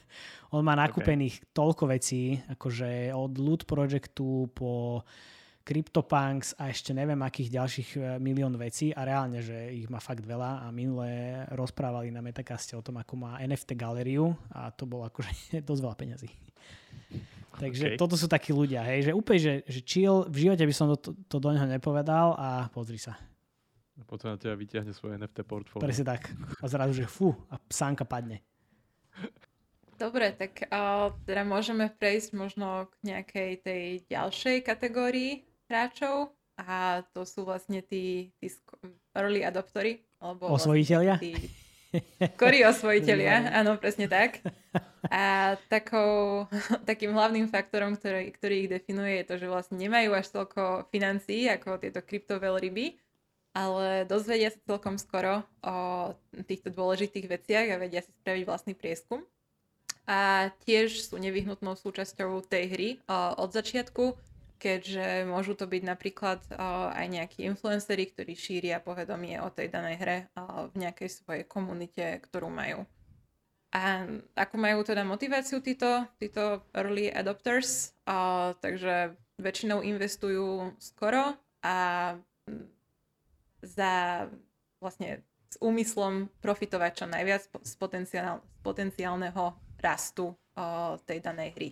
on 0.56 0.62
má 0.64 0.76
nakúpených 0.76 1.40
okay. 1.40 1.48
toľko 1.52 1.84
vecí, 1.88 2.36
akože 2.48 3.12
od 3.12 3.32
Loot 3.36 3.64
Projectu 3.64 4.48
po 4.52 5.02
CryptoPunks 5.60 6.56
a 6.56 6.72
ešte 6.72 6.90
neviem 6.96 7.20
akých 7.20 7.52
ďalších 7.52 7.88
e, 7.94 7.98
milión 8.18 8.56
vecí 8.56 8.90
a 8.96 9.04
reálne, 9.04 9.44
že 9.44 9.70
ich 9.70 9.86
má 9.92 10.00
fakt 10.00 10.24
veľa 10.24 10.64
a 10.64 10.72
minule 10.72 11.44
rozprávali 11.52 12.08
na 12.10 12.24
Metacaste 12.24 12.74
o 12.74 12.82
tom, 12.82 12.98
ako 12.98 13.14
má 13.14 13.38
NFT 13.44 13.76
galériu 13.76 14.34
a 14.50 14.72
to 14.72 14.88
bolo 14.88 15.06
akože 15.06 15.30
dosť 15.68 15.80
veľa 15.84 15.96
peňazí. 15.96 16.30
Takže 17.60 17.84
okay. 17.92 17.98
toto 18.00 18.16
sú 18.16 18.24
takí 18.24 18.56
ľudia, 18.56 18.80
hej, 18.88 19.10
že 19.10 19.12
úplne, 19.12 19.40
že, 19.40 19.54
že 19.68 19.80
chill, 19.84 20.24
v 20.24 20.48
živote 20.48 20.64
by 20.64 20.74
som 20.74 20.86
to, 20.94 20.96
to, 20.96 21.10
to 21.28 21.36
do 21.36 21.52
neho 21.52 21.68
nepovedal 21.68 22.32
a 22.40 22.72
pozri 22.72 22.96
sa. 22.96 23.20
A 24.00 24.04
potom 24.08 24.32
na 24.32 24.40
teba 24.40 24.56
vyťahne 24.56 24.96
svoje 24.96 25.20
NFT 25.20 25.44
portfólio. 25.44 25.84
Presne 25.84 26.08
tak. 26.08 26.32
A 26.62 26.64
zrazu, 26.72 26.96
že 26.96 27.04
fú, 27.04 27.36
a 27.52 27.60
sánka 27.68 28.08
padne. 28.08 28.40
Dobre, 30.00 30.32
tak 30.32 30.64
uh, 30.72 31.12
teda 31.28 31.44
môžeme 31.44 31.92
prejsť 31.92 32.32
možno 32.32 32.88
k 32.88 33.12
nejakej 33.12 33.50
tej 33.60 33.84
ďalšej 34.08 34.64
kategórii 34.64 35.44
hráčov 35.68 36.32
a 36.56 37.04
to 37.12 37.28
sú 37.28 37.44
vlastne 37.44 37.84
tí, 37.84 38.32
tí 38.40 38.48
early 39.12 39.44
adoptory. 39.44 40.00
Alebo 40.16 40.48
Osvojiteľia? 40.56 41.20
Vlastne 41.20 41.36
tí, 41.36 41.52
Skorí 42.38 42.62
osvojiteľia, 42.62 43.50
áno, 43.50 43.74
presne 43.74 44.06
tak. 44.06 44.38
A 45.10 45.56
takou, 45.66 46.46
takým 46.90 47.10
hlavným 47.10 47.50
faktorom, 47.50 47.98
ktorý, 47.98 48.30
ktorý 48.30 48.54
ich 48.66 48.72
definuje, 48.72 49.20
je 49.20 49.26
to, 49.26 49.34
že 49.42 49.50
vlastne 49.50 49.76
nemajú 49.80 50.14
až 50.14 50.26
toľko 50.30 50.86
financií 50.94 51.50
ako 51.50 51.82
tieto 51.82 51.98
kryptoveľryby, 52.04 52.94
ale 53.58 54.06
dozvedia 54.06 54.54
sa 54.54 54.62
celkom 54.62 55.02
skoro 55.02 55.42
o 55.66 56.10
týchto 56.46 56.70
dôležitých 56.70 57.26
veciach 57.26 57.66
a 57.74 57.80
vedia 57.82 58.06
si 58.06 58.14
spraviť 58.22 58.42
vlastný 58.46 58.74
prieskum. 58.78 59.26
A 60.06 60.50
tiež 60.66 61.06
sú 61.06 61.18
nevyhnutnou 61.18 61.74
súčasťou 61.78 62.42
tej 62.46 62.64
hry 62.70 62.88
od 63.38 63.50
začiatku, 63.50 64.14
keďže 64.60 65.24
môžu 65.24 65.56
to 65.56 65.64
byť 65.64 65.82
napríklad 65.88 66.44
aj 66.92 67.06
nejakí 67.08 67.48
influenceri, 67.48 68.12
ktorí 68.12 68.36
šíria 68.36 68.84
povedomie 68.84 69.40
o 69.40 69.48
tej 69.48 69.72
danej 69.72 69.96
hre 69.96 70.16
v 70.70 70.74
nejakej 70.76 71.08
svojej 71.08 71.44
komunite, 71.48 72.20
ktorú 72.28 72.52
majú. 72.52 72.84
A 73.70 74.02
ako 74.34 74.56
majú 74.58 74.82
teda 74.82 75.06
motiváciu 75.06 75.62
títo, 75.62 76.04
títo 76.18 76.66
early 76.74 77.06
adopters, 77.06 77.94
a, 78.02 78.50
takže 78.58 79.14
väčšinou 79.38 79.86
investujú 79.86 80.74
skoro 80.82 81.38
a 81.62 81.76
za 83.62 84.26
vlastne 84.82 85.22
s 85.50 85.56
úmyslom 85.62 86.30
profitovať 86.42 86.92
čo 86.98 87.06
najviac 87.06 87.42
z, 87.46 87.74
potenciál, 87.78 88.42
z 88.42 88.60
potenciálneho 88.66 89.54
rastu 89.78 90.34
o, 90.34 90.36
tej 91.06 91.22
danej 91.22 91.50
hry. 91.54 91.70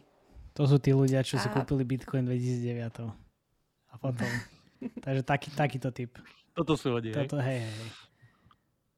To 0.58 0.66
sú 0.66 0.82
tí 0.82 0.90
ľudia, 0.90 1.22
čo 1.22 1.38
a... 1.38 1.40
si 1.40 1.46
kúpili 1.46 1.86
Bitcoin 1.86 2.26
2009. 2.26 3.06
A 3.88 3.94
potom. 3.96 4.26
Takže 5.06 5.22
taký, 5.22 5.48
takýto 5.54 5.94
typ. 5.94 6.18
Toto 6.50 6.74
sú 6.74 6.98
ľudia. 6.98 7.14
Toto, 7.14 7.38
hej, 7.38 7.62
hej. 7.62 7.88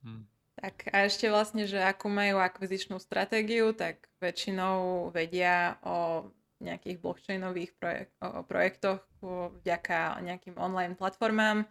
Hm. 0.08 0.24
Tak 0.60 0.92
a 0.92 1.04
ešte 1.04 1.28
vlastne, 1.28 1.64
že 1.68 1.80
akú 1.80 2.08
majú 2.08 2.40
akvizičnú 2.40 2.96
stratégiu, 3.00 3.72
tak 3.76 4.08
väčšinou 4.20 5.08
vedia 5.12 5.76
o 5.84 6.28
nejakých 6.60 7.00
blockchainových 7.00 7.72
projek- 7.80 8.12
o 8.20 8.44
projektoch 8.44 9.00
vďaka 9.64 10.20
nejakým 10.20 10.60
online 10.60 10.92
platformám 10.92 11.64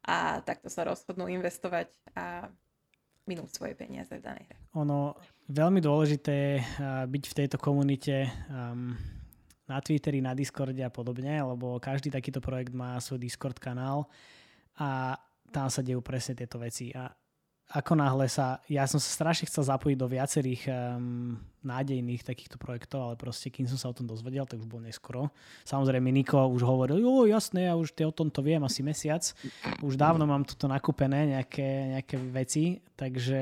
a 0.00 0.40
takto 0.40 0.72
sa 0.72 0.88
rozhodnú 0.88 1.28
investovať 1.28 1.92
a 2.16 2.48
minúť 3.28 3.52
svoje 3.52 3.76
peniaze 3.76 4.08
v 4.08 4.24
danej 4.24 4.48
hre. 4.48 4.58
Ono, 4.80 5.12
veľmi 5.52 5.84
dôležité 5.84 6.64
byť 7.04 7.24
v 7.28 7.36
tejto 7.36 7.60
komunite 7.60 8.32
um, 8.48 8.96
na 9.70 9.78
Twitteri, 9.78 10.18
na 10.18 10.34
Discorde 10.34 10.82
a 10.82 10.90
podobne, 10.90 11.38
lebo 11.38 11.78
každý 11.78 12.10
takýto 12.10 12.42
projekt 12.42 12.74
má 12.74 12.98
svoj 12.98 13.22
Discord 13.22 13.62
kanál 13.62 14.10
a 14.74 15.14
tam 15.54 15.70
sa 15.70 15.86
dejú 15.86 16.02
presne 16.02 16.34
tieto 16.34 16.58
veci. 16.58 16.90
A 16.90 17.06
ako 17.70 17.94
náhle 17.94 18.26
sa, 18.26 18.58
ja 18.66 18.82
som 18.90 18.98
sa 18.98 19.06
strašne 19.14 19.46
chcel 19.46 19.62
zapojiť 19.62 19.96
do 19.96 20.10
viacerých 20.10 20.62
um, 20.66 21.38
nádejných 21.62 22.26
takýchto 22.26 22.58
projektov, 22.58 22.98
ale 23.06 23.14
proste 23.14 23.46
kým 23.46 23.70
som 23.70 23.78
sa 23.78 23.86
o 23.86 23.94
tom 23.94 24.10
dozvedel, 24.10 24.42
tak 24.42 24.58
už 24.58 24.66
bol 24.66 24.82
neskoro. 24.82 25.30
Samozrejme 25.62 26.10
Niko 26.10 26.50
už 26.50 26.66
hovoril, 26.66 26.98
jo 26.98 27.30
jasné, 27.30 27.70
ja 27.70 27.78
už 27.78 27.94
o 27.94 28.10
tomto 28.10 28.42
viem 28.42 28.58
asi 28.66 28.82
mesiac. 28.82 29.22
Už 29.86 29.94
dávno 29.94 30.26
mám 30.26 30.42
toto 30.42 30.66
nakúpené, 30.66 31.38
nejaké, 31.38 31.94
nejaké 31.94 32.18
veci, 32.34 32.82
takže 32.98 33.40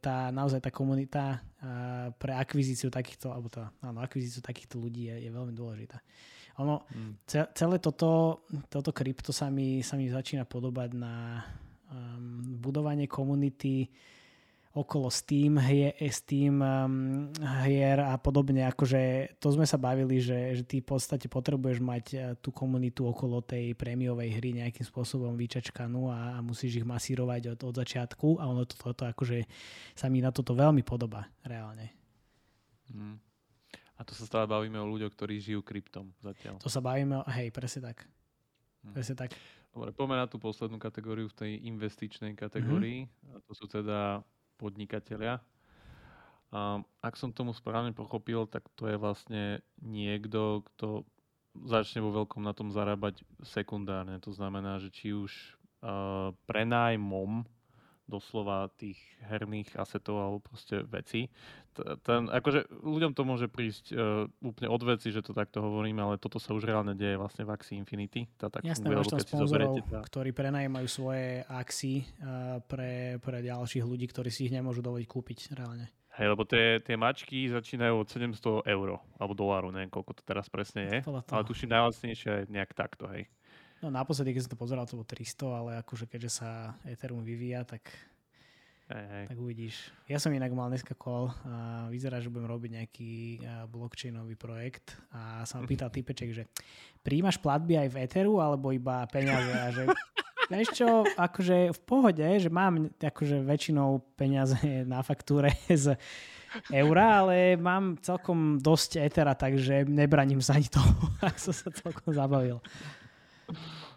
tá, 0.00 0.32
naozaj 0.32 0.64
tá 0.64 0.70
komunita 0.72 1.36
uh, 1.36 2.08
pre 2.16 2.32
akvizíciu 2.40 2.88
takýchto, 2.88 3.36
alebo 3.36 3.52
tá, 3.52 3.68
áno, 3.84 4.00
akvizíciu 4.00 4.40
takýchto 4.40 4.80
ľudí 4.80 5.12
je, 5.12 5.28
je 5.28 5.30
veľmi 5.30 5.52
dôležitá. 5.52 6.00
Ono, 6.58 6.82
hmm. 6.90 7.22
celé 7.54 7.76
toto, 7.78 8.42
toto 8.66 8.90
krypto 8.90 9.30
sa 9.30 9.46
mi, 9.46 9.78
sa 9.84 9.94
mi 9.94 10.10
začína 10.10 10.42
podobať 10.42 10.90
na 10.96 11.44
um, 11.90 12.60
budovanie 12.60 13.10
komunity 13.10 13.88
okolo 14.78 15.10
Steam, 15.10 15.58
hie, 15.58 15.90
Steam 16.12 16.62
um, 16.62 17.32
hier 17.66 17.98
a 17.98 18.14
podobne. 18.20 18.62
Akože 18.68 19.34
to 19.42 19.50
sme 19.50 19.66
sa 19.66 19.74
bavili, 19.80 20.22
že, 20.22 20.54
že 20.54 20.62
ty 20.62 20.78
v 20.78 20.86
podstate 20.86 21.26
potrebuješ 21.26 21.78
mať 21.82 22.04
uh, 22.14 22.20
tú 22.38 22.54
komunitu 22.54 23.08
okolo 23.08 23.42
tej 23.42 23.74
prémiovej 23.74 24.38
hry 24.38 24.54
nejakým 24.54 24.86
spôsobom 24.86 25.34
vyčačkanú 25.34 26.12
a, 26.12 26.36
a 26.36 26.38
musíš 26.44 26.78
ich 26.78 26.86
masírovať 26.86 27.58
od, 27.58 27.60
od 27.64 27.74
začiatku 27.74 28.38
a 28.38 28.46
ono 28.46 28.68
toto 28.68 28.94
to, 28.94 29.02
to, 29.02 29.04
akože 29.10 29.38
sa 29.98 30.06
mi 30.06 30.22
na 30.22 30.30
toto 30.30 30.54
veľmi 30.54 30.86
podobá 30.86 31.26
reálne. 31.42 31.90
Hmm. 32.92 33.18
A 33.98 34.06
to 34.06 34.14
sa 34.14 34.30
stále 34.30 34.46
bavíme 34.46 34.78
o 34.78 34.86
ľuďoch, 34.86 35.10
ktorí 35.10 35.42
žijú 35.42 35.60
kryptom 35.66 36.14
zatiaľ. 36.22 36.62
To 36.62 36.70
sa 36.70 36.78
bavíme 36.78 37.18
o, 37.18 37.22
hej, 37.34 37.50
presne 37.50 37.90
tak. 37.90 38.06
Hmm. 38.86 38.94
Presne 38.94 39.18
tak. 39.18 39.34
Dobre, 39.78 39.94
poďme 39.94 40.18
na 40.18 40.26
tú 40.26 40.42
poslednú 40.42 40.82
kategóriu 40.82 41.30
v 41.30 41.38
tej 41.38 41.52
investičnej 41.70 42.34
kategórii. 42.34 43.06
Mm-hmm. 43.06 43.30
A 43.30 43.36
to 43.46 43.54
sú 43.54 43.70
teda 43.70 44.26
podnikatelia. 44.58 45.38
A 46.50 46.82
ak 46.98 47.14
som 47.14 47.30
tomu 47.30 47.54
správne 47.54 47.94
pochopil, 47.94 48.42
tak 48.50 48.66
to 48.74 48.90
je 48.90 48.98
vlastne 48.98 49.62
niekto, 49.78 50.66
kto 50.74 51.06
začne 51.70 52.02
vo 52.02 52.10
veľkom 52.10 52.42
na 52.42 52.58
tom 52.58 52.74
zarábať 52.74 53.22
sekundárne. 53.46 54.18
To 54.26 54.34
znamená, 54.34 54.82
že 54.82 54.90
či 54.90 55.14
už 55.14 55.30
uh, 55.86 56.34
prenájmom 56.50 57.46
doslova 58.08 58.72
tých 58.74 58.96
herných 59.28 59.76
asetov 59.76 60.16
alebo 60.18 60.38
proste 60.40 60.82
veci. 60.88 61.28
Ten, 61.78 62.26
akože 62.26 62.82
ľuďom 62.82 63.14
to 63.14 63.22
môže 63.22 63.46
prísť 63.46 63.94
uh, 63.94 64.26
úplne 64.42 64.66
od 64.66 64.82
veci, 64.82 65.14
že 65.14 65.22
to 65.22 65.30
takto 65.30 65.62
hovorím, 65.62 66.02
ale 66.02 66.18
toto 66.18 66.42
sa 66.42 66.50
už 66.50 66.66
reálne 66.66 66.98
deje 66.98 67.14
vlastne 67.14 67.46
v 67.46 67.54
Axie 67.54 67.78
Infinity. 67.78 68.26
Tá 68.34 68.50
tak 68.50 68.66
Jasné, 68.66 68.90
máš 68.90 69.14
tam 69.14 69.22
sponzorov, 69.22 69.78
tá... 69.86 70.02
ktorí 70.02 70.34
prenajímajú 70.34 70.88
svoje 70.90 71.46
Axie 71.46 72.02
uh, 72.18 72.58
pre, 72.66 73.22
pre 73.22 73.46
ďalších 73.46 73.86
ľudí, 73.86 74.10
ktorí 74.10 74.26
si 74.26 74.50
ich 74.50 74.52
nemôžu 74.56 74.82
dovoliť 74.82 75.06
kúpiť 75.06 75.54
reálne. 75.54 75.86
Hej, 76.18 76.34
lebo 76.34 76.42
tie, 76.42 76.82
tie 76.82 76.98
mačky 76.98 77.46
začínajú 77.46 78.02
od 78.02 78.10
700 78.10 78.66
eur 78.66 78.98
alebo 79.22 79.38
dolárov, 79.38 79.70
neviem 79.70 79.86
koľko 79.86 80.18
to 80.18 80.22
teraz 80.26 80.50
presne 80.50 80.90
je. 80.90 80.98
Ale 81.06 81.46
tuším 81.46 81.70
najlacnejšie 81.70 82.30
je 82.42 82.44
nejak 82.50 82.74
takto, 82.74 83.06
hej. 83.14 83.30
No 83.78 83.94
naposledy, 83.94 84.34
keď 84.34 84.42
som 84.46 84.52
to 84.54 84.58
pozeral, 84.58 84.84
to 84.86 84.98
bolo 84.98 85.06
300, 85.06 85.38
ale 85.46 85.70
akože 85.82 86.10
keďže 86.10 86.30
sa 86.42 86.74
Ethereum 86.82 87.22
vyvíja, 87.22 87.62
tak 87.62 87.86
Hej, 88.88 89.04
hej. 89.04 89.24
Tak 89.28 89.36
uvidíš. 89.36 89.76
Ja 90.08 90.16
som 90.16 90.32
inak 90.32 90.48
mal 90.56 90.72
dneska 90.72 90.96
call 90.96 91.28
a 91.44 91.84
vyzerá, 91.92 92.24
že 92.24 92.32
budem 92.32 92.48
robiť 92.48 92.70
nejaký 92.72 93.12
blockchainový 93.68 94.32
projekt 94.32 94.96
a 95.12 95.44
sa 95.44 95.60
ma 95.60 95.68
pýtal 95.68 95.92
typeček, 95.92 96.32
že 96.32 96.48
príjmaš 97.04 97.36
platby 97.36 97.84
aj 97.84 97.88
v 97.92 97.96
Etheru 98.08 98.40
alebo 98.40 98.72
iba 98.72 99.04
peniaze 99.12 99.52
a 99.52 99.68
že 99.68 99.92
vieš 100.48 100.72
čo, 100.72 101.04
akože 101.04 101.76
v 101.76 101.80
pohode, 101.84 102.24
že 102.24 102.48
mám 102.48 102.88
akože 102.96 103.44
väčšinou 103.44 104.00
peniaze 104.16 104.56
na 104.88 105.04
faktúre 105.04 105.52
z 105.68 105.92
eura, 106.72 107.20
ale 107.20 107.60
mám 107.60 108.00
celkom 108.00 108.56
dosť 108.56 109.04
Ethera, 109.04 109.36
takže 109.36 109.84
nebraním 109.84 110.40
sa 110.40 110.56
ani 110.56 110.72
toho, 110.72 111.12
ak 111.28 111.36
som 111.36 111.52
sa 111.52 111.68
celkom 111.68 112.16
zabavil. 112.16 112.64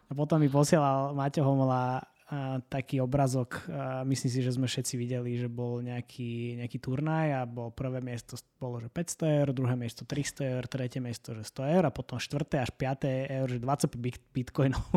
A 0.08 0.12
potom 0.12 0.40
mi 0.40 0.52
posielal 0.52 1.16
Maťo 1.16 1.44
Homola 1.44 2.04
a 2.32 2.64
taký 2.64 3.04
obrazok, 3.04 3.68
a 3.68 4.08
myslím 4.08 4.32
si, 4.32 4.40
že 4.40 4.56
sme 4.56 4.64
všetci 4.64 4.96
videli, 4.96 5.36
že 5.36 5.52
bol 5.52 5.84
nejaký, 5.84 6.64
nejaký 6.64 6.80
turnaj 6.80 7.28
a 7.36 7.42
bol 7.44 7.76
prvé 7.76 8.00
miesto 8.00 8.40
bolo, 8.56 8.80
že 8.80 8.88
500 8.88 9.44
eur, 9.44 9.48
druhé 9.52 9.76
miesto 9.76 10.08
300 10.08 10.56
eur, 10.56 10.64
tretie 10.72 11.04
miesto, 11.04 11.36
že 11.36 11.44
100 11.44 11.76
eur 11.76 11.84
a 11.84 11.92
potom 11.92 12.24
štvrté 12.24 12.64
až 12.64 12.72
piaté 12.72 13.28
eur, 13.28 13.52
že 13.52 13.60
25 13.60 14.32
bitcoinov. 14.32 14.80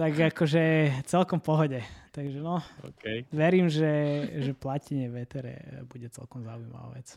tak 0.00 0.12
akože 0.16 0.64
celkom 1.04 1.44
pohode. 1.44 1.84
Takže 2.16 2.40
no, 2.40 2.64
okay. 2.80 3.28
verím, 3.28 3.68
že, 3.68 3.92
že 4.40 4.56
platenie 4.56 5.12
v 5.12 5.20
Etere 5.20 5.84
bude 5.84 6.08
celkom 6.08 6.40
zaujímavá 6.48 6.96
vec. 6.96 7.12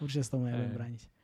Určite 0.00 0.24
sa 0.24 0.40
tomu 0.40 0.48
nebudem 0.48 0.72
brániť. 0.72 1.15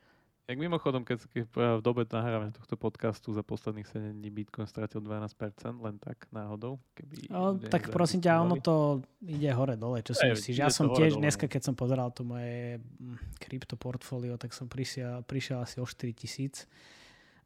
Jak 0.53 0.61
mimochodom, 0.61 1.01
keď, 1.01 1.17
keď 1.33 1.43
v 1.49 1.57
dobe 1.81 2.05
nahrávania 2.05 2.53
tohto 2.53 2.77
podcastu 2.77 3.33
za 3.33 3.41
posledných 3.41 3.89
7 3.89 4.21
dní 4.21 4.29
Bitcoin 4.29 4.69
stratil 4.69 5.01
12%, 5.01 5.33
len 5.81 5.97
tak 5.97 6.29
náhodou? 6.29 6.77
Keby 6.93 7.33
o, 7.33 7.57
tak 7.73 7.89
prosím 7.89 8.21
ťa, 8.21 8.45
ono 8.45 8.61
to 8.61 9.01
ide 9.25 9.49
hore-dole, 9.49 10.05
čo 10.05 10.13
si 10.13 10.29
myslíš? 10.29 10.61
Ja 10.61 10.69
som 10.69 10.93
tiež 10.93 11.17
dole. 11.17 11.25
dneska, 11.25 11.49
keď 11.49 11.73
som 11.73 11.75
pozeral 11.75 12.13
to 12.13 12.29
moje 12.29 12.85
mm, 12.85 13.41
krypto 13.41 13.81
portfólio, 13.81 14.37
tak 14.37 14.53
som 14.53 14.69
prišiel, 14.69 15.25
prišiel 15.25 15.65
asi 15.65 15.81
o 15.81 15.89
4 15.89 16.13
tisíc 16.13 16.69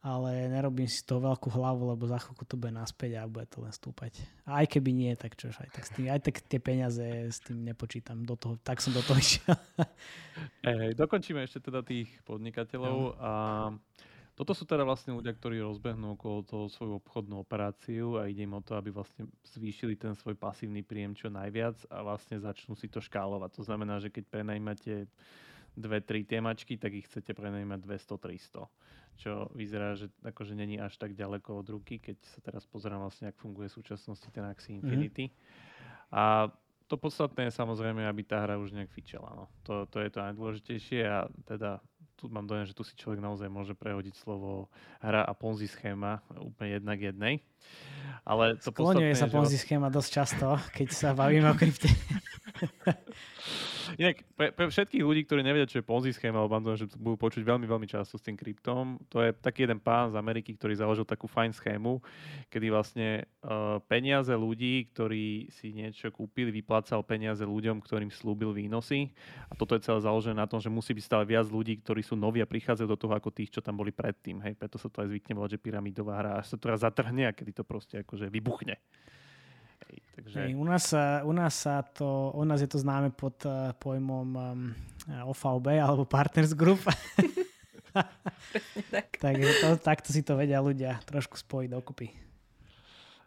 ale 0.04 0.48
nerobím 0.52 0.86
si 0.86 1.02
to 1.02 1.18
veľkú 1.18 1.50
hlavu, 1.50 1.96
lebo 1.96 2.06
za 2.06 2.20
chvíľku 2.20 2.44
to 2.46 2.60
bude 2.60 2.72
naspäť 2.72 3.20
a 3.20 3.30
bude 3.30 3.48
to 3.48 3.64
len 3.64 3.72
stúpať. 3.72 4.22
A 4.46 4.62
aj 4.62 4.76
keby 4.76 4.90
nie, 4.92 5.12
tak 5.18 5.34
čo, 5.34 5.50
aj 5.50 5.70
tak, 5.72 5.84
s 5.86 5.90
tým, 5.96 6.08
aj 6.12 6.20
tak 6.22 6.36
tie 6.46 6.60
peniaze 6.62 7.02
s 7.32 7.38
tým 7.42 7.64
nepočítam. 7.66 8.22
Do 8.22 8.38
toho, 8.38 8.54
tak 8.62 8.78
som 8.84 8.94
do 8.94 9.02
toho 9.02 9.18
išiel. 9.18 9.54
Hey, 10.60 10.92
dokončíme 10.92 11.40
ešte 11.40 11.72
teda 11.72 11.80
tých 11.80 12.12
podnikateľov 12.28 12.98
no. 13.00 13.16
a 13.16 13.32
toto 14.36 14.52
sú 14.52 14.68
teda 14.68 14.84
vlastne 14.84 15.16
ľudia, 15.16 15.32
ktorí 15.32 15.64
rozbehnú 15.64 16.12
okolo 16.12 16.44
toho 16.44 16.64
svoju 16.68 17.00
obchodnú 17.00 17.40
operáciu 17.40 18.20
a 18.20 18.28
ide 18.28 18.44
im 18.44 18.52
o 18.52 18.60
to, 18.60 18.76
aby 18.76 18.92
vlastne 18.92 19.24
zvýšili 19.48 19.96
ten 19.96 20.12
svoj 20.12 20.36
pasívny 20.36 20.84
príjem 20.84 21.16
čo 21.16 21.32
najviac 21.32 21.88
a 21.88 22.04
vlastne 22.04 22.36
začnú 22.36 22.76
si 22.76 22.92
to 22.92 23.00
škálovať. 23.00 23.56
To 23.56 23.62
znamená, 23.64 23.96
že 23.96 24.12
keď 24.12 24.28
prenajímate 24.28 25.08
dve, 25.76 26.00
tri 26.00 26.24
témačky, 26.24 26.80
tak 26.80 26.96
ich 26.96 27.06
chcete 27.06 27.36
prenajímať 27.36 27.80
200-300 27.84 28.66
čo 29.16 29.48
vyzerá, 29.56 29.96
že 29.96 30.12
akože 30.22 30.52
není 30.52 30.76
až 30.76 31.00
tak 31.00 31.16
ďaleko 31.16 31.64
od 31.64 31.66
ruky, 31.72 31.96
keď 31.96 32.20
sa 32.36 32.44
teraz 32.44 32.68
pozerám 32.68 33.00
vlastne, 33.00 33.32
ak 33.32 33.40
funguje 33.40 33.72
v 33.72 33.76
súčasnosti 33.80 34.28
ten 34.28 34.44
Axie 34.44 34.76
mhm. 34.76 34.78
Infinity. 34.84 35.24
Mm-hmm. 35.32 36.12
A 36.12 36.52
to 36.86 36.94
podstatné 36.94 37.50
je 37.50 37.58
samozrejme, 37.58 38.06
aby 38.06 38.22
tá 38.22 38.46
hra 38.46 38.62
už 38.62 38.70
nejak 38.70 38.94
fičela. 38.94 39.34
No. 39.34 39.50
To, 39.66 39.90
to 39.90 39.98
je 39.98 40.08
to 40.12 40.22
najdôležitejšie 40.22 41.00
a 41.02 41.26
teda 41.42 41.82
tu 42.14 42.30
mám 42.32 42.46
dojem, 42.46 42.64
že 42.64 42.72
tu 42.72 42.86
si 42.86 42.96
človek 42.96 43.20
naozaj 43.20 43.50
môže 43.50 43.74
prehodiť 43.76 44.14
slovo 44.16 44.72
hra 45.02 45.26
a 45.26 45.32
Ponzi 45.36 45.68
schéma 45.68 46.24
úplne 46.38 46.78
jednak 46.78 46.98
jednej. 47.02 47.44
Ale 48.24 48.56
to 48.62 48.72
Skloňuje 48.72 49.12
sa 49.18 49.26
Ponzi 49.28 49.58
schéma 49.58 49.90
dosť 49.92 50.10
často, 50.14 50.56
keď 50.72 50.88
sa 50.94 51.10
bavíme 51.12 51.50
o 51.50 51.58
krypte. 51.58 51.90
Inak 54.02 54.26
pre, 54.34 54.50
pre 54.50 54.66
všetkých 54.66 55.04
ľudí, 55.04 55.22
ktorí 55.24 55.46
nevedia, 55.46 55.70
čo 55.70 55.78
je 55.78 55.86
Ponzi 55.86 56.10
schéma, 56.10 56.42
alebo 56.42 56.58
mám 56.58 56.74
že 56.74 56.90
budú 56.98 57.14
počuť 57.14 57.46
veľmi, 57.46 57.66
veľmi 57.70 57.86
často 57.86 58.18
s 58.18 58.26
tým 58.26 58.34
kryptom, 58.34 58.98
to 59.06 59.22
je 59.22 59.30
taký 59.30 59.62
jeden 59.68 59.78
pán 59.78 60.10
z 60.10 60.18
Ameriky, 60.18 60.58
ktorý 60.58 60.74
založil 60.74 61.06
takú 61.06 61.30
fajn 61.30 61.54
schému, 61.54 62.02
kedy 62.50 62.66
vlastne 62.74 63.30
uh, 63.46 63.78
peniaze 63.86 64.32
ľudí, 64.34 64.90
ktorí 64.90 65.54
si 65.54 65.70
niečo 65.70 66.10
kúpili, 66.10 66.50
vyplácal 66.50 67.06
peniaze 67.06 67.46
ľuďom, 67.46 67.78
ktorým 67.78 68.10
slúbil 68.10 68.50
výnosy. 68.50 69.14
A 69.46 69.54
toto 69.54 69.78
je 69.78 69.86
celé 69.86 70.02
založené 70.02 70.34
na 70.34 70.50
tom, 70.50 70.58
že 70.58 70.72
musí 70.72 70.90
byť 70.90 71.04
stále 71.06 71.24
viac 71.24 71.46
ľudí, 71.46 71.78
ktorí 71.78 72.02
sú 72.02 72.18
noví 72.18 72.42
a 72.42 72.50
prichádzajú 72.50 72.88
do 72.90 72.98
toho 72.98 73.14
ako 73.14 73.30
tých, 73.30 73.54
čo 73.54 73.60
tam 73.62 73.78
boli 73.78 73.94
predtým. 73.94 74.42
Hej, 74.42 74.58
preto 74.58 74.82
sa 74.82 74.90
to 74.90 75.06
aj 75.06 75.14
zvykne 75.14 75.38
volať, 75.38 75.56
že 75.56 75.62
pyramidová 75.62 76.18
hra, 76.18 76.32
až 76.42 76.54
sa 76.54 76.56
to 76.58 76.66
raz 76.66 76.82
zatrhne 76.82 77.30
a 77.30 77.36
kedy 77.36 77.54
to 77.54 77.62
proste 77.62 78.02
akože 78.02 78.26
vybuchne. 78.26 78.76
Hej, 79.96 80.04
takže... 80.12 80.36
Hej, 80.44 80.52
u, 80.60 80.64
nás, 80.68 80.84
u, 81.24 81.32
nás 81.32 81.54
sa 81.56 81.80
to, 81.80 82.36
u 82.36 82.44
nás 82.44 82.60
je 82.60 82.68
to 82.68 82.76
známe 82.76 83.16
pod 83.16 83.40
uh, 83.48 83.72
pojmom 83.80 84.28
um, 84.36 84.76
OVB 85.08 85.80
alebo 85.80 86.04
Partners 86.04 86.52
Group. 86.52 86.84
tak. 88.92 89.16
Takže 89.16 89.50
to, 89.64 89.68
takto 89.80 90.12
si 90.12 90.20
to 90.20 90.36
vedia 90.36 90.60
ľudia 90.60 91.00
trošku 91.08 91.40
spojiť 91.40 91.72
dokopy. 91.72 92.26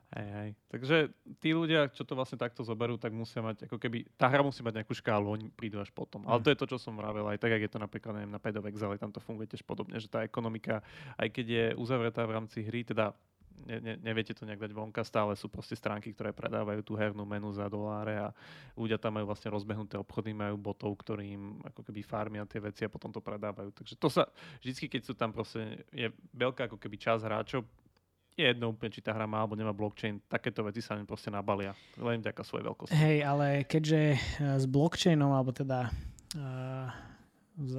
Hej, 0.09 0.29
hej. 0.33 0.49
Takže 0.73 0.97
tí 1.37 1.53
ľudia, 1.53 1.85
čo 1.93 2.01
to 2.01 2.17
vlastne 2.17 2.41
takto 2.41 2.65
zoberú, 2.65 2.97
tak 2.97 3.13
musia 3.13 3.45
mať, 3.45 3.69
ako 3.69 3.77
keby, 3.77 4.09
tá 4.17 4.25
hra 4.25 4.41
musí 4.41 4.65
mať 4.65 4.81
nejakú 4.81 4.97
škálu, 4.97 5.29
oni 5.29 5.53
prídu 5.53 5.77
až 5.77 5.93
potom. 5.93 6.25
Ale 6.25 6.41
to 6.41 6.49
je 6.49 6.57
to, 6.57 6.65
čo 6.65 6.81
som 6.81 6.97
vravel, 6.97 7.29
aj 7.29 7.37
tak, 7.37 7.53
ak 7.53 7.61
je 7.61 7.69
to 7.69 7.77
napríklad, 7.77 8.17
neviem, 8.17 8.33
na 8.33 8.41
Pad 8.41 8.57
of 8.57 8.65
Exile, 8.65 8.97
tam 8.97 9.13
to 9.13 9.21
funguje 9.21 9.53
tiež 9.53 9.61
podobne, 9.61 10.01
že 10.01 10.09
tá 10.09 10.25
ekonomika, 10.25 10.81
aj 11.13 11.29
keď 11.29 11.45
je 11.45 11.65
uzavretá 11.77 12.25
v 12.25 12.41
rámci 12.41 12.65
hry, 12.65 12.81
teda 12.81 13.13
ne, 13.65 13.77
ne, 13.79 13.93
neviete 13.99 14.31
to 14.35 14.47
nejak 14.47 14.61
dať 14.61 14.71
vonka, 14.71 15.01
stále 15.03 15.35
sú 15.35 15.51
proste 15.51 15.75
stránky, 15.75 16.13
ktoré 16.13 16.31
predávajú 16.31 16.83
tú 16.85 16.93
hernú 16.95 17.23
menu 17.25 17.49
za 17.51 17.67
doláre 17.67 18.19
a 18.19 18.27
ľudia 18.77 18.95
tam 18.95 19.19
majú 19.19 19.27
vlastne 19.31 19.51
rozbehnuté 19.51 19.99
obchody, 19.99 20.31
majú 20.31 20.55
botov, 20.55 20.95
ktorí 20.99 21.35
im 21.35 21.59
ako 21.65 21.81
keby 21.83 21.99
farmia 22.05 22.43
tie 22.47 22.63
veci 22.63 22.85
a 22.85 22.91
potom 22.91 23.11
to 23.11 23.19
predávajú. 23.19 23.73
Takže 23.73 23.95
to 23.99 24.07
sa, 24.07 24.27
vždycky 24.63 24.87
keď 24.87 25.01
sú 25.03 25.13
tam 25.17 25.35
proste, 25.35 25.83
je 25.91 26.07
veľká 26.35 26.71
ako 26.71 26.77
keby 26.79 26.95
čas 26.95 27.25
hráčov, 27.25 27.67
je 28.39 28.47
jedno 28.47 28.71
úplne, 28.71 28.87
či 28.87 29.03
tá 29.03 29.11
hra 29.11 29.27
má 29.27 29.43
alebo 29.43 29.59
nemá 29.59 29.75
blockchain, 29.75 30.23
takéto 30.31 30.63
veci 30.63 30.79
sa 30.79 30.95
im 30.95 31.03
proste 31.03 31.27
nabalia, 31.27 31.75
len 31.99 32.23
vďaka 32.23 32.41
svojej 32.47 32.71
veľkosti. 32.71 32.95
Hej, 32.95 33.17
ale 33.27 33.47
keďže 33.67 34.01
eh, 34.15 34.19
s 34.55 34.63
blockchainom, 34.63 35.35
alebo 35.35 35.51
teda 35.51 35.91
uh, 36.39 36.87
s, 37.59 37.73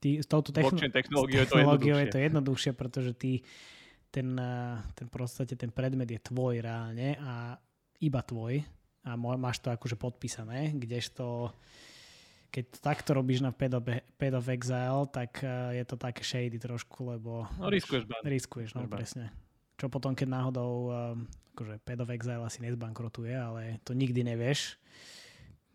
tý, 0.00 0.24
s 0.24 0.26
touto 0.26 0.56
techn- 0.56 0.88
technológiou, 0.88 1.44
je 1.44 1.48
to 1.52 1.60
jednoduchšie. 1.60 2.00
je 2.00 2.08
to 2.08 2.20
jednoduchšie, 2.24 2.72
pretože 2.72 3.12
ty 3.12 3.44
ten, 4.16 4.32
eh, 4.40 4.80
ten 4.96 5.06
proste 5.12 5.44
ten 5.44 5.68
predmet 5.68 6.08
je 6.08 6.16
tvoj 6.16 6.64
reálne 6.64 7.20
a 7.20 7.60
iba 8.00 8.24
tvoj 8.24 8.64
a 9.04 9.12
máš 9.14 9.60
to 9.60 9.68
akože 9.68 10.00
podpísané, 10.00 10.72
kdežto 10.72 11.52
keď 12.46 12.64
to 12.72 12.78
takto 12.80 13.10
robíš 13.12 13.44
na 13.44 13.52
Pad 13.52 13.76
of, 13.76 13.84
Pad 14.16 14.32
of 14.32 14.48
Exile, 14.48 15.04
tak 15.12 15.44
eh, 15.44 15.76
je 15.76 15.84
to 15.84 16.00
také 16.00 16.24
shady 16.24 16.56
trošku, 16.56 17.12
lebo... 17.12 17.44
No 17.60 17.68
riskuješ 17.68 18.08
ban. 18.08 18.24
Riskuješ, 18.24 18.72
no 18.72 18.88
presne. 18.88 19.28
Čo 19.76 19.92
potom, 19.92 20.16
keď 20.16 20.32
náhodou, 20.32 20.88
um, 20.88 21.28
akože 21.52 21.84
Pad 21.84 22.00
of 22.00 22.08
Exile 22.08 22.40
asi 22.40 22.64
nezbankrotuje, 22.64 23.36
ale 23.36 23.76
to 23.84 23.92
nikdy 23.92 24.24
nevieš. 24.24 24.80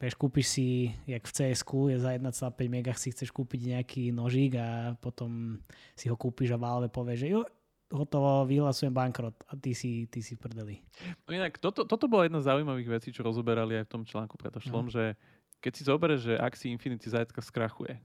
Vieš, 0.02 0.18
kúpiš 0.18 0.48
si, 0.58 0.90
jak 1.06 1.22
v 1.22 1.34
cs 1.38 1.62
je 1.62 1.98
za 2.02 2.18
1,5 2.18 2.26
mega 2.66 2.98
si 2.98 3.14
chceš 3.14 3.30
kúpiť 3.30 3.78
nejaký 3.78 4.10
nožík 4.10 4.58
a 4.58 4.98
potom 4.98 5.62
si 5.94 6.10
ho 6.10 6.18
kúpiš 6.18 6.50
a 6.50 6.58
Valve 6.58 6.90
povie, 6.90 7.14
že 7.14 7.30
jo, 7.30 7.46
hotovo, 7.92 8.48
vyhlasujem 8.48 8.96
bankrot 8.96 9.36
a 9.52 9.54
ty 9.60 9.76
si, 9.76 10.08
ty 10.08 10.24
si 10.24 10.40
prdeli. 10.40 10.80
No 11.28 11.36
inak, 11.36 11.60
toto, 11.60 11.84
toto 11.84 12.08
bola 12.08 12.26
jedna 12.26 12.40
z 12.40 12.50
zaujímavých 12.50 12.90
vecí, 13.00 13.10
čo 13.12 13.22
rozoberali 13.22 13.76
aj 13.78 13.86
v 13.86 13.94
tom 13.94 14.04
článku 14.08 14.40
predošlom, 14.40 14.88
no. 14.88 14.94
že 14.94 15.20
keď 15.60 15.72
si 15.76 15.84
zoberieš, 15.86 16.22
že 16.32 16.36
ak 16.40 16.54
si 16.58 16.72
Infinity 16.72 17.12
zajtra 17.12 17.44
skrachuje, 17.44 18.00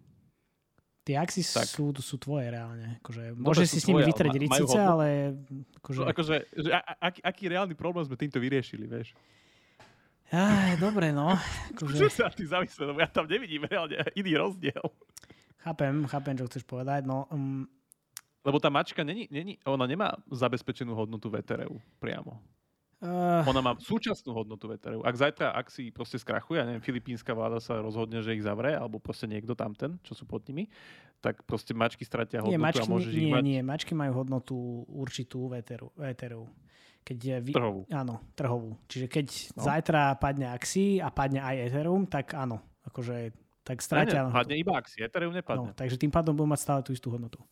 Tie 1.06 1.14
axy 1.14 1.46
tak. 1.46 1.70
sú, 1.70 1.94
sú 2.02 2.18
tvoje 2.18 2.50
reálne. 2.50 2.98
Akože, 2.98 3.38
no, 3.38 3.54
si 3.54 3.78
s 3.78 3.86
nimi 3.86 4.02
vytrieť 4.02 4.42
ricice, 4.42 4.74
ale... 4.74 5.38
Akože... 5.78 6.02
No, 6.02 6.10
akože 6.10 6.34
že 6.50 6.70
a, 6.74 6.82
aký, 6.98 7.22
aký 7.22 7.42
reálny 7.46 7.78
problém 7.78 8.02
sme 8.02 8.18
týmto 8.18 8.42
vyriešili, 8.42 8.90
vieš? 8.90 9.14
Aj, 10.34 10.74
dobre, 10.82 11.14
no. 11.14 11.30
Akože... 11.70 12.02
Čo 12.02 12.10
sa 12.10 12.26
ty 12.34 12.42
zamyslel, 12.42 12.90
ja 12.98 13.06
tam 13.06 13.30
nevidím 13.30 13.62
reálne 13.70 14.02
iný 14.18 14.34
rozdiel. 14.34 14.82
Chápem, 15.62 16.10
chápem, 16.10 16.34
čo 16.34 16.50
chceš 16.50 16.66
povedať. 16.66 17.06
No, 17.06 17.30
um, 17.30 17.70
lebo 18.46 18.62
tá 18.62 18.70
mačka, 18.70 19.02
není, 19.02 19.26
není, 19.26 19.58
ona 19.66 19.90
nemá 19.90 20.14
zabezpečenú 20.30 20.94
hodnotu 20.94 21.26
VTRU 21.26 21.82
priamo. 21.98 22.38
Uh... 22.96 23.44
Ona 23.44 23.60
má 23.60 23.76
súčasnú 23.76 24.32
hodnotu 24.32 24.72
VTRU. 24.72 25.04
Ak 25.04 25.12
zajtra, 25.20 25.52
ak 25.52 25.68
si 25.68 25.92
proste 25.92 26.16
skrachuje, 26.16 26.64
neviem, 26.64 26.80
filipínska 26.80 27.36
vláda 27.36 27.60
sa 27.60 27.76
rozhodne, 27.76 28.24
že 28.24 28.32
ich 28.32 28.40
zavre, 28.40 28.72
alebo 28.72 28.96
proste 28.96 29.28
niekto 29.28 29.52
tamten, 29.52 30.00
čo 30.00 30.16
sú 30.16 30.24
pod 30.24 30.48
nimi, 30.48 30.72
tak 31.20 31.44
proste 31.44 31.76
mačky 31.76 32.08
stratia 32.08 32.40
hodnotu 32.40 32.56
nie, 32.56 32.62
mačky, 32.62 32.88
a 32.88 32.88
môžeš 32.88 33.12
nie, 33.12 33.20
ich 33.20 33.28
mať... 33.28 33.42
Nie, 33.44 33.60
mačky 33.60 33.92
majú 33.92 34.12
hodnotu 34.24 34.56
určitú 34.88 35.44
VTRU. 35.52 35.92
VTRU. 35.92 36.48
Keď 37.04 37.18
je 37.20 37.36
vy... 37.44 37.52
Trhovú. 37.52 37.80
Áno, 37.92 38.14
trhovú. 38.32 38.70
Čiže 38.88 39.06
keď 39.12 39.26
no. 39.28 39.62
zajtra 39.68 40.16
padne 40.16 40.48
Axi 40.48 40.96
a 40.96 41.12
padne 41.12 41.44
aj 41.44 41.68
Ethereum, 41.68 42.08
tak 42.08 42.32
áno, 42.32 42.64
akože 42.88 43.36
tak 43.60 43.84
stratia. 43.84 44.24
Ne, 44.24 44.32
ne, 44.32 44.36
padne 44.40 44.56
iba 44.56 44.72
Axi, 44.72 45.04
Ethereum 45.04 45.36
nepadne. 45.36 45.70
No, 45.70 45.76
takže 45.76 46.00
tým 46.00 46.08
pádom 46.08 46.32
budú 46.32 46.48
mať 46.48 46.60
stále 46.64 46.80
tú 46.80 46.96
istú 46.96 47.12
hodnotu. 47.12 47.44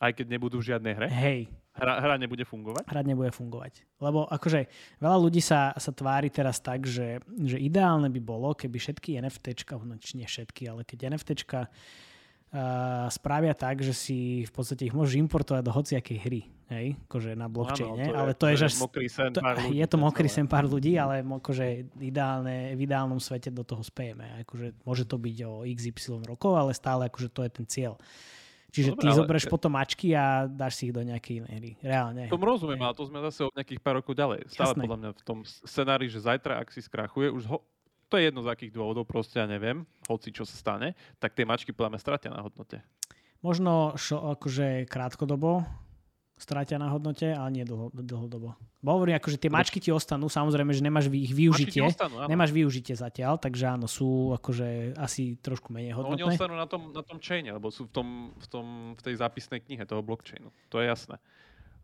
Aj 0.00 0.10
keď 0.16 0.26
nebudú 0.32 0.64
v 0.64 0.72
žiadnej 0.72 0.96
hre? 0.96 1.08
Hej. 1.12 1.40
Hra, 1.76 2.02
hra 2.02 2.16
nebude 2.18 2.42
fungovať? 2.42 2.88
Hra 2.88 3.02
nebude 3.04 3.30
fungovať. 3.30 3.84
Lebo 4.00 4.26
akože 4.26 4.66
veľa 4.98 5.18
ľudí 5.20 5.38
sa, 5.44 5.76
sa 5.76 5.92
tvári 5.92 6.32
teraz 6.32 6.58
tak, 6.58 6.88
že, 6.88 7.20
že 7.46 7.60
ideálne 7.60 8.10
by 8.10 8.20
bolo, 8.20 8.56
keby 8.56 8.80
všetky 8.80 9.20
NFTčka, 9.22 9.78
no 9.78 9.94
nie 9.94 10.26
všetky, 10.26 10.66
ale 10.66 10.82
keď 10.82 11.14
NFTčka 11.14 11.68
Uh, 12.50 13.06
spravia 13.14 13.54
tak, 13.54 13.78
že 13.78 13.94
si 13.94 14.42
v 14.42 14.50
podstate 14.50 14.82
ich 14.82 14.90
môžeš 14.90 15.22
importovať 15.22 15.62
do 15.62 15.70
hociakej 15.70 16.18
hry, 16.18 16.50
hej, 16.66 16.98
akože 17.06 17.38
na 17.38 17.46
blockchaine, 17.46 18.10
ale 18.10 18.34
to 18.34 18.50
je, 18.50 18.66
že 18.66 18.74
to, 18.74 19.38
ľudí, 19.38 19.78
je 19.78 19.86
to 19.86 19.94
mokrý 19.94 20.26
sen 20.26 20.50
pár 20.50 20.66
ľudí, 20.66 20.98
ale 20.98 21.22
akože 21.22 21.94
ideálne, 22.02 22.74
v 22.74 22.90
ideálnom 22.90 23.22
svete 23.22 23.54
do 23.54 23.62
toho 23.62 23.86
spejeme. 23.86 24.42
Akože 24.42 24.74
môže 24.82 25.06
to 25.06 25.14
byť 25.14 25.36
o 25.46 25.62
XY 25.62 26.26
rokov, 26.26 26.58
ale 26.58 26.74
stále 26.74 27.06
akože 27.06 27.30
to 27.30 27.46
je 27.46 27.50
ten 27.54 27.66
cieľ. 27.70 27.94
Čiže 28.70 28.94
Dobre, 28.94 29.02
ty 29.02 29.06
zoberieš 29.10 29.46
ke... 29.46 29.52
potom 29.52 29.70
mačky 29.74 30.08
a 30.14 30.46
dáš 30.46 30.78
si 30.78 30.88
ich 30.88 30.94
do 30.94 31.02
nejakej 31.02 31.42
inej 31.42 31.54
hry. 31.58 31.72
Reálne. 31.82 32.22
Tom 32.30 32.42
rozumiem, 32.42 32.80
ale 32.80 32.94
to 32.94 33.04
sme 33.10 33.18
zase 33.26 33.42
od 33.42 33.54
nejakých 33.54 33.80
pár 33.82 33.98
rokov 33.98 34.14
ďalej. 34.14 34.46
Stále 34.46 34.72
Jasné. 34.72 34.82
podľa 34.86 34.98
mňa 35.02 35.10
v 35.10 35.22
tom 35.26 35.38
scenári, 35.44 36.06
že 36.06 36.22
zajtra, 36.22 36.62
ak 36.62 36.70
si 36.70 36.80
skrachuje, 36.80 37.34
už 37.34 37.44
ho, 37.50 37.58
to 38.06 38.14
je 38.18 38.30
jedno 38.30 38.46
z 38.46 38.48
akých 38.54 38.72
dôvodov, 38.74 39.10
proste 39.10 39.42
ja 39.42 39.46
neviem, 39.50 39.82
hoci 40.06 40.30
čo 40.30 40.46
sa 40.46 40.54
stane, 40.54 40.94
tak 41.18 41.34
tie 41.34 41.42
mačky 41.42 41.74
podľa 41.74 41.98
mňa 41.98 42.00
stratia 42.00 42.30
na 42.30 42.42
hodnote. 42.42 42.78
Možno 43.42 43.98
šo, 43.98 44.36
akože 44.36 44.86
krátkodobo, 44.86 45.66
stratia 46.40 46.80
na 46.80 46.88
hodnote, 46.88 47.30
ale 47.30 47.48
nie 47.52 47.64
dlho, 47.68 47.92
dlhodobo. 47.92 48.56
Bo 48.80 48.88
hovorím, 48.96 49.20
akože 49.20 49.36
tie 49.36 49.52
mačky 49.52 49.76
ti 49.76 49.92
ostanú, 49.92 50.32
samozrejme, 50.32 50.72
že 50.72 50.80
nemáš 50.80 51.12
ich 51.12 51.36
využitie. 51.36 51.84
Ostanú, 51.84 52.24
nemáš 52.24 52.50
využitie 52.56 52.96
zatiaľ, 52.96 53.36
takže 53.36 53.76
áno, 53.76 53.84
sú 53.84 54.32
akože 54.40 54.96
asi 54.96 55.36
trošku 55.36 55.68
menej 55.70 55.92
hodnotné. 55.94 56.24
No, 56.24 56.32
oni 56.32 56.34
ostanú 56.34 56.54
na 56.56 56.64
tom, 56.64 56.90
na 56.96 57.04
tom 57.04 57.20
chaine, 57.20 57.52
lebo 57.52 57.68
sú 57.68 57.86
v, 57.86 57.92
tom, 57.92 58.08
v, 58.40 58.46
tom, 58.48 58.66
v 58.96 59.00
tej 59.04 59.14
zápisnej 59.20 59.60
knihe 59.60 59.84
toho 59.84 60.00
blockchainu. 60.00 60.48
To 60.72 60.80
je 60.80 60.88
jasné. 60.88 61.20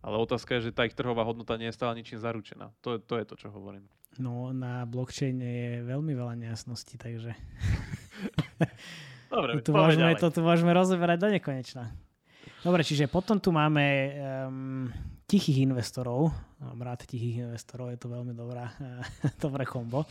Ale 0.00 0.16
otázka 0.16 0.56
je, 0.58 0.70
že 0.70 0.76
tá 0.76 0.88
ich 0.88 0.96
trhová 0.96 1.22
hodnota 1.26 1.60
nie 1.60 1.68
je 1.68 1.76
stále 1.76 1.92
ničím 1.98 2.16
zaručená. 2.16 2.72
To, 2.80 2.96
to 2.96 3.20
je 3.20 3.24
to, 3.28 3.34
čo 3.36 3.52
hovorím. 3.52 3.84
No, 4.16 4.56
na 4.56 4.88
blockchaine 4.88 5.44
je 5.44 5.70
veľmi 5.84 6.16
veľa 6.16 6.34
nejasností, 6.40 6.96
takže... 6.96 7.36
Dobre, 9.28 9.60
tu 9.66 9.70
môžeme, 9.76 10.16
to 10.16 10.32
tu 10.32 10.40
môžeme 10.40 10.72
rozoberať 10.72 11.18
do 11.20 11.28
nekonečna. 11.36 11.92
Dobre, 12.66 12.82
čiže 12.82 13.06
potom 13.06 13.38
tu 13.38 13.54
máme 13.54 13.86
um, 14.50 14.90
tichých 15.30 15.70
investorov. 15.70 16.34
Mám 16.58 16.82
rád 16.82 17.06
tichých 17.06 17.46
investorov, 17.46 17.94
je 17.94 17.98
to 18.02 18.10
veľmi 18.10 18.34
dobrá, 18.34 18.74
dobré 19.46 19.62
kombo. 19.62 20.02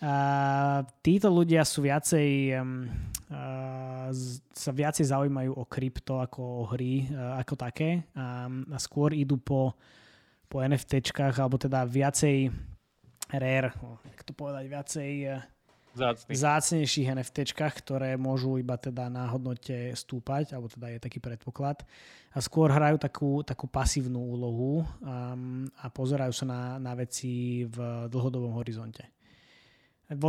A 0.00 0.80
títo 1.04 1.28
ľudia 1.28 1.68
sú 1.68 1.84
viacej, 1.84 2.56
um, 2.56 2.88
uh, 3.28 4.08
sa 4.48 4.72
viacej 4.72 5.12
zaujímajú 5.12 5.52
o 5.60 5.68
krypto 5.68 6.24
ako 6.24 6.40
o 6.40 6.62
hry 6.72 7.04
uh, 7.12 7.36
ako 7.36 7.54
také 7.60 8.00
a, 8.16 8.48
a 8.48 8.78
skôr 8.80 9.12
idú 9.12 9.36
po, 9.36 9.76
po 10.48 10.64
NFTčkách 10.64 11.36
alebo 11.36 11.60
teda 11.60 11.84
viacej 11.84 12.48
rare, 13.28 13.76
jak 14.08 14.20
to 14.24 14.32
povedať, 14.32 14.64
viacej 14.72 15.12
uh, 15.36 15.44
Zácný. 15.98 16.30
zácnejších 16.30 17.10
NFTčkách, 17.18 17.74
ktoré 17.82 18.14
môžu 18.14 18.54
iba 18.54 18.78
teda 18.78 19.10
na 19.10 19.26
hodnote 19.26 19.90
stúpať, 19.98 20.54
alebo 20.54 20.70
teda 20.70 20.94
je 20.94 20.98
taký 21.02 21.18
predpoklad. 21.18 21.82
A 22.30 22.38
skôr 22.38 22.70
hrajú 22.70 23.02
takú, 23.02 23.42
takú 23.42 23.66
pasívnu 23.66 24.22
úlohu 24.22 24.86
um, 25.02 25.66
a 25.82 25.90
pozerajú 25.90 26.30
sa 26.30 26.46
na, 26.46 26.60
na 26.78 26.94
veci 26.94 27.66
v 27.66 28.06
dlhodobom 28.06 28.54
horizonte. 28.54 29.10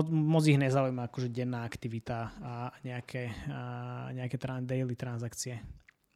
moc 0.10 0.44
ich 0.50 0.58
nezaujíma 0.58 1.06
akože 1.06 1.30
denná 1.30 1.62
aktivita 1.62 2.18
a 2.42 2.54
nejaké, 2.82 3.30
a 3.54 3.62
nejaké 4.10 4.42
tra- 4.42 4.66
daily 4.66 4.98
transakcie. 4.98 5.62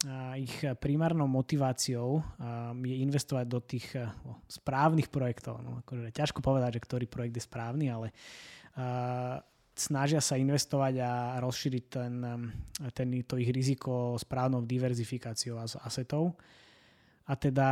A 0.04 0.36
ich 0.36 0.60
primárnou 0.84 1.32
motiváciou 1.32 2.20
je 2.84 2.96
investovať 3.08 3.46
do 3.48 3.60
tých 3.64 3.88
správnych 4.52 5.08
projektov. 5.08 5.64
No, 5.64 5.80
akože 5.80 6.12
ťažko 6.12 6.44
povedať, 6.44 6.76
že 6.76 6.84
ktorý 6.84 7.06
projekt 7.08 7.40
je 7.40 7.48
správny, 7.48 7.88
ale 7.88 8.12
snažia 9.74 10.22
sa 10.22 10.38
investovať 10.38 10.94
a 11.02 11.12
rozšíriť 11.42 11.84
ten, 11.90 12.14
ten, 12.94 13.08
to 13.26 13.38
ich 13.42 13.50
riziko 13.50 14.18
správnou 14.18 14.66
diverzifikáciou 14.66 15.58
asetov 15.62 16.38
a 17.24 17.34
teda 17.40 17.70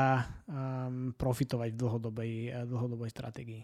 um, 0.48 1.12
profitovať 1.12 1.70
v 1.76 1.80
dlhodobej, 1.80 2.34
dlhodobej 2.72 3.10
stratégii. 3.12 3.64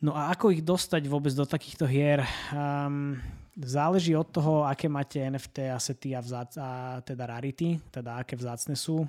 No 0.00 0.16
a 0.16 0.32
ako 0.32 0.48
ich 0.48 0.64
dostať 0.64 1.06
vôbec 1.06 1.30
do 1.36 1.44
takýchto 1.44 1.84
hier? 1.84 2.24
Um, 2.50 3.20
záleží 3.52 4.16
od 4.16 4.32
toho, 4.32 4.64
aké 4.64 4.88
máte 4.88 5.20
NFT 5.20 5.68
asety 5.76 6.16
a, 6.16 6.24
vzác, 6.24 6.56
a 6.56 6.70
teda 7.04 7.28
rarity, 7.28 7.76
teda 7.92 8.16
aké 8.16 8.32
vzácne 8.32 8.72
sú 8.74 9.04
um, 9.04 9.08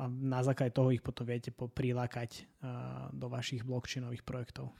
a 0.00 0.04
na 0.08 0.40
základe 0.40 0.72
toho 0.72 0.88
ich 0.88 1.04
potom 1.04 1.28
viete 1.28 1.52
prilákať 1.52 2.42
uh, 2.42 3.12
do 3.12 3.28
vašich 3.28 3.60
blockchainových 3.60 4.24
projektov. 4.24 4.72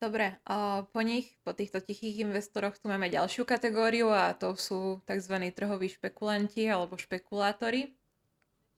Dobre, 0.00 0.40
uh, 0.48 0.88
po 0.96 1.04
nich, 1.04 1.36
po 1.44 1.52
týchto 1.52 1.76
tichých 1.84 2.24
investoroch 2.24 2.72
tu 2.80 2.88
máme 2.88 3.12
ďalšiu 3.12 3.44
kategóriu 3.44 4.08
a 4.08 4.32
to 4.32 4.56
sú 4.56 5.04
tzv. 5.04 5.36
trhoví 5.52 5.92
špekulanti 5.92 6.64
alebo 6.72 6.96
špekulátori. 6.96 7.92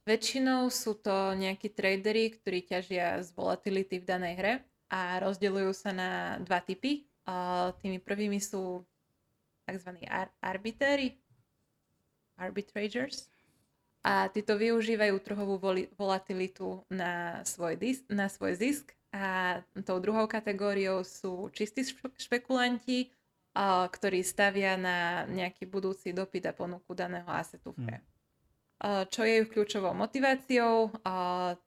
Väčšinou 0.02 0.66
sú 0.66 0.98
to 0.98 1.38
nejakí 1.38 1.70
tradery, 1.70 2.34
ktorí 2.34 2.66
ťažia 2.66 3.22
z 3.22 3.30
volatility 3.38 4.02
v 4.02 4.08
danej 4.10 4.34
hre 4.34 4.52
a 4.90 5.22
rozdeľujú 5.22 5.70
sa 5.70 5.94
na 5.94 6.10
dva 6.42 6.58
typy. 6.58 7.06
Tými 7.78 8.02
prvými 8.02 8.42
sú 8.42 8.82
tzv. 9.62 10.02
Ar- 10.10 10.34
arbitéry, 10.42 11.22
arbitrators. 12.34 13.30
A 14.02 14.26
títo 14.26 14.58
využívajú 14.58 15.22
trhovú 15.22 15.54
volatilitu 15.94 16.82
na 16.90 17.46
svoj, 17.46 17.78
dis- 17.78 18.02
na 18.10 18.26
svoj 18.26 18.58
zisk. 18.58 18.90
A 19.12 19.60
tou 19.84 20.00
druhou 20.00 20.24
kategóriou 20.24 21.04
sú 21.04 21.52
čistí 21.52 21.84
špekulanti, 22.16 23.12
ktorí 23.92 24.24
stavia 24.24 24.80
na 24.80 25.28
nejaký 25.28 25.68
budúci 25.68 26.16
dopyt 26.16 26.48
a 26.48 26.56
ponuku 26.56 26.96
daného 26.96 27.28
asetu 27.28 27.76
v. 27.76 27.92
Mm. 27.92 28.00
Čo 29.12 29.22
je 29.22 29.44
ich 29.44 29.52
kľúčovou 29.52 29.92
motiváciou? 29.92 30.90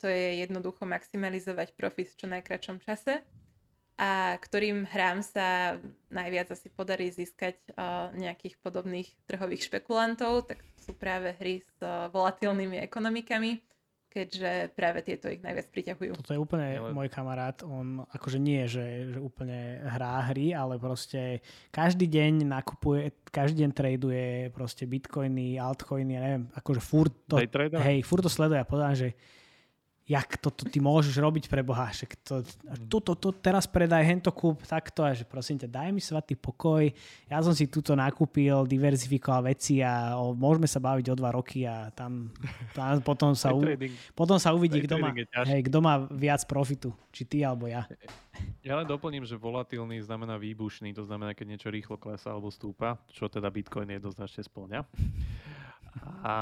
To 0.02 0.06
je 0.10 0.42
jednoducho 0.42 0.84
maximalizovať 0.90 1.78
profit 1.78 2.12
v 2.12 2.18
čo 2.18 2.28
najkračom 2.28 2.82
čase 2.82 3.22
a 3.96 4.36
ktorým 4.36 4.84
hrám 4.84 5.24
sa 5.24 5.80
najviac 6.12 6.52
asi 6.52 6.68
podarí 6.68 7.08
získať 7.14 7.56
nejakých 8.20 8.60
podobných 8.60 9.08
trhových 9.24 9.72
špekulantov, 9.72 10.52
tak 10.52 10.60
sú 10.76 10.92
práve 10.92 11.32
hry 11.40 11.64
s 11.64 11.72
volatilnými 12.12 12.84
ekonomikami 12.84 13.64
keďže 14.16 14.72
práve 14.72 15.04
tieto 15.04 15.28
ich 15.28 15.44
najviac 15.44 15.68
priťahujú. 15.76 16.16
Toto 16.24 16.32
je 16.32 16.40
úplne 16.40 16.80
ale... 16.80 16.96
môj 16.96 17.12
kamarát, 17.12 17.60
on 17.68 18.08
akože 18.16 18.40
nie, 18.40 18.64
že, 18.64 19.12
že 19.12 19.20
úplne 19.20 19.84
hrá 19.84 20.24
hry, 20.32 20.56
ale 20.56 20.80
proste 20.80 21.44
každý 21.68 22.08
deň 22.08 22.48
nakupuje, 22.48 23.12
každý 23.28 23.68
deň 23.68 23.72
traduje 23.76 24.26
proste 24.56 24.88
bitcoiny, 24.88 25.60
altcoiny, 25.60 26.12
ja 26.16 26.22
neviem, 26.24 26.48
akože 26.56 26.80
furt 26.80 27.12
to, 27.28 27.44
hej, 27.84 28.00
furt 28.08 28.24
to 28.24 28.32
sleduje 28.32 28.64
a 28.64 28.64
povedal, 28.64 28.96
že 28.96 29.20
jak 30.06 30.38
toto 30.38 30.70
ty 30.70 30.78
môžeš 30.78 31.18
robiť 31.18 31.50
pre 31.50 31.66
Boha, 31.66 31.90
však 31.90 32.14
to, 32.22 32.46
toto, 32.86 33.18
to, 33.18 33.34
teraz 33.34 33.66
predaj 33.66 34.06
hento 34.06 34.30
kúp, 34.30 34.62
takto 34.62 35.02
a 35.02 35.18
že 35.18 35.26
prosím 35.26 35.58
ťa, 35.58 35.66
daj 35.66 35.90
mi 35.90 35.98
svatý 35.98 36.38
pokoj, 36.38 36.86
ja 37.26 37.42
som 37.42 37.58
si 37.58 37.66
túto 37.66 37.98
nakúpil, 37.98 38.70
diverzifikoval 38.70 39.50
veci 39.50 39.82
a 39.82 40.14
o, 40.14 40.38
môžeme 40.38 40.70
sa 40.70 40.78
baviť 40.78 41.10
o 41.10 41.16
dva 41.18 41.34
roky 41.34 41.66
a 41.66 41.90
tam, 41.90 42.30
tam 42.78 43.02
potom, 43.02 43.34
sa 43.34 43.50
u, 43.58 43.66
potom 44.14 44.38
sa 44.38 44.54
uvidí, 44.54 44.86
kto 44.86 45.02
má, 45.02 45.10
hej, 45.50 45.62
kto 45.66 45.78
má 45.82 46.06
viac 46.14 46.46
profitu, 46.46 46.94
či 47.10 47.26
ty 47.26 47.42
alebo 47.42 47.66
ja. 47.66 47.90
Ja 48.62 48.78
len 48.78 48.86
doplním, 48.86 49.26
že 49.26 49.42
volatilný 49.42 50.06
znamená 50.06 50.38
výbušný, 50.38 50.94
to 50.94 51.02
znamená, 51.02 51.34
keď 51.34 51.58
niečo 51.58 51.74
rýchlo 51.74 51.98
klesá 51.98 52.30
alebo 52.30 52.54
stúpa, 52.54 53.02
čo 53.10 53.26
teda 53.26 53.50
Bitcoin 53.50 53.90
jednoznačne 53.90 54.46
splňa. 54.46 54.86
A 56.22 56.36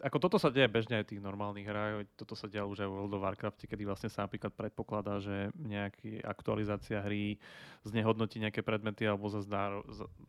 ako 0.00 0.18
toto 0.18 0.36
sa 0.40 0.48
deje 0.48 0.66
bežne 0.66 1.00
aj 1.00 1.04
v 1.04 1.10
tých 1.14 1.22
normálnych 1.22 1.68
hrách, 1.68 2.08
toto 2.16 2.32
sa 2.32 2.48
deje 2.48 2.64
už 2.64 2.84
aj 2.84 2.88
v 2.88 2.94
World 2.96 3.14
of 3.16 3.24
Warcraft, 3.24 3.68
kedy 3.68 3.84
vlastne 3.84 4.08
sa 4.08 4.24
napríklad 4.24 4.52
predpokladá, 4.56 5.20
že 5.20 5.52
nejaká 5.56 6.24
aktualizácia 6.24 7.04
hry 7.04 7.36
znehodnotí 7.84 8.40
nejaké 8.40 8.64
predmety 8.64 9.04
alebo 9.04 9.28
za 9.28 9.44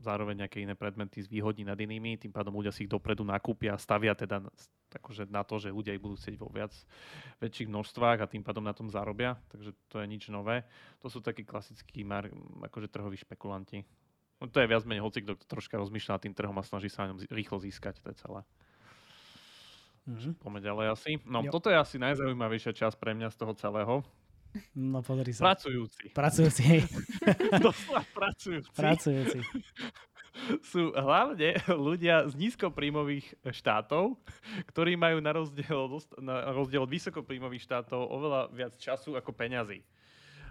zároveň 0.04 0.46
nejaké 0.46 0.64
iné 0.64 0.76
predmety 0.76 1.24
zvýhodní 1.24 1.64
nad 1.64 1.80
inými, 1.80 2.20
tým 2.20 2.32
pádom 2.36 2.56
ľudia 2.56 2.76
si 2.76 2.86
ich 2.86 2.92
dopredu 2.92 3.24
nakúpia, 3.24 3.80
stavia 3.80 4.12
teda 4.12 4.44
akože 4.92 5.32
na 5.32 5.48
to, 5.48 5.56
že 5.56 5.72
ľudia 5.72 5.96
ich 5.96 6.04
budú 6.04 6.20
chcieť 6.20 6.36
vo 6.36 6.52
viac 6.52 6.76
väčších 7.40 7.72
množstvách 7.72 8.18
a 8.22 8.30
tým 8.30 8.44
pádom 8.44 8.68
na 8.68 8.76
tom 8.76 8.92
zarobia, 8.92 9.40
takže 9.48 9.72
to 9.88 10.04
je 10.04 10.08
nič 10.08 10.28
nové. 10.28 10.68
To 11.00 11.08
sú 11.08 11.24
takí 11.24 11.48
klasickí 11.48 12.04
akože 12.04 12.92
trhoví 12.92 13.16
špekulanti. 13.16 13.88
No 14.42 14.50
to 14.50 14.58
je 14.58 14.68
viac 14.68 14.84
menej 14.84 15.06
hoci, 15.06 15.22
kto 15.22 15.38
troška 15.46 15.78
rozmýšľa 15.78 16.28
tým 16.28 16.34
trhom 16.34 16.58
a 16.58 16.66
snaží 16.66 16.90
sa 16.90 17.06
na 17.06 17.14
ňom 17.14 17.24
rýchlo 17.30 17.62
získať, 17.62 18.02
to 18.02 18.10
je 18.10 18.18
celé. 18.20 18.42
Mm-hmm. 20.10 20.34
Poďme 20.42 20.60
ďalej 20.66 20.86
asi. 20.98 21.12
No, 21.30 21.46
jo. 21.46 21.52
toto 21.54 21.70
je 21.70 21.78
asi 21.78 22.02
najzaujímavejšia 22.02 22.74
časť 22.74 22.98
pre 22.98 23.14
mňa 23.14 23.30
z 23.30 23.38
toho 23.38 23.54
celého. 23.54 23.96
No, 24.76 25.00
pozri 25.00 25.32
sa. 25.32 25.54
Pracujúci. 25.54 26.12
Pracujúci. 26.12 26.84
Doslova 27.64 28.04
pracujúci. 28.12 28.76
Pracujúci. 28.76 29.40
Sú 30.64 30.92
hlavne 30.96 31.60
ľudia 31.68 32.28
z 32.28 32.34
nízkopríjmových 32.36 33.36
štátov, 33.52 34.20
ktorí 34.72 34.96
majú 35.00 35.24
na 35.24 35.32
rozdiel, 35.36 35.88
na 36.20 36.52
rozdiel 36.52 36.84
od 36.84 36.92
vysokopríjmových 36.92 37.64
štátov 37.68 38.00
oveľa 38.12 38.42
viac 38.52 38.74
času 38.76 39.16
ako 39.16 39.32
peňazí. 39.32 39.84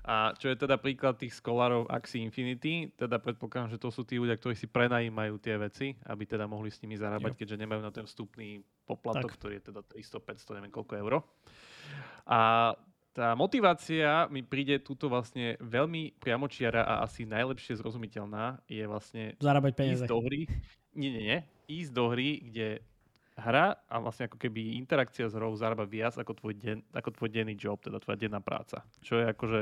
A 0.04 0.32
čo 0.36 0.48
je 0.48 0.56
teda 0.56 0.80
príklad 0.80 1.20
tých 1.20 1.36
skolárov 1.36 1.88
Axie 1.92 2.24
Infinity, 2.24 2.88
teda 2.96 3.20
predpokladám, 3.20 3.76
že 3.76 3.82
to 3.82 3.92
sú 3.92 4.02
tí 4.08 4.16
ľudia, 4.16 4.40
ktorí 4.40 4.56
si 4.56 4.64
prenajímajú 4.64 5.36
tie 5.36 5.60
veci, 5.60 5.92
aby 6.08 6.24
teda 6.24 6.48
mohli 6.48 6.72
s 6.72 6.80
nimi 6.80 6.96
zarábať, 6.96 7.36
jo. 7.36 7.38
keďže 7.44 7.60
nemajú 7.60 7.80
na 7.84 7.92
ten 7.92 8.08
vstupný 8.08 8.64
poplatok, 8.88 9.32
tak. 9.32 9.36
ktorý 9.36 9.52
je 9.60 9.64
teda 9.72 9.80
300, 9.84 10.56
500, 10.56 10.56
neviem 10.56 10.72
koľko 10.72 10.92
euro. 10.96 11.18
A 12.24 12.72
tá 13.10 13.34
motivácia 13.34 14.30
mi 14.30 14.46
príde 14.46 14.78
túto 14.80 15.10
vlastne 15.10 15.58
veľmi 15.58 16.16
priamočiara 16.22 16.86
a 16.86 16.94
asi 17.02 17.26
najlepšie 17.26 17.82
zrozumiteľná 17.82 18.62
je 18.70 18.84
vlastne 18.86 19.34
zarábať 19.42 19.72
peniaze. 19.74 20.06
Ísť 20.06 20.10
do 20.10 20.18
hry, 20.22 20.46
nie, 20.94 21.10
nie, 21.10 21.22
nie, 21.26 21.38
ísť 21.66 21.90
do 21.90 22.04
hry, 22.08 22.38
kde 22.38 22.66
hra 23.40 23.74
a 23.88 23.94
vlastne 23.98 24.28
ako 24.28 24.36
keby 24.36 24.76
interakcia 24.78 25.26
s 25.26 25.34
hrou 25.34 25.50
zarába 25.56 25.88
viac 25.88 26.14
ako 26.14 26.36
tvoj, 26.36 26.54
den, 26.54 26.78
ako 26.92 27.10
tvoj 27.16 27.28
denný 27.32 27.56
job, 27.56 27.80
teda 27.80 27.98
tvoja 27.98 28.20
denná 28.20 28.38
práca. 28.38 28.84
Čo 29.00 29.18
je 29.18 29.26
akože 29.32 29.60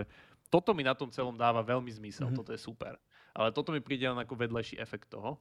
toto 0.49 0.73
mi 0.73 0.85
na 0.85 0.97
tom 0.97 1.13
celom 1.13 1.37
dáva 1.37 1.61
veľmi 1.65 1.89
zmysel, 1.93 2.29
mm-hmm. 2.29 2.39
toto 2.41 2.51
je 2.53 2.61
super. 2.61 2.97
Ale 3.37 3.53
toto 3.53 3.71
mi 3.71 3.81
príde 3.85 4.09
len 4.09 4.19
ako 4.19 4.35
vedlejší 4.35 4.81
efekt 4.81 5.13
toho, 5.13 5.39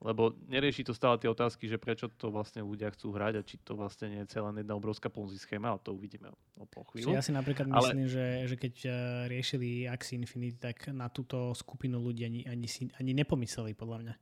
lebo 0.00 0.32
nerieši 0.48 0.80
to 0.88 0.96
stále 0.96 1.20
tie 1.20 1.28
otázky, 1.28 1.68
že 1.68 1.76
prečo 1.76 2.08
to 2.08 2.32
vlastne 2.32 2.64
ľudia 2.64 2.88
chcú 2.96 3.12
hrať 3.12 3.34
a 3.36 3.42
či 3.44 3.60
to 3.60 3.76
vlastne 3.76 4.08
nie 4.08 4.20
je 4.24 4.32
celá 4.32 4.48
jedna 4.56 4.72
obrovská 4.72 5.12
ponzi 5.12 5.36
schéma, 5.36 5.76
ale 5.76 5.80
to 5.84 5.92
uvidíme 5.92 6.32
o 6.56 6.64
po 6.64 6.88
chvíľu. 6.88 7.12
Ja 7.12 7.20
si 7.20 7.36
napríklad 7.36 7.68
ale... 7.68 7.92
myslím, 7.92 8.08
že, 8.08 8.26
že 8.48 8.56
keď 8.56 8.74
uh, 8.88 8.94
riešili 9.28 9.84
Axie 9.92 10.16
Infinity, 10.16 10.56
tak 10.56 10.88
na 10.88 11.12
túto 11.12 11.52
skupinu 11.52 12.00
ľudí 12.00 12.24
ani, 12.24 12.40
ani, 12.48 12.64
si, 12.64 12.88
ani 12.96 13.12
nepomysleli, 13.12 13.76
podľa 13.76 13.98
mňa. 14.08 14.14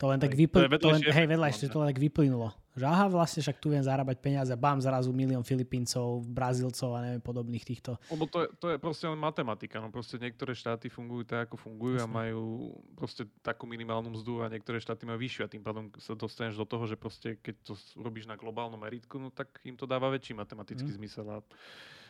To 0.00 0.08
len 0.08 0.16
tak 0.16 0.32
vyplynulo. 0.32 0.96
Hej, 1.12 1.28
vedľajšie, 1.28 1.68
to 1.68 1.84
len 1.84 1.92
tak 1.92 2.00
vyplynulo. 2.00 2.56
Že 2.72 2.88
aha, 2.88 3.06
vlastne 3.12 3.44
však 3.44 3.60
tu 3.60 3.68
viem 3.68 3.84
zarábať 3.84 4.16
peniaze, 4.16 4.48
bám 4.56 4.80
zrazu 4.80 5.12
milión 5.12 5.44
Filipíncov, 5.44 6.24
Brazílcov 6.24 6.96
a 6.96 7.04
neviem 7.04 7.20
podobných 7.20 7.60
týchto. 7.60 8.00
Lebo 8.08 8.24
to 8.24 8.46
je, 8.46 8.48
to 8.56 8.66
je 8.72 8.76
proste 8.80 9.04
len 9.04 9.20
matematika. 9.20 9.76
No 9.76 9.92
proste 9.92 10.16
niektoré 10.16 10.56
štáty 10.56 10.88
fungujú 10.88 11.28
tak, 11.28 11.52
ako 11.52 11.60
fungujú 11.60 12.00
Jasne. 12.00 12.08
a 12.08 12.16
majú 12.16 12.72
proste 12.96 13.28
takú 13.44 13.68
minimálnu 13.68 14.08
mzdu 14.16 14.40
a 14.40 14.48
niektoré 14.48 14.80
štáty 14.80 15.04
majú 15.04 15.20
vyššiu 15.20 15.44
a 15.44 15.52
tým 15.52 15.60
pádom 15.60 15.92
sa 16.00 16.16
dostaneš 16.16 16.56
do 16.56 16.64
toho, 16.64 16.88
že 16.88 16.96
proste 16.96 17.36
keď 17.36 17.60
to 17.60 17.76
robíš 18.00 18.24
na 18.24 18.40
globálnom 18.40 18.80
meritku, 18.80 19.20
no 19.20 19.28
tak 19.28 19.60
im 19.68 19.76
to 19.76 19.84
dáva 19.84 20.08
väčší 20.08 20.32
matematický 20.32 20.88
mm. 20.88 20.96
zmysel. 20.96 21.28
A 21.28 21.44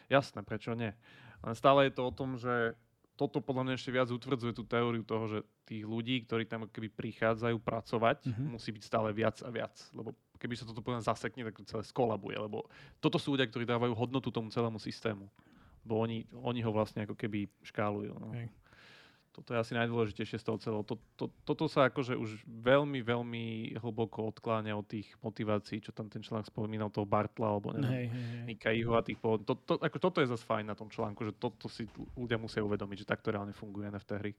jasné, 0.07 0.47
prečo 0.47 0.79
nie? 0.79 0.95
Len 1.43 1.55
stále 1.59 1.91
je 1.91 1.99
to 1.99 2.07
o 2.07 2.15
tom, 2.15 2.39
že 2.39 2.79
toto 3.21 3.45
podľa 3.45 3.69
mňa 3.69 3.75
ešte 3.77 3.93
viac 3.93 4.09
utvrdzuje 4.09 4.57
tú 4.57 4.65
teóriu 4.65 5.05
toho, 5.05 5.29
že 5.29 5.39
tých 5.69 5.85
ľudí, 5.85 6.25
ktorí 6.25 6.49
tam 6.49 6.65
keby 6.65 6.89
prichádzajú 6.89 7.61
pracovať, 7.61 8.33
mm-hmm. 8.33 8.57
musí 8.57 8.73
byť 8.73 8.81
stále 8.81 9.13
viac 9.13 9.37
a 9.45 9.53
viac. 9.53 9.77
Lebo 9.93 10.17
keby 10.41 10.57
sa 10.57 10.65
toto 10.65 10.81
podľa 10.81 11.05
zasekne, 11.13 11.45
tak 11.45 11.61
to 11.61 11.69
celé 11.69 11.85
skolabuje. 11.85 12.41
Lebo 12.41 12.65
toto 12.97 13.21
sú 13.21 13.37
ľudia, 13.37 13.45
ktorí 13.45 13.69
dávajú 13.69 13.93
hodnotu 13.93 14.33
tomu 14.33 14.49
celému 14.49 14.81
systému. 14.81 15.29
Bo 15.85 16.01
oni, 16.01 16.25
oni 16.33 16.65
ho 16.65 16.73
vlastne 16.73 17.05
ako 17.05 17.13
keby 17.13 17.45
škálujú. 17.61 18.17
No. 18.17 18.33
Okay. 18.33 18.49
To 19.41 19.51
toto 19.51 19.57
je 19.57 19.65
asi 19.65 19.73
najdôležitejšie 19.73 20.37
z 20.37 20.45
toho 20.45 20.59
celého. 20.61 20.85
To, 20.85 21.01
to, 21.17 21.33
toto 21.49 21.65
sa 21.65 21.89
akože 21.89 22.13
už 22.13 22.45
veľmi, 22.45 23.01
veľmi 23.01 23.73
hlboko 23.81 24.29
odkláňa 24.37 24.77
od 24.77 24.85
tých 24.85 25.09
motivácií, 25.25 25.81
čo 25.81 25.97
tam 25.97 26.13
ten 26.13 26.21
článok 26.21 26.53
spomínal, 26.53 26.93
toho 26.93 27.09
Bartla, 27.09 27.57
alebo 27.57 27.73
neviem. 27.73 28.13
Nika 28.45 28.69
Iho 28.69 28.93
a 28.93 29.01
tých 29.01 29.17
to, 29.19 29.57
to, 29.65 29.81
ako 29.81 29.97
toto 29.97 30.21
je 30.21 30.29
zase 30.29 30.45
fajn 30.45 30.69
na 30.69 30.77
tom 30.77 30.93
článku, 30.93 31.25
že 31.25 31.33
toto 31.33 31.73
si 31.73 31.89
ľudia 32.21 32.37
musia 32.37 32.61
uvedomiť, 32.61 33.03
že 33.03 33.09
takto 33.09 33.33
reálne 33.33 33.57
funguje 33.57 33.89
NFT 33.89 34.11
hry. 34.21 34.33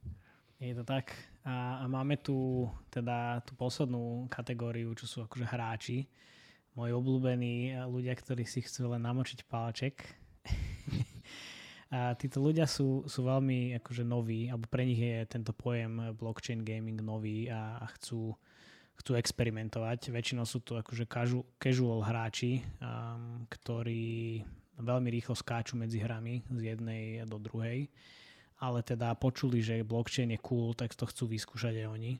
Je 0.62 0.78
to 0.78 0.86
tak. 0.86 1.10
A, 1.41 1.82
a 1.82 1.89
máme 1.89 2.22
tu 2.22 2.70
teda 2.93 3.41
tú 3.41 3.58
poslednú 3.58 4.30
kategóriu, 4.30 4.93
čo 4.93 5.10
sú 5.10 5.18
akože 5.26 5.49
hráči. 5.49 6.06
Moji 6.78 6.93
obľúbení 6.93 7.74
ľudia, 7.89 8.14
ktorí 8.14 8.45
si 8.45 8.62
chcú 8.62 8.93
len 8.93 9.02
namočiť 9.02 9.49
palček. 9.49 9.97
A 11.92 12.16
títo 12.16 12.39
ľudia 12.39 12.64
sú, 12.72 13.04
sú 13.04 13.28
veľmi 13.28 13.76
akože 13.84 14.08
noví, 14.08 14.48
alebo 14.48 14.64
pre 14.72 14.88
nich 14.88 14.96
je 14.96 15.28
tento 15.28 15.52
pojem 15.52 16.16
blockchain 16.16 16.64
gaming 16.64 17.04
nový 17.04 17.52
a, 17.52 17.84
a 17.84 17.86
chcú, 18.00 18.32
chcú 18.96 19.12
experimentovať. 19.20 20.08
Väčšinou 20.08 20.48
sú 20.48 20.64
to 20.64 20.80
akože 20.80 21.04
casual 21.60 22.00
hráči, 22.00 22.64
um, 22.80 23.44
ktorí 23.52 24.39
veľmi 24.80 25.12
rýchlo 25.12 25.36
skáču 25.36 25.76
medzi 25.76 26.00
hrami 26.00 26.48
z 26.48 26.72
jednej 26.72 27.28
do 27.28 27.36
druhej, 27.36 27.92
ale 28.64 28.80
teda 28.88 29.12
počuli, 29.20 29.60
že 29.60 29.84
blockchain 29.84 30.32
je 30.32 30.39
cool, 30.39 30.72
tak 30.72 30.96
to 30.96 31.04
chcú 31.04 31.28
vyskúšať 31.28 31.84
aj 31.84 31.88
oni. 31.92 32.14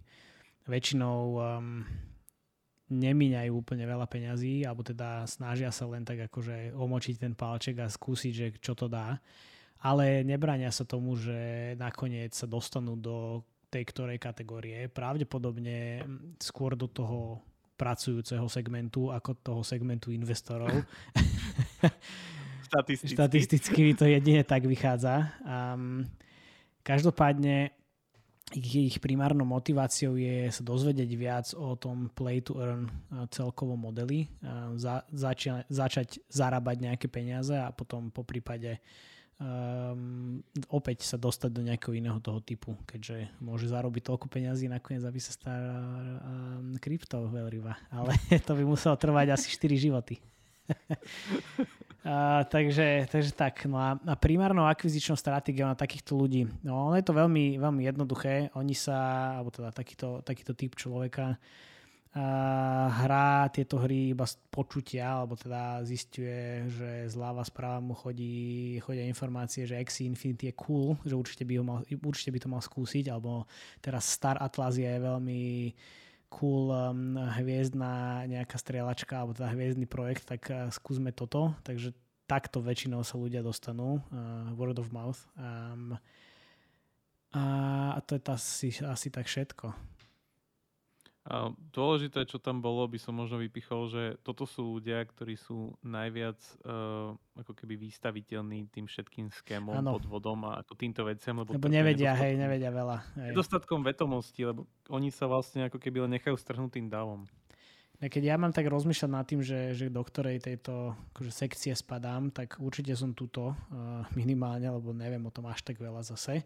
Väčšinou 0.68 1.40
um, 1.40 1.88
nemíňajú 2.92 3.56
úplne 3.56 3.88
veľa 3.88 4.04
peňazí, 4.04 4.68
alebo 4.68 4.84
teda 4.84 5.24
snažia 5.32 5.72
sa 5.72 5.88
len 5.88 6.04
tak 6.04 6.28
akože 6.28 6.76
omočiť 6.76 7.16
ten 7.24 7.34
palček 7.40 7.80
a 7.80 7.88
skúsiť, 7.88 8.34
že 8.36 8.48
čo 8.60 8.76
to 8.76 8.92
dá 8.92 9.16
ale 9.82 10.22
nebrania 10.22 10.70
sa 10.70 10.86
tomu, 10.86 11.18
že 11.18 11.74
nakoniec 11.76 12.38
sa 12.38 12.46
dostanú 12.46 12.94
do 12.94 13.42
tej 13.72 13.88
ktorej 13.90 14.22
kategórie. 14.22 14.86
Pravdepodobne 14.92 16.06
skôr 16.38 16.78
do 16.78 16.86
toho 16.86 17.42
pracujúceho 17.80 18.46
segmentu 18.46 19.10
ako 19.10 19.42
toho 19.42 19.62
segmentu 19.66 20.14
investorov. 20.14 20.70
Statisticky. 22.72 23.18
Statisticky 23.18 23.84
to 23.98 24.06
jedine 24.06 24.46
tak 24.46 24.70
vychádza. 24.70 25.34
Um, 25.42 26.06
každopádne 26.86 27.74
ich, 28.54 28.96
ich 28.96 28.98
primárnou 29.00 29.48
motiváciou 29.48 30.20
je 30.20 30.52
sa 30.52 30.64
dozvedieť 30.64 31.12
viac 31.16 31.48
o 31.56 31.76
tom 31.80 32.12
play 32.12 32.44
to 32.44 32.60
earn 32.60 32.92
celkovom 33.32 33.80
modeli, 33.80 34.28
za, 34.76 35.08
začia, 35.12 35.64
začať 35.72 36.20
zarábať 36.28 36.78
nejaké 36.84 37.08
peniaze 37.08 37.56
a 37.56 37.72
potom 37.72 38.12
po 38.12 38.28
prípade 38.28 38.84
um, 39.42 40.38
opäť 40.70 41.04
sa 41.04 41.18
dostať 41.18 41.50
do 41.50 41.62
nejakého 41.66 41.98
iného 41.98 42.22
toho 42.22 42.38
typu, 42.40 42.78
keďže 42.86 43.34
môže 43.42 43.66
zarobiť 43.66 44.06
toľko 44.06 44.30
peňazí 44.30 44.70
nakoniec, 44.70 45.02
aby 45.02 45.18
sa 45.18 45.34
stará 45.34 45.82
um, 46.22 46.78
krypto 46.78 47.26
veľryba. 47.28 47.74
Ale 47.90 48.14
to 48.48 48.54
by 48.54 48.64
muselo 48.64 48.94
trvať 48.96 49.34
asi 49.34 49.50
4 49.50 49.86
životy. 49.90 50.22
a, 52.06 52.46
takže, 52.46 53.10
takže 53.10 53.32
tak. 53.34 53.66
No 53.66 53.82
a, 53.82 53.98
a 53.98 54.14
primárnou 54.14 54.70
akvizičnou 54.70 55.18
stratégiou 55.18 55.66
na 55.68 55.76
takýchto 55.76 56.14
ľudí, 56.14 56.46
no 56.62 56.94
ono 56.94 56.96
je 56.96 57.06
to 57.06 57.18
veľmi, 57.18 57.58
veľmi 57.58 57.82
jednoduché. 57.82 58.54
Oni 58.54 58.78
sa, 58.78 59.34
alebo 59.42 59.50
teda 59.50 59.74
takýto, 59.74 60.22
takýto 60.22 60.54
typ 60.54 60.78
človeka 60.78 61.36
hrá 62.12 63.48
tieto 63.56 63.80
hry 63.80 64.12
iba 64.12 64.28
z 64.28 64.36
počutia, 64.52 65.24
alebo 65.24 65.40
teda 65.40 65.80
zistuje, 65.88 66.68
že 66.68 67.08
zľava 67.08 67.40
správa 67.48 67.80
mu 67.80 67.96
chodí, 67.96 68.76
chodia 68.84 69.08
informácie, 69.08 69.64
že 69.64 69.80
Axie 69.80 70.12
Infinity 70.12 70.52
je 70.52 70.60
cool, 70.60 71.00
že 71.08 71.16
určite 71.16 71.48
by, 71.48 71.54
ho 71.56 71.64
mal, 71.64 71.80
určite 72.04 72.36
by 72.36 72.40
to 72.44 72.52
mal 72.52 72.60
skúsiť, 72.60 73.08
alebo 73.08 73.48
teraz 73.80 74.12
Star 74.12 74.36
Atlas 74.44 74.76
je 74.76 74.92
veľmi 74.92 75.72
cool 76.32 76.68
um, 76.72 77.16
hviezdna 77.16 78.28
nejaká 78.28 78.60
strieľačka, 78.60 79.16
alebo 79.16 79.32
teda 79.32 79.52
hviezdny 79.56 79.88
projekt, 79.88 80.28
tak 80.28 80.52
uh, 80.52 80.68
skúsme 80.68 81.16
toto. 81.16 81.56
Takže 81.64 81.96
takto 82.28 82.60
väčšinou 82.60 83.08
sa 83.08 83.16
ľudia 83.16 83.40
dostanú, 83.40 84.04
uh, 84.12 84.52
word 84.60 84.80
of 84.84 84.92
mouth. 84.92 85.20
Um, 85.40 85.96
a 87.32 87.96
to 88.04 88.20
je 88.20 88.22
asi, 88.28 88.68
asi 88.84 89.08
tak 89.08 89.32
všetko. 89.32 89.91
A 91.22 91.54
dôležité, 91.54 92.26
čo 92.26 92.42
tam 92.42 92.66
bolo, 92.66 92.82
by 92.90 92.98
som 92.98 93.14
možno 93.14 93.38
vypichol, 93.38 93.94
že 93.94 94.04
toto 94.26 94.50
sú 94.50 94.82
ľudia, 94.82 95.06
ktorí 95.06 95.38
sú 95.38 95.78
najviac 95.86 96.42
uh, 96.66 97.14
ako 97.38 97.54
keby 97.54 97.78
výstaviteľní 97.78 98.74
tým 98.74 98.90
všetkým 98.90 99.30
skémom, 99.30 99.86
ano. 99.86 100.02
podvodom 100.02 100.42
a 100.50 100.66
ako 100.66 100.74
týmto 100.74 101.06
veciam. 101.06 101.38
Lebo, 101.38 101.54
lebo 101.54 101.70
nevedia, 101.70 102.18
hej, 102.18 102.42
nevedia 102.42 102.74
veľa. 102.74 103.06
Hej. 103.22 103.38
Nedostatkom 103.38 103.86
vetomosti, 103.86 104.50
lebo 104.50 104.66
oni 104.90 105.14
sa 105.14 105.30
vlastne 105.30 105.70
ako 105.70 105.78
keby 105.78 106.10
len 106.10 106.18
nechajú 106.18 106.34
strhnúť 106.34 106.82
tým 106.82 106.90
davom. 106.90 107.30
Keď 108.02 108.24
ja 108.26 108.34
mám 108.34 108.50
tak 108.50 108.66
rozmýšľať 108.66 109.12
nad 109.14 109.26
tým, 109.30 109.46
že, 109.46 109.78
že 109.78 109.94
do 109.94 110.02
ktorej 110.02 110.42
tejto 110.42 110.98
akože, 111.14 111.30
sekcie 111.30 111.78
spadám, 111.78 112.34
tak 112.34 112.58
určite 112.58 112.98
som 112.98 113.14
túto 113.14 113.54
uh, 113.54 114.02
minimálne, 114.18 114.74
lebo 114.74 114.90
neviem 114.90 115.22
o 115.22 115.30
tom 115.30 115.46
až 115.46 115.62
tak 115.62 115.78
veľa 115.78 116.02
zase. 116.02 116.42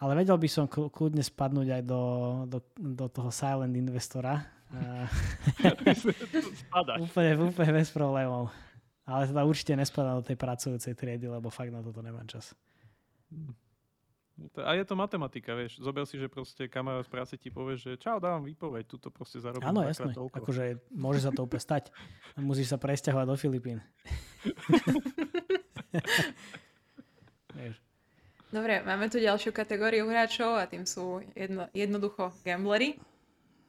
Ale 0.00 0.16
vedel 0.16 0.40
by 0.40 0.48
som 0.48 0.64
kľudne 0.66 1.20
spadnúť 1.20 1.68
aj 1.76 1.82
do, 1.84 2.02
do, 2.48 2.58
do 2.80 3.06
toho 3.12 3.28
silent 3.28 3.76
investora. 3.76 4.48
úplne, 7.04 7.32
úplne 7.36 7.72
bez 7.76 7.92
problémov. 7.92 8.48
Ale 9.04 9.28
teda 9.28 9.44
určite 9.44 9.76
nespadám 9.76 10.22
do 10.22 10.24
tej 10.24 10.40
pracujúcej 10.40 10.96
triedy, 10.96 11.28
lebo 11.28 11.52
fakt 11.52 11.68
na 11.68 11.84
toto 11.84 12.00
nemám 12.00 12.24
čas. 12.30 12.54
A 14.56 14.72
je 14.72 14.88
to 14.88 14.96
matematika, 14.96 15.52
vieš. 15.52 15.84
Zober 15.84 16.08
si, 16.08 16.16
že 16.16 16.32
proste 16.32 16.64
kamarát 16.64 17.04
z 17.04 17.12
práce 17.12 17.36
ti 17.36 17.52
povie, 17.52 17.76
že 17.76 18.00
čau, 18.00 18.16
dávam 18.16 18.40
výpoveď, 18.40 18.88
tuto 18.88 19.12
proste 19.12 19.36
zarobím 19.36 19.68
Áno, 19.68 19.84
jasné. 19.84 20.16
Toľko. 20.16 20.40
Akože 20.40 20.80
môže 20.96 21.20
sa 21.20 21.28
to 21.28 21.44
úplne 21.44 21.60
stať. 21.60 21.92
Musíš 22.40 22.72
sa 22.72 22.80
presťahovať 22.80 23.26
do 23.28 23.36
Filipín. 23.36 23.84
Dobre, 28.50 28.82
máme 28.82 29.06
tu 29.06 29.22
ďalšiu 29.22 29.54
kategóriu 29.54 30.10
hráčov 30.10 30.58
a 30.58 30.66
tým 30.66 30.82
sú 30.82 31.22
jedno, 31.38 31.70
jednoducho 31.70 32.34
gamblery. 32.42 32.98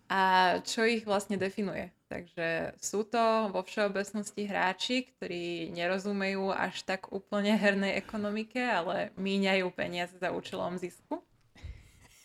A 0.09 0.57
čo 0.65 0.81
ich 0.89 1.05
vlastne 1.05 1.37
definuje? 1.37 1.93
Takže 2.09 2.73
sú 2.81 3.05
to 3.05 3.53
vo 3.53 3.61
všeobecnosti 3.61 4.43
hráči, 4.49 5.05
ktorí 5.13 5.69
nerozumejú 5.71 6.49
až 6.49 6.81
tak 6.81 7.13
úplne 7.13 7.53
hernej 7.53 7.93
ekonomike, 8.01 8.57
ale 8.57 9.13
míňajú 9.21 9.69
peniaze 9.71 10.17
za 10.17 10.33
účelom 10.33 10.81
zisku. 10.81 11.21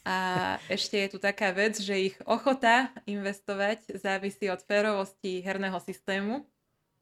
A 0.08 0.56
ešte 0.72 0.96
je 0.96 1.08
tu 1.12 1.18
taká 1.20 1.52
vec, 1.52 1.76
že 1.76 2.08
ich 2.08 2.16
ochota 2.24 2.88
investovať 3.04 4.00
závisí 4.00 4.48
od 4.48 4.64
férovosti 4.64 5.44
herného 5.44 5.76
systému 5.84 6.40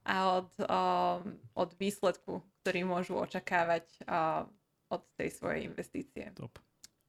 a 0.02 0.42
od, 0.42 0.50
o, 0.66 0.82
od 1.54 1.70
výsledku, 1.78 2.42
ktorý 2.60 2.80
môžu 2.84 3.16
očakávať 3.22 3.86
o, 4.02 4.50
od 4.94 5.02
tej 5.18 5.30
svojej 5.34 5.66
investície. 5.66 6.30
Top. 6.38 6.58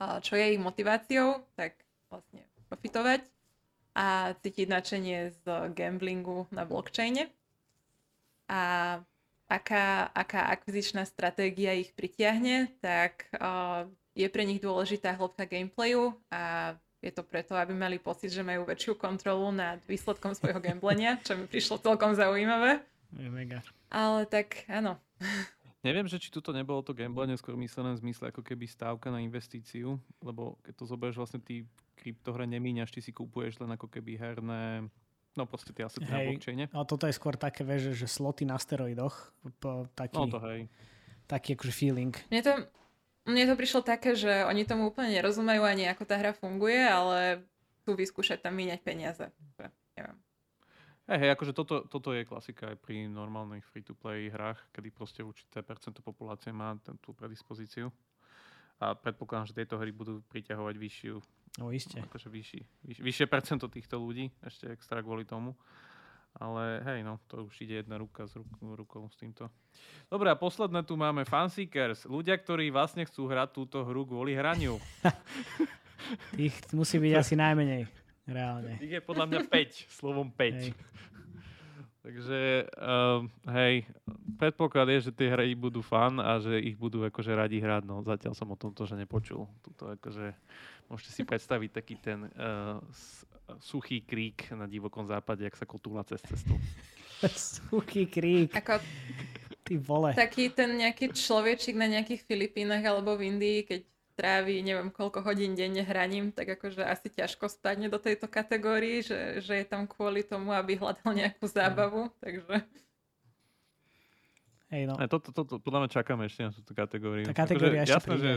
A 0.01 0.19
čo 0.19 0.35
je 0.35 0.57
ich 0.57 0.61
motiváciou? 0.61 1.45
Tak 1.55 1.77
vlastne 2.11 2.43
profitovať 2.67 3.23
a 3.95 4.35
cítiť 4.43 4.67
nadšenie 4.67 5.31
z 5.31 5.43
gamblingu 5.71 6.51
na 6.51 6.67
blockchaine. 6.67 7.31
A 8.51 8.99
aká, 9.47 10.11
aká 10.11 10.51
akvizičná 10.51 11.07
stratégia 11.07 11.71
ich 11.73 11.95
pritiahne, 11.95 12.69
tak 12.83 13.31
uh, 13.39 13.87
je 14.11 14.27
pre 14.27 14.43
nich 14.43 14.59
dôležitá 14.59 15.15
hĺbka 15.15 15.47
gameplayu 15.47 16.11
a 16.27 16.75
je 16.99 17.13
to 17.13 17.21
preto, 17.21 17.53
aby 17.53 17.71
mali 17.71 18.01
pocit, 18.01 18.33
že 18.33 18.41
majú 18.41 18.65
väčšiu 18.65 18.97
kontrolu 18.97 19.53
nad 19.53 19.77
výsledkom 19.85 20.33
svojho 20.33 20.57
gamblenia, 20.57 21.21
čo 21.21 21.37
mi 21.37 21.45
prišlo 21.45 21.77
celkom 21.77 22.17
zaujímavé. 22.17 22.81
Je 23.13 23.29
mega. 23.29 23.61
Ale 23.93 24.25
tak 24.25 24.65
áno, 24.65 24.97
Neviem, 25.85 26.09
že 26.09 26.17
či 26.17 26.33
tuto 26.33 26.49
nebolo 26.49 26.81
to 26.81 26.97
gamblenie 26.97 27.37
skôr 27.37 27.53
myslené 27.61 27.93
v 27.93 28.01
zmysle 28.01 28.33
ako 28.33 28.41
keby 28.41 28.65
stávka 28.65 29.13
na 29.13 29.21
investíciu, 29.21 30.01
lebo 30.25 30.57
keď 30.65 30.73
to 30.81 30.85
zoberieš 30.89 31.21
vlastne 31.21 31.37
ty 31.37 31.69
kryptohre 31.93 32.49
nemíňaš, 32.49 32.89
ty 32.89 33.05
si 33.05 33.13
kúpuješ 33.13 33.61
len 33.61 33.69
ako 33.77 33.85
keby 33.93 34.17
herné 34.17 34.89
No 35.35 35.43
proste 35.43 35.75
tie 35.75 35.83
asi 35.83 35.99
na 35.99 36.23
blockchaine. 36.23 36.71
Ale 36.71 36.85
toto 36.87 37.11
je 37.11 37.13
skôr 37.15 37.35
také, 37.35 37.67
že, 37.75 37.91
že 37.91 38.07
sloty 38.07 38.47
na 38.47 38.55
steroidoch. 38.55 39.35
Po, 39.59 39.83
taký, 39.91 40.15
no 40.15 40.31
to 40.31 40.39
hej. 40.47 40.71
Taký 41.27 41.59
akože 41.59 41.73
feeling. 41.75 42.15
Mne 42.31 42.41
to, 42.41 42.53
mne 43.27 43.43
to 43.43 43.59
prišlo 43.59 43.83
také, 43.83 44.15
že 44.15 44.47
oni 44.47 44.63
tomu 44.63 44.87
úplne 44.87 45.11
nerozumejú 45.11 45.59
ani 45.67 45.91
ako 45.91 46.07
tá 46.07 46.15
hra 46.15 46.31
funguje, 46.31 46.79
ale 46.79 47.43
chcú 47.83 47.99
vyskúšať 47.99 48.47
tam 48.47 48.55
míňať 48.55 48.79
peniaze. 48.79 49.27
Neviem. 49.99 50.15
Hej, 51.05 51.21
hej, 51.21 51.29
akože 51.37 51.53
toto, 51.53 51.85
toto 51.85 52.17
je 52.17 52.25
klasika 52.25 52.73
aj 52.73 52.81
pri 52.81 53.05
normálnych 53.05 53.61
free-to-play 53.69 54.33
hrách, 54.33 54.57
kedy 54.73 54.89
proste 54.89 55.21
určité 55.21 55.61
percento 55.61 56.01
populácie 56.01 56.49
má 56.49 56.73
ten, 56.81 56.97
tú 56.97 57.13
predispozíciu. 57.13 57.93
A 58.81 58.97
predpokladám, 58.97 59.53
že 59.53 59.57
tieto 59.61 59.77
hry 59.77 59.93
budú 59.93 60.25
priťahovať 60.33 60.75
vyššiu, 60.75 61.15
no, 61.61 61.69
iste. 61.69 62.01
Akože 62.01 62.27
vyšší, 62.33 62.61
vyš, 62.89 62.97
vyššie 63.05 63.25
percento 63.29 63.69
týchto 63.69 64.01
ľudí, 64.01 64.33
ešte 64.41 64.65
extra 64.73 65.05
kvôli 65.05 65.29
tomu. 65.29 65.53
Ale 66.35 66.83
hej, 66.83 66.99
no, 67.05 67.21
to 67.31 67.47
už 67.47 67.53
ide 67.63 67.85
jedna 67.85 67.95
ruka 67.95 68.27
s 68.27 68.35
rukou, 68.35 68.75
rukou 68.75 69.05
s 69.07 69.15
týmto. 69.15 69.47
Dobre, 70.09 70.27
a 70.27 70.35
posledné 70.35 70.83
tu 70.83 70.99
máme 70.99 71.23
Fanseekers. 71.23 72.09
Ľudia, 72.09 72.35
ktorí 72.35 72.73
vlastne 72.73 73.07
chcú 73.07 73.29
hrať 73.29 73.55
túto 73.55 73.85
hru 73.87 74.03
kvôli 74.03 74.35
hraniu. 74.35 74.75
Tých 76.35 76.59
musí 76.75 76.99
byť 76.99 77.13
asi 77.15 77.39
najmenej, 77.39 77.87
reálne. 78.29 78.77
Ich 78.81 78.91
je 78.91 79.01
podľa 79.01 79.25
mňa 79.29 79.41
5, 79.49 79.89
slovom 79.89 80.27
5. 80.29 80.53
Hej. 80.53 80.71
Takže, 82.05 82.69
um, 82.77 83.25
hej, 83.49 83.81
predpoklad 84.37 84.85
je, 84.93 85.09
že 85.09 85.11
tie 85.17 85.25
hry 85.25 85.57
budú 85.57 85.81
fan 85.81 86.21
a 86.21 86.37
že 86.37 86.61
ich 86.61 86.77
budú 86.77 87.01
akože 87.01 87.33
radi 87.33 87.57
hrať, 87.57 87.81
no 87.81 88.05
zatiaľ 88.05 88.37
som 88.37 88.45
o 88.53 88.57
tomto, 88.57 88.85
že 88.85 88.93
nepočul. 88.93 89.49
Tuto 89.65 89.89
akože, 89.89 90.37
môžete 90.85 91.11
si 91.17 91.21
predstaviť 91.25 91.69
taký 91.73 91.97
ten 91.97 92.29
uh, 92.37 92.77
suchý 93.57 94.05
krík 94.05 94.53
na 94.53 94.69
divokom 94.69 95.09
západe, 95.09 95.49
ak 95.49 95.57
sa 95.57 95.65
kotúla 95.65 96.05
cez 96.05 96.21
cestu. 96.21 96.53
suchý 97.73 98.05
krík. 98.05 98.53
Ako, 98.53 98.77
Ty 99.65 99.81
vole. 99.81 100.13
Taký 100.13 100.53
ten 100.53 100.77
nejaký 100.77 101.09
človečik 101.09 101.73
na 101.73 101.89
nejakých 101.89 102.21
Filipínach 102.21 102.85
alebo 102.85 103.17
v 103.17 103.33
Indii, 103.33 103.65
keď 103.65 103.81
trávi 104.15 104.63
neviem 104.63 104.89
koľko 104.89 105.21
hodín 105.21 105.53
denne 105.53 105.83
hraním, 105.83 106.31
tak 106.31 106.55
akože 106.55 106.81
asi 106.81 107.11
ťažko 107.11 107.51
spadne 107.51 107.91
do 107.91 107.99
tejto 107.99 108.31
kategórii, 108.31 109.03
že, 109.03 109.43
že 109.43 109.61
je 109.61 109.65
tam 109.67 109.85
kvôli 109.85 110.23
tomu, 110.23 110.55
aby 110.55 110.79
hľadal 110.79 111.11
nejakú 111.11 111.45
zábavu, 111.45 112.09
takže... 112.23 112.63
Hej, 114.73 114.89
no. 114.89 114.97
Toto, 115.05 115.29
to, 115.29 115.41
to, 115.45 115.55
podľa 115.61 115.85
mňa 115.85 115.89
čakáme 115.93 116.23
ešte 116.25 116.41
na 116.41 116.51
túto 116.55 116.73
kategóriu. 116.73 117.27
Tá 117.29 117.37
kategória 117.37 117.83
akože, 117.83 117.85
ešte 117.85 117.95
jasné, 118.01 118.15
že 118.17 118.31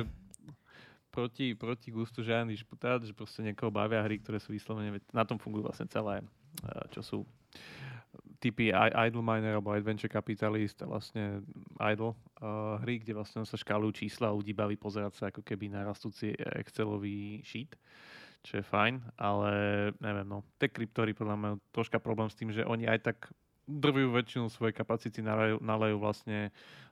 proti, 1.09 1.47
proti 1.57 1.89
gustu 1.89 2.21
žiadny 2.21 2.53
disputát, 2.53 3.01
že 3.01 3.17
proste 3.17 3.41
niekoho 3.41 3.73
bavia 3.73 4.05
hry, 4.05 4.21
ktoré 4.21 4.39
sú 4.39 4.53
vyslovene, 4.53 5.01
na 5.11 5.25
tom 5.25 5.41
fungujú 5.41 5.67
vlastne 5.67 5.89
celé, 5.89 6.21
eh, 6.21 6.85
čo 6.93 7.01
sú 7.01 7.19
typy 8.39 8.71
Idle 8.73 9.23
Miner 9.23 9.59
alebo 9.59 9.75
Adventure 9.75 10.11
Capitalist 10.11 10.83
vlastne 10.87 11.43
Idle 11.83 12.15
uh, 12.39 12.79
hry, 12.83 13.03
kde 13.03 13.19
vlastne 13.19 13.43
sa 13.43 13.59
škálujú 13.59 14.07
čísla 14.07 14.31
a 14.31 14.37
ľudí 14.37 14.55
baví 14.55 14.79
pozerať 14.79 15.13
sa 15.19 15.25
ako 15.31 15.43
keby 15.43 15.75
na 15.75 15.83
rastúci 15.83 16.35
Excelový 16.35 17.43
sheet 17.43 17.75
čo 18.47 18.63
je 18.63 18.65
fajn, 18.65 19.19
ale 19.19 19.51
neviem, 19.99 20.25
no, 20.25 20.47
tie 20.63 20.71
kryptory 20.71 21.13
podľa 21.13 21.37
mňa 21.37 21.51
troška 21.75 21.99
problém 21.99 22.31
s 22.31 22.39
tým, 22.39 22.55
že 22.55 22.63
oni 22.63 22.87
aj 22.87 23.13
tak 23.13 23.19
drvujú 23.69 24.09
väčšinu 24.17 24.49
svojej 24.49 24.73
kapacity, 24.73 25.21
nalejú 25.61 26.01
vlastne 26.01 26.49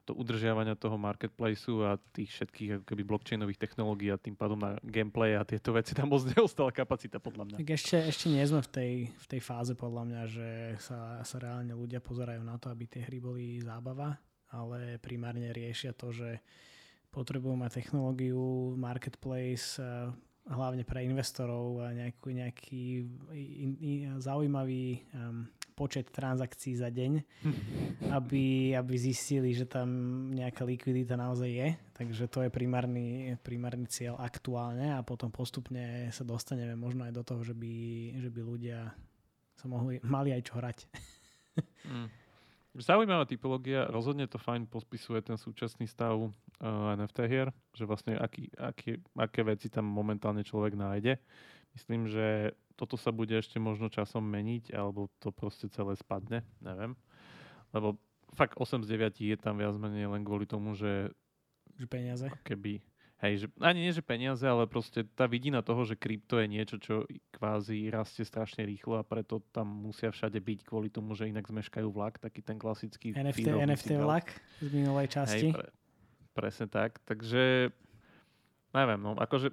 do 0.07 0.15
udržiavania 0.15 0.79
toho 0.79 0.95
marketplaceu 0.95 1.83
a 1.83 1.99
tých 2.15 2.31
všetkých 2.31 2.71
ako 2.79 2.85
keby 2.87 3.03
blockchainových 3.03 3.59
technológií 3.59 4.15
a 4.15 4.21
tým 4.21 4.39
pádom 4.39 4.55
na 4.55 4.79
gameplay 4.87 5.35
a 5.35 5.43
tieto 5.43 5.75
veci 5.75 5.99
tam 5.99 6.15
moc 6.15 6.23
neostala 6.31 6.71
kapacita 6.71 7.19
podľa 7.19 7.51
mňa. 7.51 7.57
Tak 7.59 7.71
ešte, 7.75 7.97
ešte 8.07 8.27
nie 8.31 8.45
sme 8.47 8.63
v 8.63 8.71
tej, 8.71 8.93
v 9.11 9.27
tej 9.27 9.41
fáze 9.43 9.75
podľa 9.75 10.03
mňa, 10.07 10.23
že 10.31 10.49
sa, 10.79 11.19
sa 11.27 11.37
reálne 11.43 11.75
ľudia 11.75 11.99
pozerajú 11.99 12.39
na 12.47 12.55
to, 12.63 12.71
aby 12.71 12.87
tie 12.87 13.03
hry 13.03 13.19
boli 13.19 13.59
zábava, 13.59 14.15
ale 14.55 15.03
primárne 15.03 15.51
riešia 15.51 15.91
to, 15.91 16.15
že 16.15 16.39
potrebujú 17.11 17.59
mať 17.59 17.83
technológiu, 17.83 18.77
marketplace, 18.79 19.83
hlavne 20.47 20.87
pre 20.87 21.03
investorov 21.03 21.83
nejaký, 21.91 22.31
nejaký 22.31 22.83
in, 23.35 23.73
in, 23.83 24.01
zaujímavý 24.23 25.03
um, 25.11 25.51
počet 25.77 26.09
transakcií 26.09 26.73
za 26.81 26.89
deň, 26.89 27.21
aby, 28.17 28.73
aby 28.73 28.95
zistili, 28.97 29.53
že 29.53 29.69
tam 29.69 29.89
nejaká 30.33 30.65
likvidita 30.65 31.21
naozaj 31.21 31.51
je. 31.53 31.69
Takže 31.93 32.25
to 32.33 32.49
je 32.49 32.51
primárny, 32.51 33.37
primárny 33.45 33.85
cieľ 33.85 34.17
aktuálne 34.17 34.97
a 34.97 35.05
potom 35.05 35.29
postupne 35.29 36.09
sa 36.09 36.25
dostaneme 36.25 36.73
možno 36.73 37.05
aj 37.05 37.13
do 37.13 37.23
toho, 37.23 37.45
že 37.45 37.53
by, 37.53 37.75
že 38.25 38.29
by 38.33 38.41
ľudia 38.41 38.97
sa 39.57 39.67
mohli, 39.69 40.01
mali 40.01 40.33
aj 40.33 40.43
čo 40.49 40.53
hrať. 40.57 40.79
mm. 41.93 42.09
Zaujímavá 42.77 43.25
typológia, 43.25 43.89
rozhodne 43.89 44.29
to 44.29 44.37
fajn 44.37 44.69
pospisuje 44.69 45.25
ten 45.25 45.41
súčasný 45.41 45.89
stav 45.89 46.13
uh, 46.21 46.29
eh, 46.61 46.97
NFT 47.01 47.19
hier, 47.25 47.49
že 47.73 47.89
vlastne 47.89 48.21
aký, 48.21 48.53
aký, 48.53 49.01
aké 49.17 49.41
veci 49.49 49.73
tam 49.73 49.89
momentálne 49.89 50.45
človek 50.45 50.77
nájde. 50.77 51.17
Myslím, 51.77 52.09
že 52.09 52.57
toto 52.73 52.97
sa 52.97 53.13
bude 53.13 53.37
ešte 53.37 53.61
možno 53.61 53.93
časom 53.93 54.25
meniť, 54.25 54.73
alebo 54.73 55.13
to 55.21 55.29
proste 55.29 55.69
celé 55.73 55.93
spadne, 55.97 56.41
neviem. 56.65 56.97
Lebo 57.73 58.01
fakt 58.33 58.57
8 58.57 58.85
z 58.85 58.89
9 58.89 59.21
je 59.21 59.37
tam 59.37 59.61
viac 59.61 59.77
menej 59.77 60.09
len 60.09 60.25
kvôli 60.25 60.49
tomu, 60.49 60.73
že... 60.73 61.13
Že 61.77 61.87
peniaze? 61.89 62.27
Keby, 62.45 62.81
hej, 63.25 63.45
že, 63.45 63.47
ani 63.61 63.89
nie, 63.89 63.93
že 63.93 64.05
peniaze, 64.05 64.45
ale 64.45 64.69
proste 64.69 65.05
tá 65.05 65.29
vidina 65.29 65.61
toho, 65.61 65.85
že 65.85 65.97
krypto 65.97 66.41
je 66.41 66.47
niečo, 66.49 66.77
čo 66.81 67.05
kvázi 67.37 67.89
rastie 67.93 68.25
strašne 68.25 68.65
rýchlo 68.65 69.01
a 69.01 69.05
preto 69.05 69.45
tam 69.53 69.69
musia 69.69 70.13
všade 70.13 70.41
byť 70.41 70.59
kvôli 70.65 70.89
tomu, 70.89 71.13
že 71.13 71.29
inak 71.29 71.49
zmeškajú 71.49 71.89
vlak, 71.93 72.21
taký 72.21 72.41
ten 72.41 72.57
klasický... 72.57 73.17
NFT, 73.17 73.53
NFT 73.53 73.91
vlak 74.01 74.33
z 74.61 74.69
minulej 74.73 75.13
časti. 75.13 75.53
Hej, 75.53 75.57
pre, 75.57 75.69
presne 76.33 76.67
tak, 76.69 77.01
takže 77.05 77.73
neviem, 78.73 79.01
no 79.01 79.17
akože 79.17 79.53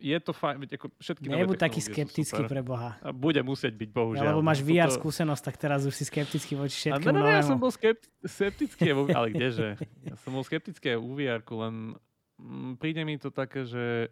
je 0.00 0.18
to 0.18 0.32
fajn, 0.32 0.56
veď 0.64 0.70
ako 0.80 0.86
všetky 0.96 1.26
Nebuď 1.28 1.60
taký 1.60 1.80
skeptický 1.84 2.42
pre 2.48 2.64
Boha. 2.64 2.96
A 3.04 3.12
bude 3.12 3.38
musieť 3.44 3.76
byť, 3.76 3.90
bohužiaľ. 3.92 4.24
Ja, 4.24 4.30
lebo 4.32 4.42
máš 4.42 4.64
VR 4.64 4.88
toto... 4.88 5.04
skúsenosť, 5.04 5.42
tak 5.44 5.56
teraz 5.60 5.84
už 5.84 5.92
si 5.92 6.08
skeptický 6.08 6.56
voči 6.56 6.88
všetkému 6.88 7.12
no, 7.12 7.20
no, 7.20 7.28
ja 7.28 7.44
som 7.44 7.60
bol 7.60 7.68
skept, 7.68 8.08
skeptický, 8.24 8.90
ale 9.12 9.36
kdeže? 9.36 9.76
Ja 10.08 10.16
som 10.24 10.32
bol 10.32 10.42
skeptický 10.42 10.96
u 10.96 11.12
vr 11.12 11.44
len 11.44 11.94
m, 12.40 12.72
mm, 12.72 12.72
príde 12.80 13.04
mi 13.04 13.20
to 13.20 13.28
také, 13.28 13.68
že 13.68 14.08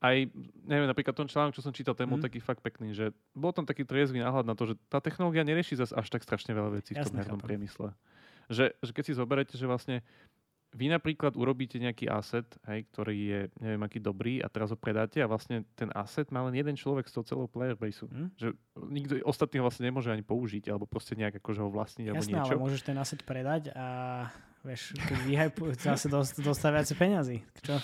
aj, 0.00 0.32
neviem, 0.64 0.88
napríklad 0.88 1.12
ten 1.12 1.28
článok, 1.28 1.52
čo 1.52 1.60
som 1.60 1.76
čítal, 1.76 1.92
ten 1.92 2.08
bol 2.08 2.16
mm. 2.16 2.24
taký 2.24 2.40
fakt 2.40 2.64
pekný, 2.64 2.96
že 2.96 3.12
bol 3.36 3.52
tam 3.52 3.68
taký 3.68 3.84
triezvy 3.84 4.24
náhľad 4.24 4.48
na 4.48 4.56
to, 4.56 4.72
že 4.72 4.74
tá 4.88 4.96
technológia 5.00 5.44
nerieši 5.44 5.76
zase 5.76 5.92
až 5.92 6.08
tak 6.08 6.24
strašne 6.24 6.56
veľa 6.56 6.80
vecí 6.80 6.96
v 6.96 7.04
tom 7.04 7.16
hernom 7.20 7.40
priemysle. 7.40 7.92
Že, 8.48 8.74
že 8.80 8.90
keď 8.96 9.04
si 9.04 9.12
zoberete, 9.12 9.54
že 9.54 9.68
vlastne 9.68 10.00
vy 10.70 10.86
napríklad 10.86 11.34
urobíte 11.34 11.82
nejaký 11.82 12.06
asset, 12.06 12.46
hej, 12.70 12.86
ktorý 12.94 13.16
je 13.18 13.40
neviem 13.58 13.82
aký 13.82 13.98
dobrý 13.98 14.38
a 14.38 14.46
teraz 14.46 14.70
ho 14.70 14.78
predáte 14.78 15.18
a 15.18 15.26
vlastne 15.26 15.66
ten 15.74 15.90
asset 15.98 16.30
má 16.30 16.46
len 16.46 16.54
jeden 16.54 16.78
človek 16.78 17.10
z 17.10 17.18
toho 17.18 17.24
celého 17.26 17.48
player 17.50 17.74
baseu. 17.74 18.06
Hmm? 18.06 18.30
Že 18.38 18.54
nikto 18.86 19.12
ostatný 19.26 19.58
ho 19.58 19.66
vlastne 19.66 19.90
nemôže 19.90 20.14
ani 20.14 20.22
použiť 20.22 20.70
alebo 20.70 20.86
proste 20.86 21.18
nejak 21.18 21.42
akože 21.42 21.60
ho 21.60 21.70
vlastniť 21.74 22.06
alebo 22.14 22.22
Jasné, 22.22 22.38
niečo. 22.38 22.52
ale 22.54 22.62
môžeš 22.62 22.80
ten 22.86 22.96
asset 23.02 23.20
predať 23.26 23.74
a 23.74 23.86
vieš, 24.62 24.94
keď 24.94 25.18
vyhypujú, 25.24 25.70
zase 25.80 26.06
dost, 26.06 26.38
dostať 26.38 26.70
viacej 26.70 26.96
peniazy. 27.00 27.36
Čo? 27.64 27.80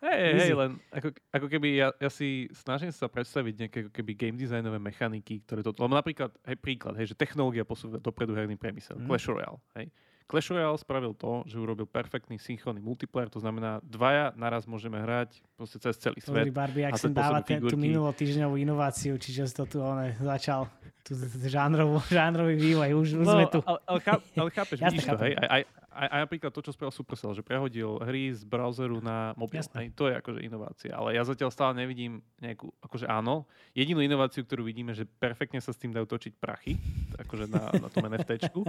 Hej, 0.00 0.30
hej, 0.34 0.52
len 0.56 0.80
ako, 0.90 1.12
ako 1.30 1.46
keby 1.46 1.68
ja, 1.78 1.88
ja 2.00 2.10
si 2.10 2.50
snažím 2.56 2.90
sa 2.90 3.06
predstaviť 3.06 3.54
nejaké 3.54 3.78
ako 3.86 3.92
keby 3.94 4.12
game 4.16 4.36
designové 4.40 4.80
mechaniky, 4.80 5.44
ktoré 5.44 5.60
to... 5.60 5.76
Lebo 5.76 5.92
napríklad, 5.92 6.32
hej, 6.48 6.56
príklad, 6.58 6.96
hej, 6.96 7.12
že 7.12 7.14
technológia 7.14 7.68
posúva 7.68 8.00
dopredu 8.00 8.32
herný 8.32 8.56
priemysel. 8.56 8.96
Hmm. 8.98 9.06
Clash 9.06 9.28
Royale, 9.28 9.60
hej 9.78 9.92
Clash 10.30 10.54
Royale 10.54 10.78
spravil 10.78 11.10
to, 11.18 11.42
že 11.50 11.58
urobil 11.58 11.90
perfektný 11.90 12.38
synchronný 12.38 12.78
multiplayer, 12.78 13.26
to 13.26 13.42
znamená 13.42 13.82
dvaja 13.82 14.30
naraz 14.38 14.62
môžeme 14.62 15.02
hrať 15.02 15.42
proste 15.58 15.82
cez 15.82 15.98
celý 15.98 16.22
svet. 16.22 16.46
Dobrý 16.46 16.54
Barbie, 16.54 16.86
ak 16.86 16.94
sem 16.94 17.10
dáva 17.10 17.42
ten, 17.42 17.58
tú 17.58 17.74
minulotýždňovú 17.74 18.54
inováciu, 18.54 19.18
čiže 19.18 19.50
to 19.50 19.66
tu 19.66 19.82
on 19.82 20.14
začal 20.22 20.70
tú 21.02 21.18
žánrovú, 21.50 21.98
žánrový 22.14 22.54
vývoj, 22.54 22.90
už, 22.94 23.08
už 23.18 23.26
no, 23.26 23.34
sme 23.34 23.44
tu. 23.50 23.58
Ale, 23.66 23.78
ale, 23.90 23.98
cháp, 24.06 24.20
ale 24.38 24.50
chápeš, 24.54 24.78
vidíš 24.86 25.04
to, 25.10 25.18
hej, 25.18 25.34
aj, 25.34 25.48
aj, 25.50 25.62
aj, 25.90 26.08
aj 26.08 26.20
napríklad 26.26 26.50
to, 26.54 26.62
čo 26.62 26.70
spravil 26.70 26.94
Supercell, 26.94 27.34
že 27.34 27.42
prehodil 27.42 27.98
hry 27.98 28.30
z 28.30 28.46
browseru 28.46 29.02
na 29.02 29.34
mobil. 29.34 29.58
Aj 29.58 29.86
to 29.92 30.06
je 30.06 30.14
akože 30.14 30.40
inovácia. 30.40 30.94
Ale 30.94 31.18
ja 31.18 31.26
zatiaľ 31.26 31.50
stále 31.50 31.74
nevidím 31.74 32.22
nejakú, 32.38 32.70
akože 32.80 33.10
áno, 33.10 33.44
jedinú 33.74 33.98
inováciu, 33.98 34.46
ktorú 34.46 34.62
vidíme, 34.62 34.94
že 34.94 35.04
perfektne 35.04 35.58
sa 35.58 35.74
s 35.74 35.80
tým 35.82 35.90
dajú 35.90 36.06
točiť 36.06 36.38
prachy, 36.38 36.78
akože 37.18 37.50
na, 37.50 37.74
na 37.76 37.88
tom 37.90 38.06
NFTčku. 38.06 38.62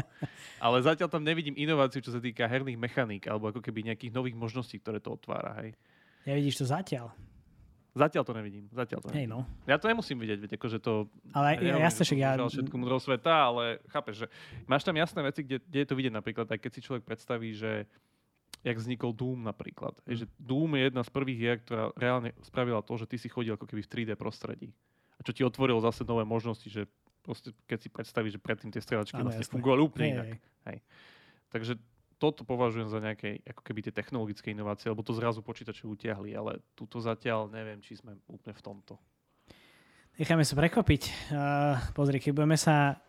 ale 0.65 0.77
zatiaľ 0.81 1.07
tam 1.13 1.21
nevidím 1.21 1.53
inováciu, 1.53 2.01
čo 2.01 2.11
sa 2.11 2.19
týka 2.19 2.49
herných 2.49 2.81
mechaník, 2.81 3.29
alebo 3.29 3.53
ako 3.53 3.61
keby 3.61 3.93
nejakých 3.93 4.11
nových 4.11 4.35
možností, 4.35 4.81
ktoré 4.81 4.97
to 4.97 5.13
otvára. 5.13 5.55
Hej. 5.61 5.77
Nevidíš 6.25 6.61
to 6.61 6.65
zatiaľ. 6.65 7.13
Zatiaľ 7.91 8.23
to 8.23 8.31
nevidím. 8.31 8.71
Zatiaľ 8.71 8.99
to 9.03 9.07
nevidím. 9.11 9.19
Hej, 9.19 9.27
no. 9.27 9.39
Ja 9.67 9.75
to 9.75 9.91
nemusím 9.91 10.23
vidieť, 10.23 10.39
veď 10.39 10.51
akože 10.55 10.79
to... 10.79 11.11
Ale 11.35 11.59
ja, 11.59 11.75
jasne, 11.75 12.07
však 12.07 12.19
ja... 12.23 12.39
Všetko 12.39 12.75
múdro 12.79 12.95
sveta, 13.03 13.51
ale 13.51 13.83
chápeš, 13.91 14.23
že 14.23 14.27
máš 14.63 14.87
tam 14.87 14.95
jasné 14.95 15.19
veci, 15.27 15.43
kde, 15.43 15.59
kde 15.59 15.79
je 15.83 15.87
to 15.91 15.95
vidieť 15.99 16.13
napríklad, 16.15 16.47
aj 16.47 16.59
keď 16.63 16.71
si 16.71 16.85
človek 16.87 17.03
predstaví, 17.03 17.51
že 17.51 17.83
jak 18.63 18.77
vznikol 18.79 19.11
Doom 19.11 19.43
napríklad. 19.43 19.99
Mm. 20.07 20.23
Že 20.23 20.25
Doom 20.39 20.71
je 20.79 20.83
jedna 20.87 21.03
z 21.03 21.11
prvých 21.11 21.39
hier, 21.39 21.57
ktorá 21.67 21.83
reálne 21.99 22.31
spravila 22.45 22.79
to, 22.79 22.95
že 22.95 23.09
ty 23.11 23.17
si 23.19 23.27
chodil 23.27 23.59
ako 23.59 23.67
keby 23.67 23.81
v 23.83 23.91
3D 23.91 24.11
prostredí. 24.15 24.71
A 25.19 25.25
čo 25.27 25.35
ti 25.35 25.43
otvorilo 25.43 25.83
zase 25.83 26.07
nové 26.07 26.23
možnosti, 26.23 26.65
že 26.71 26.87
proste, 27.21 27.51
keď 27.67 27.79
si 27.83 27.89
predstavíš, 27.91 28.33
že 28.37 28.41
predtým 28.41 28.71
tie 28.71 28.79
strelačky 28.79 29.19
vlastne 29.19 29.45
fungovali 29.45 29.81
úplne 29.83 30.07
inak. 30.15 30.29
Hej. 30.31 30.39
Hej. 30.65 30.77
Takže 31.51 31.73
toto 32.21 32.45
považujem 32.45 32.85
za 32.85 33.01
nejaké 33.01 33.41
ako 33.49 33.65
keby 33.65 33.89
tie 33.89 33.93
technologické 33.97 34.53
inovácie, 34.53 34.93
lebo 34.93 35.01
to 35.01 35.17
zrazu 35.17 35.41
počítače 35.41 35.89
utiahli, 35.89 36.37
ale 36.37 36.61
túto 36.77 37.01
zatiaľ 37.01 37.49
neviem, 37.49 37.81
či 37.81 37.97
sme 37.97 38.13
úplne 38.29 38.53
v 38.53 38.61
tomto. 38.61 38.93
Necháme 40.21 40.45
sa 40.45 40.53
prekvapiť. 40.53 41.33
Uh, 41.33 41.81
pozri, 41.97 42.21
keď 42.21 42.37
budeme 42.37 42.53
sa 42.53 43.01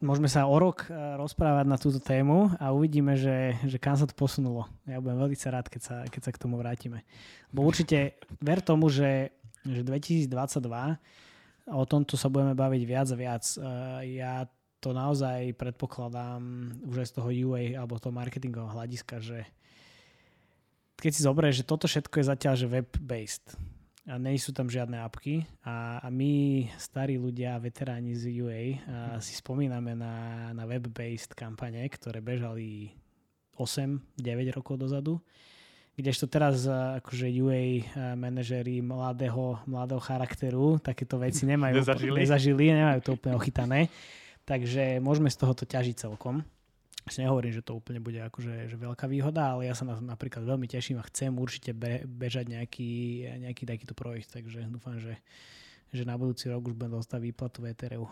môžeme 0.00 0.28
sa 0.28 0.48
o 0.48 0.56
rok 0.56 0.88
uh, 0.88 1.20
rozprávať 1.20 1.66
na 1.68 1.76
túto 1.76 2.00
tému 2.00 2.52
a 2.56 2.72
uvidíme, 2.72 3.20
že, 3.20 3.60
že 3.68 3.76
kam 3.76 4.00
sa 4.00 4.08
to 4.08 4.16
posunulo. 4.16 4.64
Ja 4.88 5.00
budem 5.04 5.20
veľmi 5.20 5.36
rád, 5.36 5.68
keď 5.68 5.82
sa, 5.84 5.96
keď 6.08 6.20
sa 6.24 6.30
k 6.32 6.40
tomu 6.40 6.56
vrátime. 6.56 7.04
Bo 7.52 7.68
určite 7.68 8.16
ver 8.40 8.64
tomu, 8.64 8.88
že, 8.88 9.36
že 9.68 9.84
2022 9.84 10.28
o 11.68 11.84
tomto 11.84 12.16
sa 12.16 12.28
budeme 12.28 12.56
baviť 12.56 12.82
viac 12.84 13.08
a 13.12 13.16
viac. 13.16 13.44
Uh, 13.60 14.00
ja 14.04 14.48
to 14.84 14.92
naozaj 14.92 15.56
predpokladám 15.56 16.44
už 16.84 17.00
aj 17.00 17.08
z 17.08 17.14
toho 17.16 17.30
UA 17.32 17.80
alebo 17.80 17.96
toho 17.96 18.12
marketingového 18.12 18.76
hľadiska, 18.76 19.16
že 19.24 19.48
keď 21.00 21.10
si 21.16 21.24
zoberieš, 21.24 21.64
že 21.64 21.68
toto 21.68 21.88
všetko 21.88 22.20
je 22.20 22.28
zatiaľ 22.28 22.54
že 22.60 22.68
web-based 22.68 23.56
a 24.04 24.20
nie 24.20 24.36
sú 24.36 24.52
tam 24.52 24.68
žiadne 24.68 25.00
apky 25.00 25.48
a, 25.64 26.04
a 26.04 26.08
my, 26.12 26.68
starí 26.76 27.16
ľudia, 27.16 27.56
veteráni 27.56 28.12
z 28.12 28.44
UA, 28.44 28.60
a 28.84 29.16
si 29.24 29.32
spomíname 29.32 29.96
na, 29.96 30.48
na 30.52 30.68
web-based 30.68 31.32
kampane, 31.32 31.80
ktoré 31.88 32.20
bežali 32.20 32.92
8-9 33.56 34.20
rokov 34.52 34.76
dozadu, 34.76 35.24
kdežto 35.96 36.28
teraz 36.28 36.68
akože 36.68 37.32
UA 37.32 37.62
manažery 38.18 38.84
mladého, 38.84 39.64
mladého 39.64 40.02
charakteru 40.04 40.76
takéto 40.76 41.16
veci 41.16 41.48
nemajú, 41.48 41.74
nezažili. 41.80 42.18
nezažili, 42.20 42.64
nemajú 42.76 43.00
to 43.00 43.10
úplne 43.16 43.34
ochytané, 43.40 43.80
takže 44.44 45.00
môžeme 45.00 45.28
z 45.32 45.36
tohoto 45.40 45.64
ťažiť 45.64 45.96
celkom. 46.08 46.44
Si 47.04 47.20
nehovorím, 47.20 47.52
že 47.52 47.60
to 47.60 47.76
úplne 47.76 48.00
bude 48.00 48.16
akože 48.16 48.72
že 48.72 48.76
veľká 48.80 49.04
výhoda, 49.04 49.52
ale 49.52 49.68
ja 49.68 49.76
sa 49.76 49.84
na 49.84 49.92
to 49.92 50.00
napríklad 50.00 50.40
veľmi 50.48 50.64
teším 50.64 50.96
a 50.96 51.04
chcem 51.04 51.36
určite 51.36 51.76
be, 51.76 52.00
bežať 52.08 52.48
nejaký, 52.48 52.92
nejaký 53.44 53.68
takýto 53.68 53.92
projekt, 53.92 54.32
takže 54.32 54.64
dúfam, 54.72 54.96
že, 54.96 55.20
že 55.92 56.08
na 56.08 56.16
budúci 56.16 56.48
rok 56.48 56.64
už 56.64 56.72
budem 56.72 56.96
dostať 56.96 57.20
výplatu 57.20 57.60
VTRU. 57.60 58.08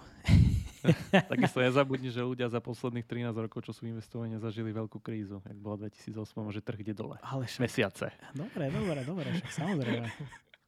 Takisto 1.32 1.62
nezabudni, 1.62 2.12
že 2.12 2.20
ľudia 2.20 2.52
za 2.52 2.60
posledných 2.60 3.06
13 3.06 3.32
rokov, 3.32 3.64
čo 3.64 3.72
sú 3.72 3.88
investovali, 3.88 4.36
nezažili 4.36 4.74
veľkú 4.74 4.98
krízu, 5.00 5.40
jak 5.40 5.56
bola 5.56 5.88
2008, 5.88 6.52
že 6.52 6.60
trh 6.60 6.78
ide 6.84 6.92
dole. 6.92 7.16
Ale 7.24 7.48
však, 7.48 7.62
Mesiace. 7.64 8.12
Dobre, 8.34 8.68
dobre, 8.68 9.00
dobre, 9.08 9.28
však 9.40 9.52
samozrejme. 9.56 10.08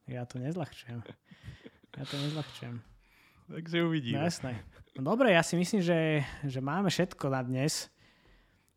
Ja 0.09 0.25
to 0.25 0.41
nezľahčujem. 0.41 1.03
Ja 1.97 2.03
to 2.07 2.15
nezľahčujem. 2.15 2.75
Takže 3.53 3.77
uvidíme. 3.85 4.17
No 4.17 4.25
jasné. 4.25 4.65
No 4.95 5.11
dobre, 5.11 5.35
ja 5.35 5.43
si 5.43 5.59
myslím, 5.59 5.83
že, 5.83 6.23
že 6.47 6.63
máme 6.63 6.87
všetko 6.87 7.27
na 7.27 7.43
dnes 7.43 7.91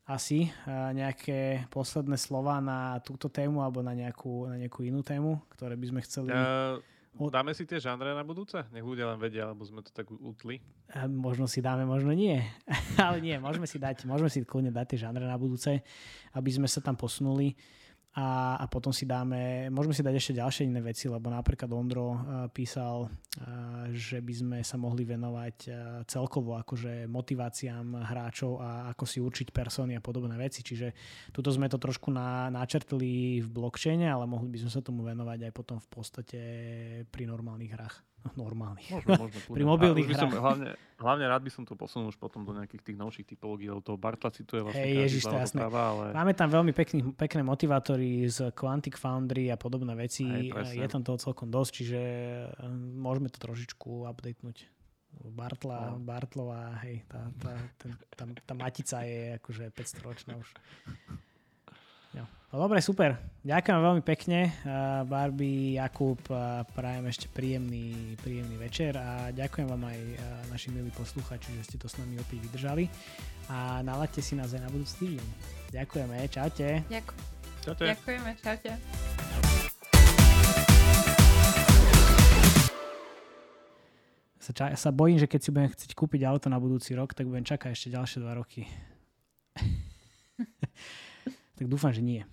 asi 0.02 0.50
nejaké 0.66 1.70
posledné 1.70 2.18
slova 2.18 2.58
na 2.58 2.98
túto 3.06 3.30
tému 3.30 3.62
alebo 3.62 3.86
na 3.86 3.94
nejakú, 3.94 4.50
na 4.50 4.58
nejakú 4.58 4.82
inú 4.82 5.06
tému, 5.06 5.38
ktoré 5.54 5.78
by 5.78 5.86
sme 5.86 6.00
chceli... 6.02 6.34
Uh, 6.34 6.82
dáme 7.30 7.54
si 7.54 7.62
tie 7.70 7.78
žánre 7.78 8.18
na 8.18 8.26
budúce? 8.26 8.58
Nech 8.74 8.82
ľudia 8.82 9.06
len 9.14 9.20
vedia, 9.22 9.46
alebo 9.46 9.62
sme 9.62 9.78
to 9.78 9.94
tak 9.94 10.10
utli. 10.10 10.58
Uh, 10.90 11.06
možno 11.06 11.46
si 11.46 11.62
dáme, 11.62 11.86
možno 11.86 12.10
nie. 12.10 12.42
Ale 12.98 13.22
nie, 13.22 13.38
môžeme 13.38 13.70
si 13.70 13.78
dať, 13.78 14.02
môžeme 14.02 14.26
si 14.26 14.42
kľudne 14.42 14.74
dať 14.74 14.96
tie 14.96 15.06
žánre 15.06 15.22
na 15.22 15.38
budúce, 15.38 15.86
aby 16.34 16.50
sme 16.50 16.66
sa 16.66 16.82
tam 16.82 16.98
posunuli 16.98 17.54
a, 18.16 18.56
a 18.56 18.64
potom 18.66 18.88
si 18.88 19.04
dáme, 19.04 19.68
môžeme 19.68 19.92
si 19.92 20.00
dať 20.00 20.14
ešte 20.16 20.40
ďalšie 20.40 20.64
iné 20.64 20.80
veci, 20.80 21.06
lebo 21.12 21.28
napríklad 21.28 21.68
Ondro 21.70 22.08
uh, 22.08 22.18
písal, 22.48 23.06
uh, 23.06 23.86
že 23.92 24.24
by 24.24 24.34
sme 24.34 24.58
sa 24.64 24.80
mohli 24.80 25.04
venovať 25.04 25.56
uh, 25.68 25.74
celkovo 26.08 26.56
akože 26.56 27.04
motiváciám 27.04 28.08
hráčov 28.08 28.64
a 28.64 28.88
ako 28.90 29.04
si 29.04 29.20
určiť 29.20 29.52
persony 29.52 29.92
a 29.94 30.02
podobné 30.02 30.40
veci. 30.40 30.64
Čiže 30.64 30.96
tuto 31.36 31.52
sme 31.52 31.68
to 31.68 31.76
trošku 31.76 32.08
na, 32.08 32.48
načrtli 32.48 33.44
v 33.44 33.48
blockchaine, 33.52 34.08
ale 34.08 34.24
mohli 34.24 34.48
by 34.48 34.66
sme 34.66 34.70
sa 34.72 34.80
tomu 34.80 35.04
venovať 35.04 35.44
aj 35.44 35.52
potom 35.52 35.76
v 35.76 35.88
podstate 35.92 36.40
pri 37.12 37.28
normálnych 37.28 37.72
hrách. 37.76 38.07
Normálnych. 38.34 38.86
Môžeme, 38.88 39.14
môžeme, 39.22 39.40
Pri 39.48 39.64
mobilných 39.64 40.06
som, 40.12 40.28
hrách. 40.28 40.38
hlavne, 40.38 40.68
hlavne 40.96 41.24
rád 41.24 41.42
by 41.42 41.50
som 41.50 41.62
to 41.62 41.72
posunul 41.72 42.08
už 42.08 42.16
potom 42.16 42.42
do 42.42 42.52
nejakých 42.52 42.82
tých 42.82 42.96
novších 42.96 43.26
typológií, 43.28 43.66
lebo 43.66 43.80
toho 43.80 43.96
Bartla 43.96 44.28
cituje 44.28 44.60
vlastne 44.60 44.82
každý 44.82 45.00
Ježiš, 45.00 45.22
to 45.22 45.34
jasné. 45.34 45.58
doprava, 45.60 45.82
ale 45.88 46.04
Máme 46.12 46.32
tam 46.32 46.48
veľmi 46.50 46.72
pekný, 46.72 47.00
pekné 47.12 47.42
motivátory 47.42 48.08
z 48.24 48.50
Quantic 48.52 48.94
Foundry 48.94 49.48
a 49.48 49.56
podobné 49.56 49.94
veci. 49.94 50.26
Presne. 50.48 50.76
je 50.76 50.88
tam 50.88 51.02
toho 51.02 51.16
celkom 51.16 51.46
dosť, 51.46 51.70
čiže 51.72 52.00
um, 52.58 52.70
môžeme 52.98 53.26
to 53.26 53.38
trošičku 53.38 54.06
updatenúť. 54.06 54.68
Bartla, 55.24 55.90
No. 55.90 56.04
Bartlova, 56.04 56.78
hej, 56.84 57.02
tá, 57.06 57.32
tá, 57.38 57.50
ten, 57.76 57.90
tá, 58.12 58.24
tá 58.44 58.54
matica 58.54 59.02
je 59.02 59.34
akože 59.36 59.72
500 59.72 60.04
ročná 60.04 60.32
už. 60.36 60.52
No 62.48 62.64
dobre, 62.64 62.80
super. 62.80 63.20
Ďakujem 63.44 63.76
veľmi 63.76 64.00
pekne. 64.00 64.48
Barbie, 65.04 65.76
Jakub, 65.76 66.16
prajem 66.72 67.04
ešte 67.04 67.28
príjemný, 67.28 68.16
príjemný 68.24 68.56
večer 68.56 68.96
a 68.96 69.28
ďakujem 69.36 69.68
vám 69.68 69.84
aj 69.84 69.98
naši 70.48 70.72
milí 70.72 70.88
posluchači, 70.96 71.52
že 71.60 71.68
ste 71.68 71.76
to 71.76 71.92
s 71.92 72.00
nami 72.00 72.16
opäť 72.16 72.48
vydržali 72.48 72.88
a 73.52 73.84
nalaďte 73.84 74.24
si 74.24 74.32
nás 74.32 74.56
aj 74.56 74.64
na 74.64 74.72
budúci 74.72 74.96
týždeň. 74.96 75.28
Ďakujeme, 75.76 76.16
čaute. 76.32 76.68
Ďakujem. 76.88 77.20
Čaute. 77.60 77.84
Ďakujeme, 77.84 78.30
čaute. 78.40 78.70
Sa, 84.40 84.52
ča- 84.56 84.72
sa 84.72 84.88
bojím, 84.88 85.20
že 85.20 85.28
keď 85.28 85.40
si 85.44 85.52
budem 85.52 85.68
chcieť 85.68 85.92
kúpiť 85.92 86.24
auto 86.24 86.48
na 86.48 86.56
budúci 86.56 86.96
rok, 86.96 87.12
tak 87.12 87.28
budem 87.28 87.44
čakať 87.44 87.76
ešte 87.76 87.92
ďalšie 87.92 88.24
dva 88.24 88.40
roky. 88.40 88.64
tak 91.60 91.68
dúfam, 91.68 91.92
že 91.92 92.00
nie. 92.00 92.24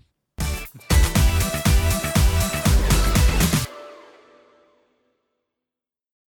Thank 0.78 1.00
you. 1.00 1.05